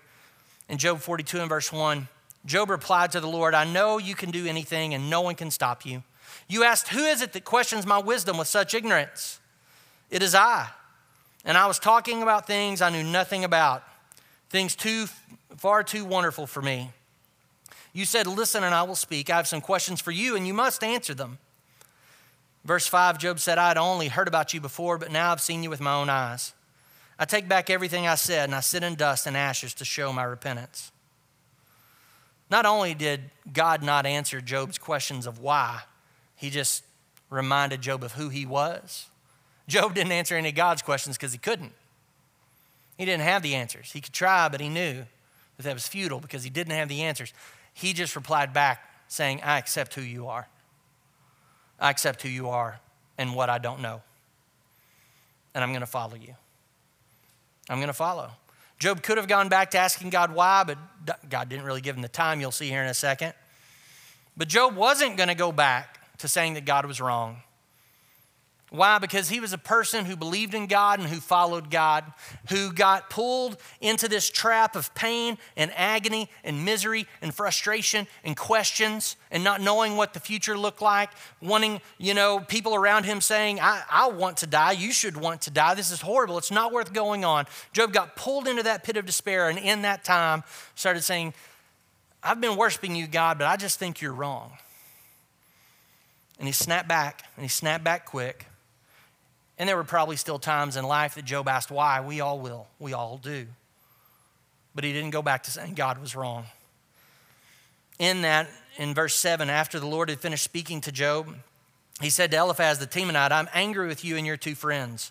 In 0.68 0.78
Job 0.78 1.00
42 1.00 1.40
and 1.40 1.48
verse 1.48 1.72
1, 1.72 2.08
Job 2.46 2.70
replied 2.70 3.12
to 3.12 3.20
the 3.20 3.28
Lord, 3.28 3.54
I 3.54 3.64
know 3.64 3.98
you 3.98 4.14
can 4.14 4.30
do 4.30 4.46
anything 4.46 4.94
and 4.94 5.10
no 5.10 5.20
one 5.20 5.34
can 5.34 5.50
stop 5.50 5.84
you. 5.84 6.02
You 6.48 6.64
asked, 6.64 6.88
Who 6.88 7.04
is 7.04 7.22
it 7.22 7.32
that 7.32 7.44
questions 7.44 7.86
my 7.86 7.98
wisdom 7.98 8.38
with 8.38 8.48
such 8.48 8.74
ignorance? 8.74 9.40
It 10.10 10.22
is 10.22 10.34
I. 10.34 10.68
And 11.44 11.56
I 11.56 11.66
was 11.66 11.78
talking 11.78 12.22
about 12.22 12.46
things 12.46 12.82
I 12.82 12.90
knew 12.90 13.02
nothing 13.02 13.44
about, 13.44 13.82
things 14.50 14.74
too 14.74 15.06
far 15.56 15.82
too 15.82 16.04
wonderful 16.04 16.46
for 16.46 16.62
me. 16.62 16.90
You 17.92 18.04
said, 18.04 18.26
Listen, 18.26 18.64
and 18.64 18.74
I 18.74 18.82
will 18.82 18.94
speak. 18.94 19.30
I 19.30 19.36
have 19.36 19.48
some 19.48 19.60
questions 19.60 20.00
for 20.00 20.10
you, 20.10 20.36
and 20.36 20.46
you 20.46 20.54
must 20.54 20.82
answer 20.84 21.14
them. 21.14 21.38
Verse 22.64 22.86
5 22.86 23.18
Job 23.18 23.40
said, 23.40 23.58
I 23.58 23.68
had 23.68 23.78
only 23.78 24.08
heard 24.08 24.28
about 24.28 24.52
you 24.52 24.60
before, 24.60 24.98
but 24.98 25.10
now 25.10 25.32
I've 25.32 25.40
seen 25.40 25.62
you 25.62 25.70
with 25.70 25.80
my 25.80 25.94
own 25.94 26.08
eyes. 26.08 26.52
I 27.18 27.24
take 27.24 27.48
back 27.48 27.70
everything 27.70 28.06
I 28.06 28.14
said, 28.14 28.44
and 28.44 28.54
I 28.54 28.60
sit 28.60 28.82
in 28.82 28.94
dust 28.94 29.26
and 29.26 29.36
ashes 29.36 29.74
to 29.74 29.84
show 29.84 30.12
my 30.12 30.22
repentance. 30.22 30.92
Not 32.50 32.64
only 32.64 32.94
did 32.94 33.30
God 33.52 33.82
not 33.82 34.06
answer 34.06 34.40
Job's 34.40 34.78
questions 34.78 35.26
of 35.26 35.38
why, 35.38 35.82
he 36.38 36.50
just 36.50 36.84
reminded 37.30 37.82
Job 37.82 38.04
of 38.04 38.12
who 38.12 38.28
he 38.28 38.46
was. 38.46 39.06
Job 39.66 39.94
didn't 39.94 40.12
answer 40.12 40.36
any 40.36 40.48
of 40.48 40.54
God's 40.54 40.82
questions 40.82 41.16
because 41.16 41.32
he 41.32 41.38
couldn't. 41.38 41.72
He 42.96 43.04
didn't 43.04 43.24
have 43.24 43.42
the 43.42 43.56
answers. 43.56 43.90
He 43.92 44.00
could 44.00 44.12
try, 44.12 44.48
but 44.48 44.60
he 44.60 44.68
knew 44.68 45.04
that 45.56 45.64
that 45.64 45.74
was 45.74 45.86
futile 45.86 46.20
because 46.20 46.44
he 46.44 46.50
didn't 46.50 46.72
have 46.72 46.88
the 46.88 47.02
answers. 47.02 47.34
He 47.74 47.92
just 47.92 48.14
replied 48.14 48.52
back 48.52 48.82
saying, 49.08 49.40
I 49.42 49.58
accept 49.58 49.94
who 49.94 50.00
you 50.00 50.28
are. 50.28 50.46
I 51.80 51.90
accept 51.90 52.22
who 52.22 52.28
you 52.28 52.48
are 52.48 52.78
and 53.18 53.34
what 53.34 53.50
I 53.50 53.58
don't 53.58 53.80
know. 53.80 54.00
And 55.54 55.64
I'm 55.64 55.70
going 55.70 55.80
to 55.80 55.86
follow 55.86 56.14
you. 56.14 56.34
I'm 57.68 57.78
going 57.78 57.88
to 57.88 57.92
follow. 57.92 58.30
Job 58.78 59.02
could 59.02 59.16
have 59.16 59.26
gone 59.26 59.48
back 59.48 59.72
to 59.72 59.78
asking 59.78 60.10
God 60.10 60.32
why, 60.32 60.62
but 60.64 60.78
God 61.28 61.48
didn't 61.48 61.64
really 61.64 61.80
give 61.80 61.96
him 61.96 62.02
the 62.02 62.08
time. 62.08 62.40
You'll 62.40 62.52
see 62.52 62.68
here 62.68 62.82
in 62.82 62.88
a 62.88 62.94
second. 62.94 63.34
But 64.36 64.46
Job 64.46 64.76
wasn't 64.76 65.16
going 65.16 65.28
to 65.28 65.34
go 65.34 65.50
back 65.50 65.97
to 66.18 66.28
saying 66.28 66.54
that 66.54 66.64
God 66.64 66.86
was 66.86 67.00
wrong. 67.00 67.42
Why? 68.70 68.98
Because 68.98 69.30
he 69.30 69.40
was 69.40 69.54
a 69.54 69.58
person 69.58 70.04
who 70.04 70.14
believed 70.14 70.52
in 70.52 70.66
God 70.66 71.00
and 71.00 71.08
who 71.08 71.20
followed 71.20 71.70
God, 71.70 72.04
who 72.50 72.70
got 72.70 73.08
pulled 73.08 73.56
into 73.80 74.08
this 74.08 74.28
trap 74.28 74.76
of 74.76 74.94
pain 74.94 75.38
and 75.56 75.72
agony 75.74 76.28
and 76.44 76.66
misery 76.66 77.06
and 77.22 77.34
frustration 77.34 78.06
and 78.24 78.36
questions 78.36 79.16
and 79.30 79.42
not 79.42 79.62
knowing 79.62 79.96
what 79.96 80.12
the 80.12 80.20
future 80.20 80.58
looked 80.58 80.82
like, 80.82 81.08
wanting, 81.40 81.80
you 81.96 82.12
know, 82.12 82.40
people 82.40 82.74
around 82.74 83.04
him 83.04 83.22
saying, 83.22 83.58
I, 83.58 83.82
I 83.90 84.08
want 84.08 84.38
to 84.38 84.46
die. 84.46 84.72
You 84.72 84.92
should 84.92 85.16
want 85.16 85.42
to 85.42 85.50
die. 85.50 85.72
This 85.72 85.90
is 85.90 86.02
horrible. 86.02 86.36
It's 86.36 86.50
not 86.50 86.70
worth 86.70 86.92
going 86.92 87.24
on. 87.24 87.46
Job 87.72 87.94
got 87.94 88.16
pulled 88.16 88.46
into 88.46 88.64
that 88.64 88.84
pit 88.84 88.98
of 88.98 89.06
despair 89.06 89.48
and 89.48 89.58
in 89.58 89.82
that 89.82 90.04
time 90.04 90.44
started 90.74 91.02
saying, 91.02 91.32
I've 92.22 92.40
been 92.40 92.56
worshiping 92.56 92.94
you, 92.94 93.06
God, 93.06 93.38
but 93.38 93.46
I 93.46 93.56
just 93.56 93.78
think 93.78 94.02
you're 94.02 94.12
wrong. 94.12 94.52
And 96.38 96.46
he 96.46 96.52
snapped 96.52 96.88
back 96.88 97.24
and 97.36 97.44
he 97.44 97.48
snapped 97.48 97.84
back 97.84 98.06
quick. 98.06 98.46
And 99.58 99.68
there 99.68 99.76
were 99.76 99.84
probably 99.84 100.16
still 100.16 100.38
times 100.38 100.76
in 100.76 100.84
life 100.84 101.16
that 101.16 101.24
Job 101.24 101.48
asked 101.48 101.70
why. 101.70 102.00
We 102.00 102.20
all 102.20 102.38
will. 102.38 102.68
We 102.78 102.92
all 102.92 103.18
do. 103.18 103.46
But 104.74 104.84
he 104.84 104.92
didn't 104.92 105.10
go 105.10 105.22
back 105.22 105.42
to 105.44 105.50
saying 105.50 105.74
God 105.74 105.98
was 106.00 106.14
wrong. 106.14 106.44
In 107.98 108.22
that, 108.22 108.48
in 108.76 108.94
verse 108.94 109.16
7, 109.16 109.50
after 109.50 109.80
the 109.80 109.86
Lord 109.86 110.08
had 110.08 110.20
finished 110.20 110.44
speaking 110.44 110.80
to 110.82 110.92
Job, 110.92 111.34
he 112.00 112.10
said 112.10 112.30
to 112.30 112.36
Eliphaz 112.36 112.78
the 112.78 112.86
Temanite, 112.86 113.32
I'm 113.32 113.48
angry 113.52 113.88
with 113.88 114.04
you 114.04 114.16
and 114.16 114.24
your 114.24 114.36
two 114.36 114.54
friends. 114.54 115.10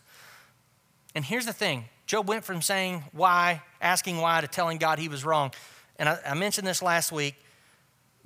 And 1.13 1.25
here's 1.25 1.45
the 1.45 1.53
thing 1.53 1.85
Job 2.05 2.29
went 2.29 2.45
from 2.45 2.61
saying 2.61 3.03
why, 3.11 3.61
asking 3.81 4.17
why, 4.17 4.39
to 4.39 4.47
telling 4.47 4.77
God 4.77 4.99
he 4.99 5.09
was 5.09 5.25
wrong. 5.25 5.51
And 5.99 6.07
I, 6.07 6.19
I 6.25 6.33
mentioned 6.35 6.65
this 6.65 6.81
last 6.81 7.11
week. 7.11 7.35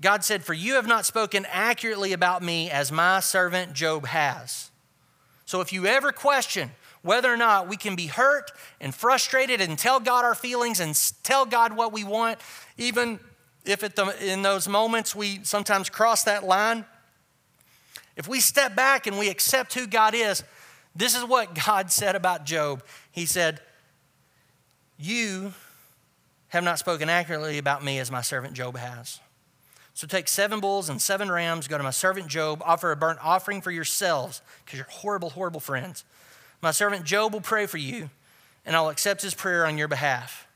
God 0.01 0.23
said, 0.23 0.43
For 0.43 0.53
you 0.53 0.73
have 0.73 0.87
not 0.87 1.05
spoken 1.05 1.45
accurately 1.49 2.11
about 2.11 2.41
me 2.41 2.69
as 2.69 2.91
my 2.91 3.19
servant 3.19 3.73
Job 3.73 4.07
has. 4.07 4.71
So 5.45 5.61
if 5.61 5.71
you 5.71 5.85
ever 5.85 6.11
question 6.11 6.71
whether 7.03 7.31
or 7.31 7.37
not 7.37 7.67
we 7.67 7.77
can 7.77 7.95
be 7.95 8.07
hurt 8.07 8.51
and 8.79 8.93
frustrated 8.93 9.59
and 9.61 9.77
tell 9.77 9.99
God 9.99 10.23
our 10.23 10.35
feelings 10.35 10.79
and 10.79 10.95
tell 11.23 11.45
God 11.45 11.75
what 11.75 11.91
we 11.91 12.03
want, 12.03 12.39
even 12.77 13.19
if 13.65 13.79
the, 13.81 14.15
in 14.23 14.41
those 14.41 14.67
moments 14.67 15.15
we 15.15 15.43
sometimes 15.43 15.89
cross 15.89 16.23
that 16.23 16.43
line, 16.43 16.85
if 18.15 18.27
we 18.27 18.39
step 18.39 18.75
back 18.75 19.07
and 19.07 19.17
we 19.17 19.29
accept 19.29 19.73
who 19.73 19.87
God 19.87 20.13
is, 20.13 20.43
this 20.95 21.15
is 21.15 21.23
what 21.23 21.53
God 21.65 21.91
said 21.91 22.15
about 22.15 22.45
Job. 22.45 22.83
He 23.11 23.25
said, 23.25 23.59
You 24.97 25.53
have 26.49 26.63
not 26.63 26.79
spoken 26.79 27.09
accurately 27.09 27.57
about 27.57 27.83
me 27.83 27.99
as 27.99 28.11
my 28.11 28.21
servant 28.21 28.53
Job 28.53 28.77
has. 28.77 29.19
So 30.01 30.07
take 30.07 30.27
seven 30.27 30.61
bulls 30.61 30.89
and 30.89 30.99
seven 30.99 31.31
rams, 31.31 31.67
go 31.67 31.77
to 31.77 31.83
my 31.83 31.91
servant 31.91 32.25
Job, 32.25 32.63
offer 32.65 32.91
a 32.91 32.95
burnt 32.95 33.19
offering 33.21 33.61
for 33.61 33.69
yourselves, 33.69 34.41
because 34.65 34.79
you're 34.79 34.87
horrible, 34.89 35.29
horrible 35.29 35.59
friends. 35.59 36.05
My 36.59 36.71
servant 36.71 37.05
Job 37.05 37.33
will 37.33 37.39
pray 37.39 37.67
for 37.67 37.77
you, 37.77 38.09
and 38.65 38.75
I'll 38.75 38.89
accept 38.89 39.21
his 39.21 39.35
prayer 39.35 39.63
on 39.63 39.77
your 39.77 39.87
behalf. 39.87 40.47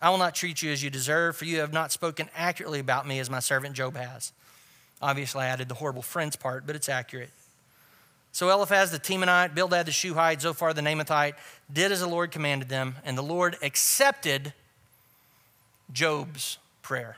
I 0.00 0.10
will 0.10 0.18
not 0.18 0.36
treat 0.36 0.62
you 0.62 0.70
as 0.70 0.80
you 0.80 0.90
deserve, 0.90 1.34
for 1.34 1.44
you 1.44 1.58
have 1.58 1.72
not 1.72 1.90
spoken 1.90 2.30
accurately 2.36 2.78
about 2.78 3.04
me 3.04 3.18
as 3.18 3.28
my 3.28 3.40
servant 3.40 3.74
Job 3.74 3.96
has. 3.96 4.32
Obviously, 5.02 5.42
I 5.42 5.48
added 5.48 5.68
the 5.68 5.74
horrible 5.74 6.02
friends 6.02 6.36
part, 6.36 6.64
but 6.64 6.76
it's 6.76 6.88
accurate. 6.88 7.30
So 8.30 8.48
Eliphaz 8.48 8.92
the 8.92 9.00
Temanite, 9.00 9.56
Bildad 9.56 9.86
the 9.86 9.90
Shuhite, 9.90 10.40
Zophar 10.40 10.72
the 10.72 10.82
Naamathite 10.82 11.34
did 11.72 11.90
as 11.90 11.98
the 11.98 12.06
Lord 12.06 12.30
commanded 12.30 12.68
them, 12.68 12.94
and 13.04 13.18
the 13.18 13.22
Lord 13.22 13.56
accepted 13.60 14.52
Job's 15.92 16.58
prayer. 16.80 17.16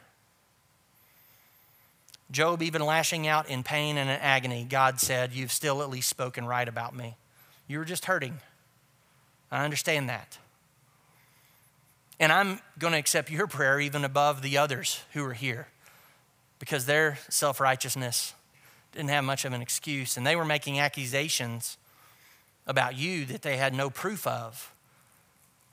Job, 2.31 2.63
even 2.63 2.83
lashing 2.83 3.27
out 3.27 3.49
in 3.49 3.63
pain 3.63 3.97
and 3.97 4.11
in 4.11 4.17
agony, 4.17 4.67
God 4.69 5.01
said, 5.01 5.33
You've 5.33 5.53
still 5.53 5.83
at 5.83 5.91
least 5.91 6.09
spoken 6.09 6.45
right 6.45 6.69
about 6.69 6.95
me. 6.95 7.17
You 7.69 7.79
were 7.79 7.85
just 7.85 8.07
hurting. 8.07 8.39
I 9.51 9.65
understand 9.65 10.09
that. 10.09 10.39
And 12.19 12.33
I'm 12.33 12.61
going 12.79 12.93
to 12.93 12.99
accept 12.99 13.31
your 13.31 13.47
prayer 13.47 13.79
even 13.79 14.05
above 14.05 14.43
the 14.43 14.59
others 14.59 15.03
who 15.13 15.25
are 15.25 15.35
here 15.35 15.69
because 16.59 16.87
their 16.87 17.19
self 17.29 17.61
righteousness 17.61 18.35
didn't 18.93 19.11
have 19.11 19.25
much 19.25 19.45
of 19.45 19.53
an 19.53 19.63
excuse. 19.63 20.17
And 20.17 20.27
they 20.27 20.37
were 20.37 20.45
making 20.45 20.81
accusations 20.81 21.77
about 22.67 22.97
you 22.97 23.25
that 23.27 23.43
they 23.43 23.57
had 23.57 23.75
no 23.75 23.91
proof 23.91 24.27
of 24.27 24.73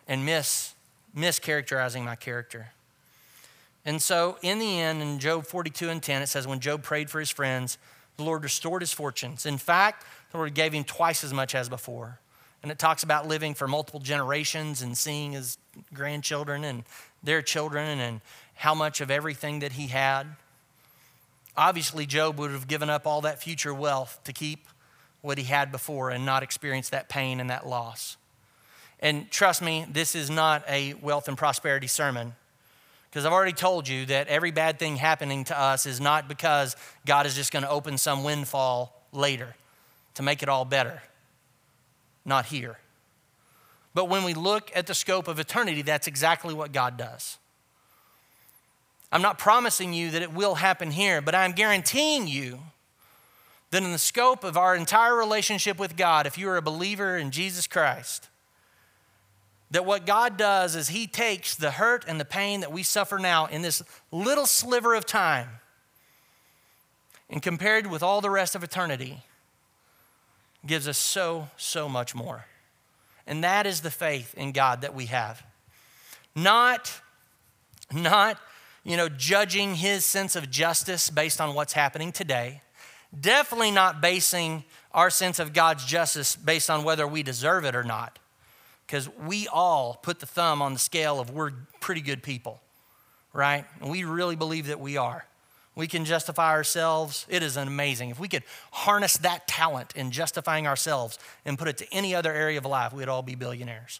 and 0.08 0.26
mis, 0.26 0.76
mischaracterizing 1.16 2.04
my 2.04 2.16
character. 2.16 2.72
And 3.86 4.02
so, 4.02 4.38
in 4.42 4.60
the 4.60 4.80
end, 4.80 5.02
in 5.02 5.20
Job 5.20 5.46
42 5.46 5.90
and 5.90 6.02
10, 6.02 6.22
it 6.22 6.28
says, 6.28 6.48
When 6.48 6.60
Job 6.60 6.84
prayed 6.84 7.10
for 7.10 7.20
his 7.20 7.30
friends, 7.30 7.78
the 8.18 8.24
Lord 8.24 8.44
restored 8.44 8.82
his 8.82 8.94
fortunes. 8.94 9.46
In 9.46 9.58
fact, 9.58 10.06
the 10.32 10.38
Lord 10.38 10.54
gave 10.54 10.74
him 10.74 10.84
twice 10.84 11.24
as 11.24 11.34
much 11.34 11.54
as 11.54 11.68
before. 11.68 12.20
And 12.62 12.72
it 12.72 12.80
talks 12.80 13.04
about 13.04 13.28
living 13.28 13.54
for 13.54 13.68
multiple 13.68 14.00
generations 14.00 14.82
and 14.82 14.98
seeing 14.98 15.34
his 15.34 15.58
grandchildren 15.94 16.64
and 16.64 16.84
their 17.22 17.42
children 17.42 18.00
and 18.00 18.22
how 18.56 18.74
much 18.74 19.02
of 19.02 19.12
everything 19.12 19.60
that 19.60 19.74
he 19.74 19.88
had. 19.88 20.28
Obviously, 21.58 22.06
Job 22.06 22.40
would 22.40 22.52
have 22.52 22.68
given 22.68 22.90
up 22.90 23.06
all 23.06 23.22
that 23.22 23.42
future 23.42 23.74
wealth 23.74 24.20
to 24.24 24.32
keep 24.32 24.68
what 25.22 25.38
he 25.38 25.44
had 25.44 25.72
before 25.72 26.10
and 26.10 26.26
not 26.26 26.42
experience 26.42 26.90
that 26.90 27.10
pain 27.10 27.40
and 27.40 27.50
that 27.50 27.68
loss. 27.68 28.18
And 29.00 29.30
trust 29.30 29.62
me, 29.62 29.86
this 29.92 30.16
is 30.16 30.30
not 30.30 30.64
a 30.68 30.94
wealth 30.96 31.28
and 31.28 31.38
prosperity 31.38 31.88
sermon. 31.88 32.36
Because 33.14 33.26
I've 33.26 33.32
already 33.32 33.54
told 33.54 33.88
you 33.88 34.08
that 34.08 34.28
every 34.28 34.50
bad 34.50 34.80
thing 34.80 34.96
happening 34.96 35.44
to 35.44 35.60
us 35.60 35.86
is 35.86 36.02
not 36.02 36.28
because 36.28 36.76
God 37.06 37.28
is 37.28 37.36
just 37.36 37.54
going 37.54 37.62
to 37.62 37.70
open 37.70 38.00
some 38.00 38.24
windfall 38.24 39.00
later 39.12 39.54
to 40.16 40.24
make 40.24 40.42
it 40.42 40.50
all 40.50 40.66
better. 40.66 41.00
Not 42.26 42.48
here. 42.48 42.80
But 43.94 44.06
when 44.06 44.24
we 44.24 44.34
look 44.34 44.72
at 44.74 44.88
the 44.88 44.96
scope 44.96 45.28
of 45.28 45.38
eternity, 45.38 45.84
that's 45.84 46.08
exactly 46.08 46.56
what 46.56 46.72
God 46.72 46.98
does. 46.98 47.38
I'm 49.12 49.22
not 49.22 49.38
promising 49.38 49.94
you 49.94 50.10
that 50.10 50.24
it 50.24 50.34
will 50.34 50.56
happen 50.56 50.90
here, 50.90 51.22
but 51.22 51.36
I'm 51.36 51.52
guaranteeing 51.52 52.28
you 52.28 52.62
that 53.70 53.84
in 53.84 53.92
the 53.92 54.00
scope 54.00 54.44
of 54.44 54.58
our 54.58 54.76
entire 54.76 55.16
relationship 55.16 55.78
with 55.78 55.96
God, 55.96 56.26
if 56.26 56.36
you 56.36 56.50
are 56.50 56.58
a 56.58 56.64
believer 56.64 57.16
in 57.16 57.30
Jesus 57.30 57.68
Christ, 57.68 58.30
that 59.74 59.86
what 59.86 60.06
God 60.06 60.38
does 60.38 60.76
is 60.76 60.90
He 60.90 61.08
takes 61.08 61.56
the 61.56 61.72
hurt 61.72 62.06
and 62.08 62.20
the 62.20 62.26
pain 62.26 62.60
that 62.62 62.72
we 62.72 62.84
suffer 62.84 63.18
now 63.18 63.48
in 63.48 63.64
this 63.64 63.82
little 64.12 64.46
sliver 64.46 64.94
of 64.94 65.06
time 65.06 65.50
and 67.28 67.42
compared 67.42 67.88
with 67.88 68.04
all 68.04 68.22
the 68.22 68.30
rest 68.30 68.54
of 68.54 68.64
eternity, 68.64 69.24
gives 70.64 70.88
us 70.88 71.00
so, 71.00 71.50
so 71.58 71.90
much 71.90 72.14
more. 72.14 72.46
And 73.26 73.44
that 73.44 73.66
is 73.66 73.82
the 73.82 73.90
faith 73.90 74.36
in 74.38 74.52
God 74.52 74.82
that 74.82 74.94
we 74.94 75.08
have. 75.08 75.42
Not, 76.36 77.02
not 77.92 78.38
you 78.84 78.96
know, 78.96 79.10
judging 79.10 79.74
his 79.74 80.06
sense 80.06 80.36
of 80.36 80.52
justice 80.52 81.10
based 81.10 81.42
on 81.42 81.56
what's 81.56 81.74
happening 81.74 82.12
today. 82.12 82.62
Definitely 83.20 83.72
not 83.72 84.02
basing 84.02 84.66
our 84.94 85.10
sense 85.10 85.40
of 85.40 85.52
God's 85.52 85.84
justice 85.84 86.36
based 86.36 86.70
on 86.70 86.84
whether 86.84 87.08
we 87.08 87.24
deserve 87.24 87.66
it 87.66 87.76
or 87.76 87.84
not. 87.84 88.20
Because 88.86 89.10
we 89.10 89.48
all 89.48 90.00
put 90.02 90.20
the 90.20 90.26
thumb 90.26 90.62
on 90.62 90.74
the 90.74 90.80
scale 90.80 91.20
of 91.20 91.30
we're 91.30 91.52
pretty 91.80 92.02
good 92.02 92.22
people, 92.22 92.62
right? 93.32 93.66
And 93.82 93.90
we 93.90 94.04
really 94.04 94.36
believe 94.36 94.68
that 94.68 94.80
we 94.80 94.98
are. 94.98 95.26
We 95.76 95.88
can 95.88 96.06
justify 96.06 96.52
ourselves. 96.52 97.26
It 97.30 97.42
is 97.42 97.58
amazing. 97.58 98.12
If 98.12 98.20
we 98.20 98.28
could 98.28 98.44
harness 98.72 99.18
that 99.18 99.48
talent 99.48 99.94
in 99.96 100.12
justifying 100.12 100.68
ourselves 100.68 101.18
and 101.46 101.58
put 101.58 101.68
it 101.68 101.78
to 101.78 101.92
any 101.92 102.14
other 102.14 102.32
area 102.32 102.60
of 102.60 102.66
life, 102.66 102.94
we'd 102.94 103.10
all 103.10 103.24
be 103.24 103.36
billionaires. 103.36 104.00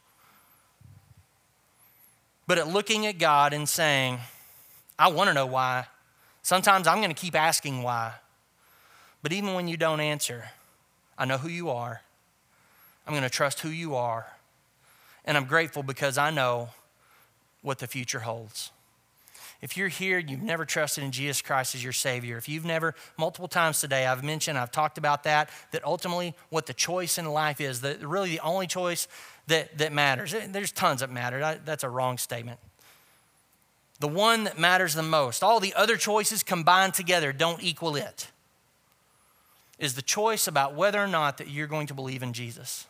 But 2.46 2.58
at 2.58 2.68
looking 2.68 3.06
at 3.06 3.18
God 3.18 3.54
and 3.54 3.68
saying, 3.68 4.20
I 5.00 5.10
want 5.10 5.30
to 5.30 5.34
know 5.34 5.46
why. 5.46 5.88
Sometimes 6.44 6.88
I'm 6.88 6.98
going 6.98 7.10
to 7.10 7.20
keep 7.20 7.36
asking 7.36 7.82
why. 7.84 8.14
But 9.24 9.32
even 9.32 9.54
when 9.54 9.68
you 9.68 9.78
don't 9.78 10.02
answer, 10.02 10.50
I 11.18 11.26
know 11.26 11.38
who 11.38 11.48
you 11.48 11.70
are. 11.70 12.02
I'm 13.08 13.14
going 13.14 13.24
to 13.24 13.30
trust 13.30 13.62
who 13.62 13.70
you 13.70 13.96
are. 13.96 14.28
And 15.26 15.38
I'm 15.38 15.46
grateful 15.46 15.84
because 15.84 16.18
I 16.18 16.30
know 16.32 16.70
what 17.62 17.80
the 17.80 17.88
future 17.88 18.20
holds. 18.20 18.72
If 19.62 19.78
you're 19.78 19.88
here, 19.88 20.20
you've 20.20 20.42
never 20.42 20.66
trusted 20.66 21.06
in 21.06 21.12
Jesus 21.12 21.42
Christ 21.42 21.74
as 21.74 21.82
your 21.82 21.94
Savior. 21.94 22.36
If 22.38 22.50
you've 22.50 22.66
never, 22.66 22.96
multiple 23.18 23.48
times 23.48 23.80
today, 23.80 24.06
I've 24.06 24.24
mentioned, 24.24 24.58
I've 24.58 24.72
talked 24.72 24.98
about 24.98 25.24
that, 25.24 25.50
that 25.72 25.86
ultimately 25.86 26.36
what 26.50 26.66
the 26.66 26.74
choice 26.74 27.18
in 27.18 27.26
life 27.26 27.62
is, 27.62 27.80
that 27.82 28.06
really 28.06 28.32
the 28.32 28.42
only 28.42 28.68
choice 28.68 29.08
that, 29.48 29.78
that 29.78 29.94
matters. 29.94 30.34
Eh, 30.34 30.48
there's 30.52 30.74
tons 30.74 31.00
that 31.00 31.10
matter. 31.10 31.60
That's 31.64 31.86
a 31.86 31.90
wrong 31.90 32.18
statement 32.18 32.60
the 34.04 34.08
one 34.10 34.44
that 34.44 34.60
matters 34.60 34.96
the 34.96 35.02
most, 35.02 35.44
all 35.44 35.62
the 35.62 35.74
other 35.76 35.96
choices 35.96 36.44
combined 36.44 36.94
together 36.94 37.32
don't 37.32 37.64
equal 37.64 37.96
it, 37.96 38.28
is 39.80 39.96
the 39.96 40.02
choice 40.02 40.46
about 40.46 40.76
whether 40.76 41.02
or 41.02 41.08
not 41.08 41.38
that 41.38 41.50
you're 41.50 41.68
going 41.68 41.88
to 41.88 41.94
believe 41.94 42.22
in 42.22 42.34
Jesus. 42.34 42.86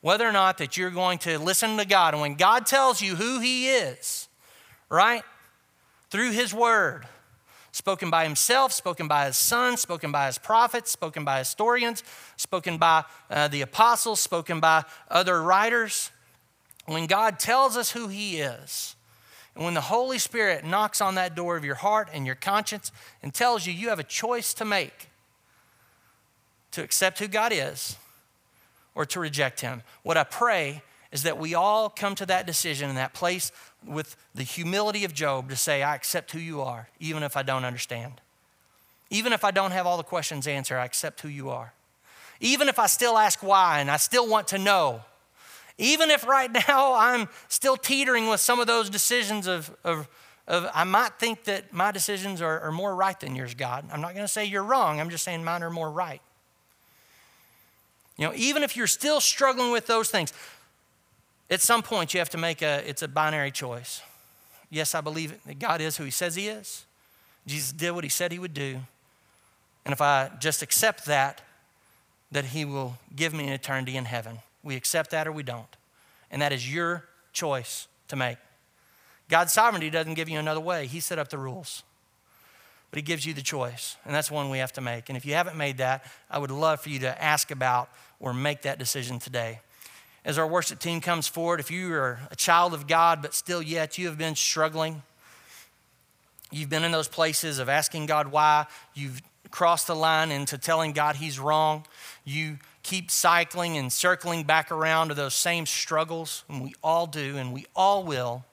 Whether 0.00 0.28
or 0.28 0.32
not 0.32 0.58
that 0.58 0.76
you're 0.76 0.90
going 0.90 1.18
to 1.18 1.38
listen 1.38 1.76
to 1.76 1.84
God. 1.84 2.14
And 2.14 2.20
when 2.20 2.34
God 2.34 2.66
tells 2.66 3.00
you 3.00 3.16
who 3.16 3.40
He 3.40 3.68
is, 3.68 4.28
right? 4.88 5.22
Through 6.10 6.32
His 6.32 6.54
Word, 6.54 7.06
spoken 7.72 8.08
by 8.08 8.24
Himself, 8.24 8.72
spoken 8.72 9.08
by 9.08 9.26
His 9.26 9.36
Son, 9.36 9.76
spoken 9.76 10.12
by 10.12 10.26
His 10.26 10.38
prophets, 10.38 10.90
spoken 10.90 11.24
by 11.24 11.38
historians, 11.38 12.04
spoken 12.36 12.78
by 12.78 13.04
uh, 13.28 13.48
the 13.48 13.62
apostles, 13.62 14.20
spoken 14.20 14.60
by 14.60 14.84
other 15.10 15.42
writers. 15.42 16.10
When 16.86 17.06
God 17.06 17.38
tells 17.38 17.76
us 17.76 17.90
who 17.90 18.08
He 18.08 18.40
is, 18.40 18.94
and 19.54 19.64
when 19.64 19.74
the 19.74 19.80
Holy 19.80 20.18
Spirit 20.18 20.64
knocks 20.64 21.00
on 21.00 21.16
that 21.16 21.34
door 21.34 21.56
of 21.56 21.64
your 21.64 21.74
heart 21.74 22.08
and 22.12 22.24
your 22.24 22.36
conscience 22.36 22.92
and 23.24 23.34
tells 23.34 23.66
you 23.66 23.72
you 23.72 23.88
have 23.88 23.98
a 23.98 24.04
choice 24.04 24.54
to 24.54 24.64
make 24.64 25.08
to 26.70 26.82
accept 26.82 27.18
who 27.18 27.26
God 27.26 27.52
is 27.52 27.96
or 28.98 29.06
to 29.06 29.20
reject 29.20 29.60
Him, 29.60 29.84
what 30.02 30.16
I 30.16 30.24
pray 30.24 30.82
is 31.12 31.22
that 31.22 31.38
we 31.38 31.54
all 31.54 31.88
come 31.88 32.16
to 32.16 32.26
that 32.26 32.48
decision 32.48 32.90
in 32.90 32.96
that 32.96 33.14
place 33.14 33.52
with 33.86 34.16
the 34.34 34.42
humility 34.42 35.04
of 35.04 35.14
Job 35.14 35.48
to 35.50 35.56
say, 35.56 35.84
I 35.84 35.94
accept 35.94 36.32
who 36.32 36.40
you 36.40 36.60
are, 36.60 36.88
even 36.98 37.22
if 37.22 37.36
I 37.36 37.44
don't 37.44 37.64
understand. 37.64 38.20
Even 39.08 39.32
if 39.32 39.44
I 39.44 39.52
don't 39.52 39.70
have 39.70 39.86
all 39.86 39.98
the 39.98 40.02
questions 40.02 40.48
answered, 40.48 40.78
I 40.78 40.84
accept 40.84 41.20
who 41.20 41.28
you 41.28 41.48
are. 41.48 41.72
Even 42.40 42.68
if 42.68 42.80
I 42.80 42.88
still 42.88 43.16
ask 43.16 43.40
why 43.40 43.78
and 43.78 43.88
I 43.88 43.98
still 43.98 44.28
want 44.28 44.48
to 44.48 44.58
know, 44.58 45.02
even 45.78 46.10
if 46.10 46.26
right 46.26 46.50
now 46.68 46.94
I'm 46.94 47.28
still 47.46 47.76
teetering 47.76 48.28
with 48.28 48.40
some 48.40 48.58
of 48.58 48.66
those 48.66 48.90
decisions 48.90 49.46
of, 49.46 49.74
of, 49.84 50.08
of 50.48 50.68
I 50.74 50.82
might 50.82 51.20
think 51.20 51.44
that 51.44 51.72
my 51.72 51.92
decisions 51.92 52.42
are, 52.42 52.58
are 52.62 52.72
more 52.72 52.96
right 52.96 53.18
than 53.20 53.36
yours, 53.36 53.54
God. 53.54 53.84
I'm 53.92 54.00
not 54.00 54.14
going 54.14 54.24
to 54.24 54.32
say 54.32 54.44
you're 54.44 54.64
wrong, 54.64 54.98
I'm 54.98 55.08
just 55.08 55.22
saying 55.22 55.44
mine 55.44 55.62
are 55.62 55.70
more 55.70 55.88
right. 55.88 56.20
You 58.18 58.26
know, 58.26 58.32
even 58.36 58.62
if 58.62 58.76
you're 58.76 58.86
still 58.86 59.20
struggling 59.20 59.70
with 59.70 59.86
those 59.86 60.10
things, 60.10 60.32
at 61.48 61.62
some 61.62 61.82
point 61.82 62.12
you 62.12 62.20
have 62.20 62.28
to 62.30 62.38
make 62.38 62.60
a 62.60 62.86
it's 62.88 63.00
a 63.00 63.08
binary 63.08 63.50
choice. 63.50 64.02
Yes, 64.70 64.94
I 64.94 65.00
believe 65.00 65.34
that 65.46 65.58
God 65.58 65.80
is 65.80 65.96
who 65.96 66.04
he 66.04 66.10
says 66.10 66.34
he 66.34 66.48
is. 66.48 66.84
Jesus 67.46 67.72
did 67.72 67.92
what 67.92 68.04
he 68.04 68.10
said 68.10 68.32
he 68.32 68.38
would 68.38 68.52
do. 68.52 68.80
And 69.86 69.94
if 69.94 70.02
I 70.02 70.30
just 70.38 70.60
accept 70.60 71.06
that, 71.06 71.40
that 72.30 72.46
he 72.46 72.66
will 72.66 72.98
give 73.16 73.32
me 73.32 73.46
an 73.46 73.52
eternity 73.54 73.96
in 73.96 74.04
heaven. 74.04 74.40
We 74.62 74.76
accept 74.76 75.10
that 75.12 75.26
or 75.26 75.32
we 75.32 75.42
don't. 75.42 75.76
And 76.30 76.42
that 76.42 76.52
is 76.52 76.72
your 76.72 77.04
choice 77.32 77.88
to 78.08 78.16
make. 78.16 78.36
God's 79.30 79.52
sovereignty 79.52 79.88
doesn't 79.88 80.14
give 80.14 80.28
you 80.28 80.38
another 80.38 80.60
way, 80.60 80.86
He 80.86 81.00
set 81.00 81.18
up 81.18 81.28
the 81.28 81.38
rules. 81.38 81.82
But 82.90 82.98
He 82.98 83.02
gives 83.02 83.26
you 83.26 83.34
the 83.34 83.42
choice, 83.42 83.96
and 84.04 84.14
that's 84.14 84.30
one 84.30 84.50
we 84.50 84.58
have 84.58 84.72
to 84.74 84.80
make. 84.80 85.08
And 85.08 85.16
if 85.16 85.26
you 85.26 85.34
haven't 85.34 85.56
made 85.56 85.78
that, 85.78 86.04
I 86.30 86.38
would 86.38 86.50
love 86.50 86.80
for 86.80 86.88
you 86.88 86.98
to 87.00 87.22
ask 87.22 87.50
about 87.50 87.90
or 88.20 88.32
make 88.32 88.62
that 88.62 88.78
decision 88.78 89.18
today. 89.18 89.60
As 90.24 90.38
our 90.38 90.46
worship 90.46 90.78
team 90.78 91.00
comes 91.00 91.28
forward, 91.28 91.60
if 91.60 91.70
you 91.70 91.92
are 91.94 92.18
a 92.30 92.36
child 92.36 92.74
of 92.74 92.86
God, 92.86 93.22
but 93.22 93.34
still 93.34 93.62
yet 93.62 93.98
you 93.98 94.06
have 94.08 94.18
been 94.18 94.34
struggling, 94.34 95.02
you've 96.50 96.70
been 96.70 96.84
in 96.84 96.92
those 96.92 97.08
places 97.08 97.58
of 97.58 97.68
asking 97.68 98.06
God 98.06 98.28
why, 98.28 98.66
you've 98.94 99.22
crossed 99.50 99.86
the 99.86 99.96
line 99.96 100.30
into 100.30 100.58
telling 100.58 100.92
God 100.92 101.16
He's 101.16 101.38
wrong, 101.38 101.86
you 102.24 102.58
keep 102.82 103.10
cycling 103.10 103.76
and 103.76 103.92
circling 103.92 104.44
back 104.44 104.70
around 104.70 105.08
to 105.08 105.14
those 105.14 105.34
same 105.34 105.66
struggles, 105.66 106.44
and 106.48 106.62
we 106.62 106.74
all 106.82 107.06
do, 107.06 107.36
and 107.36 107.52
we 107.52 107.66
all 107.76 108.02
will, 108.02 108.44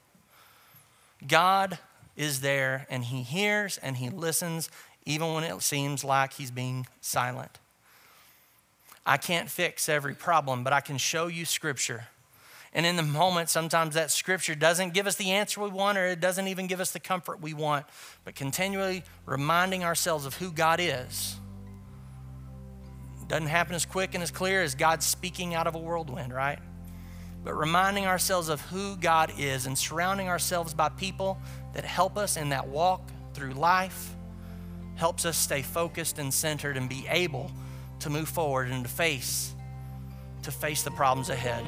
God 1.26 1.80
is 2.16 2.42
there 2.42 2.86
and 2.90 3.06
He 3.06 3.24
hears 3.24 3.78
and 3.78 3.98
He 3.98 4.10
listens 4.10 4.70
even 5.06 5.34
when 5.34 5.44
it 5.44 5.62
seems 5.62 6.04
like 6.04 6.34
He's 6.34 6.52
being 6.52 6.88
silent. 7.02 7.60
I 9.06 9.18
can't 9.18 9.50
fix 9.50 9.88
every 9.88 10.16
problem, 10.16 10.64
but 10.64 10.74
I 10.74 10.82
can 10.82 10.98
show 10.98 11.28
you 11.28 11.46
Scripture. 11.46 12.08
And 12.74 12.86
in 12.86 12.98
the 12.98 13.04
moment, 13.04 13.50
sometimes 13.50 13.96
that 13.96 14.12
Scripture 14.12 14.56
doesn't 14.56 14.94
give 14.94 15.08
us 15.08 15.16
the 15.16 15.32
answer 15.32 15.62
we 15.62 15.70
want 15.70 15.98
or 15.98 16.08
it 16.08 16.20
doesn't 16.20 16.48
even 16.48 16.68
give 16.68 16.82
us 16.82 16.92
the 16.92 17.00
comfort 17.00 17.42
we 17.42 17.54
want, 17.54 17.86
but 18.26 18.36
continually 18.36 19.04
reminding 19.26 19.84
ourselves 19.84 20.26
of 20.26 20.36
who 20.36 20.52
God 20.52 20.80
is 20.82 21.38
doesn't 23.28 23.48
happen 23.48 23.76
as 23.76 23.86
quick 23.86 24.14
and 24.14 24.22
as 24.22 24.32
clear 24.32 24.62
as 24.62 24.76
God 24.76 25.02
speaking 25.02 25.56
out 25.56 25.68
of 25.68 25.76
a 25.76 25.80
whirlwind, 25.80 26.34
right? 26.34 26.60
But 27.44 27.54
reminding 27.56 28.06
ourselves 28.06 28.50
of 28.50 28.62
who 28.62 28.98
God 28.98 29.32
is 29.38 29.66
and 29.66 29.78
surrounding 29.78 30.28
ourselves 30.28 30.74
by 30.74 30.90
people 30.90 31.38
that 31.76 31.86
help 31.86 32.18
us 32.18 32.38
in 32.38 32.50
that 32.50 32.68
walk 32.68 33.02
through 33.34 33.54
life 33.54 34.16
helps 34.96 35.26
us 35.26 35.38
stay 35.38 35.62
focused 35.62 36.18
and 36.18 36.34
centered 36.34 36.78
and 36.78 36.90
be 36.90 37.06
able 37.10 37.52
to 38.00 38.10
move 38.10 38.28
forward 38.28 38.70
and 38.70 38.84
to 38.84 38.90
face 38.90 39.54
to 40.42 40.52
face 40.52 40.84
the 40.84 40.92
problems 40.92 41.30
ahead. 41.30 41.66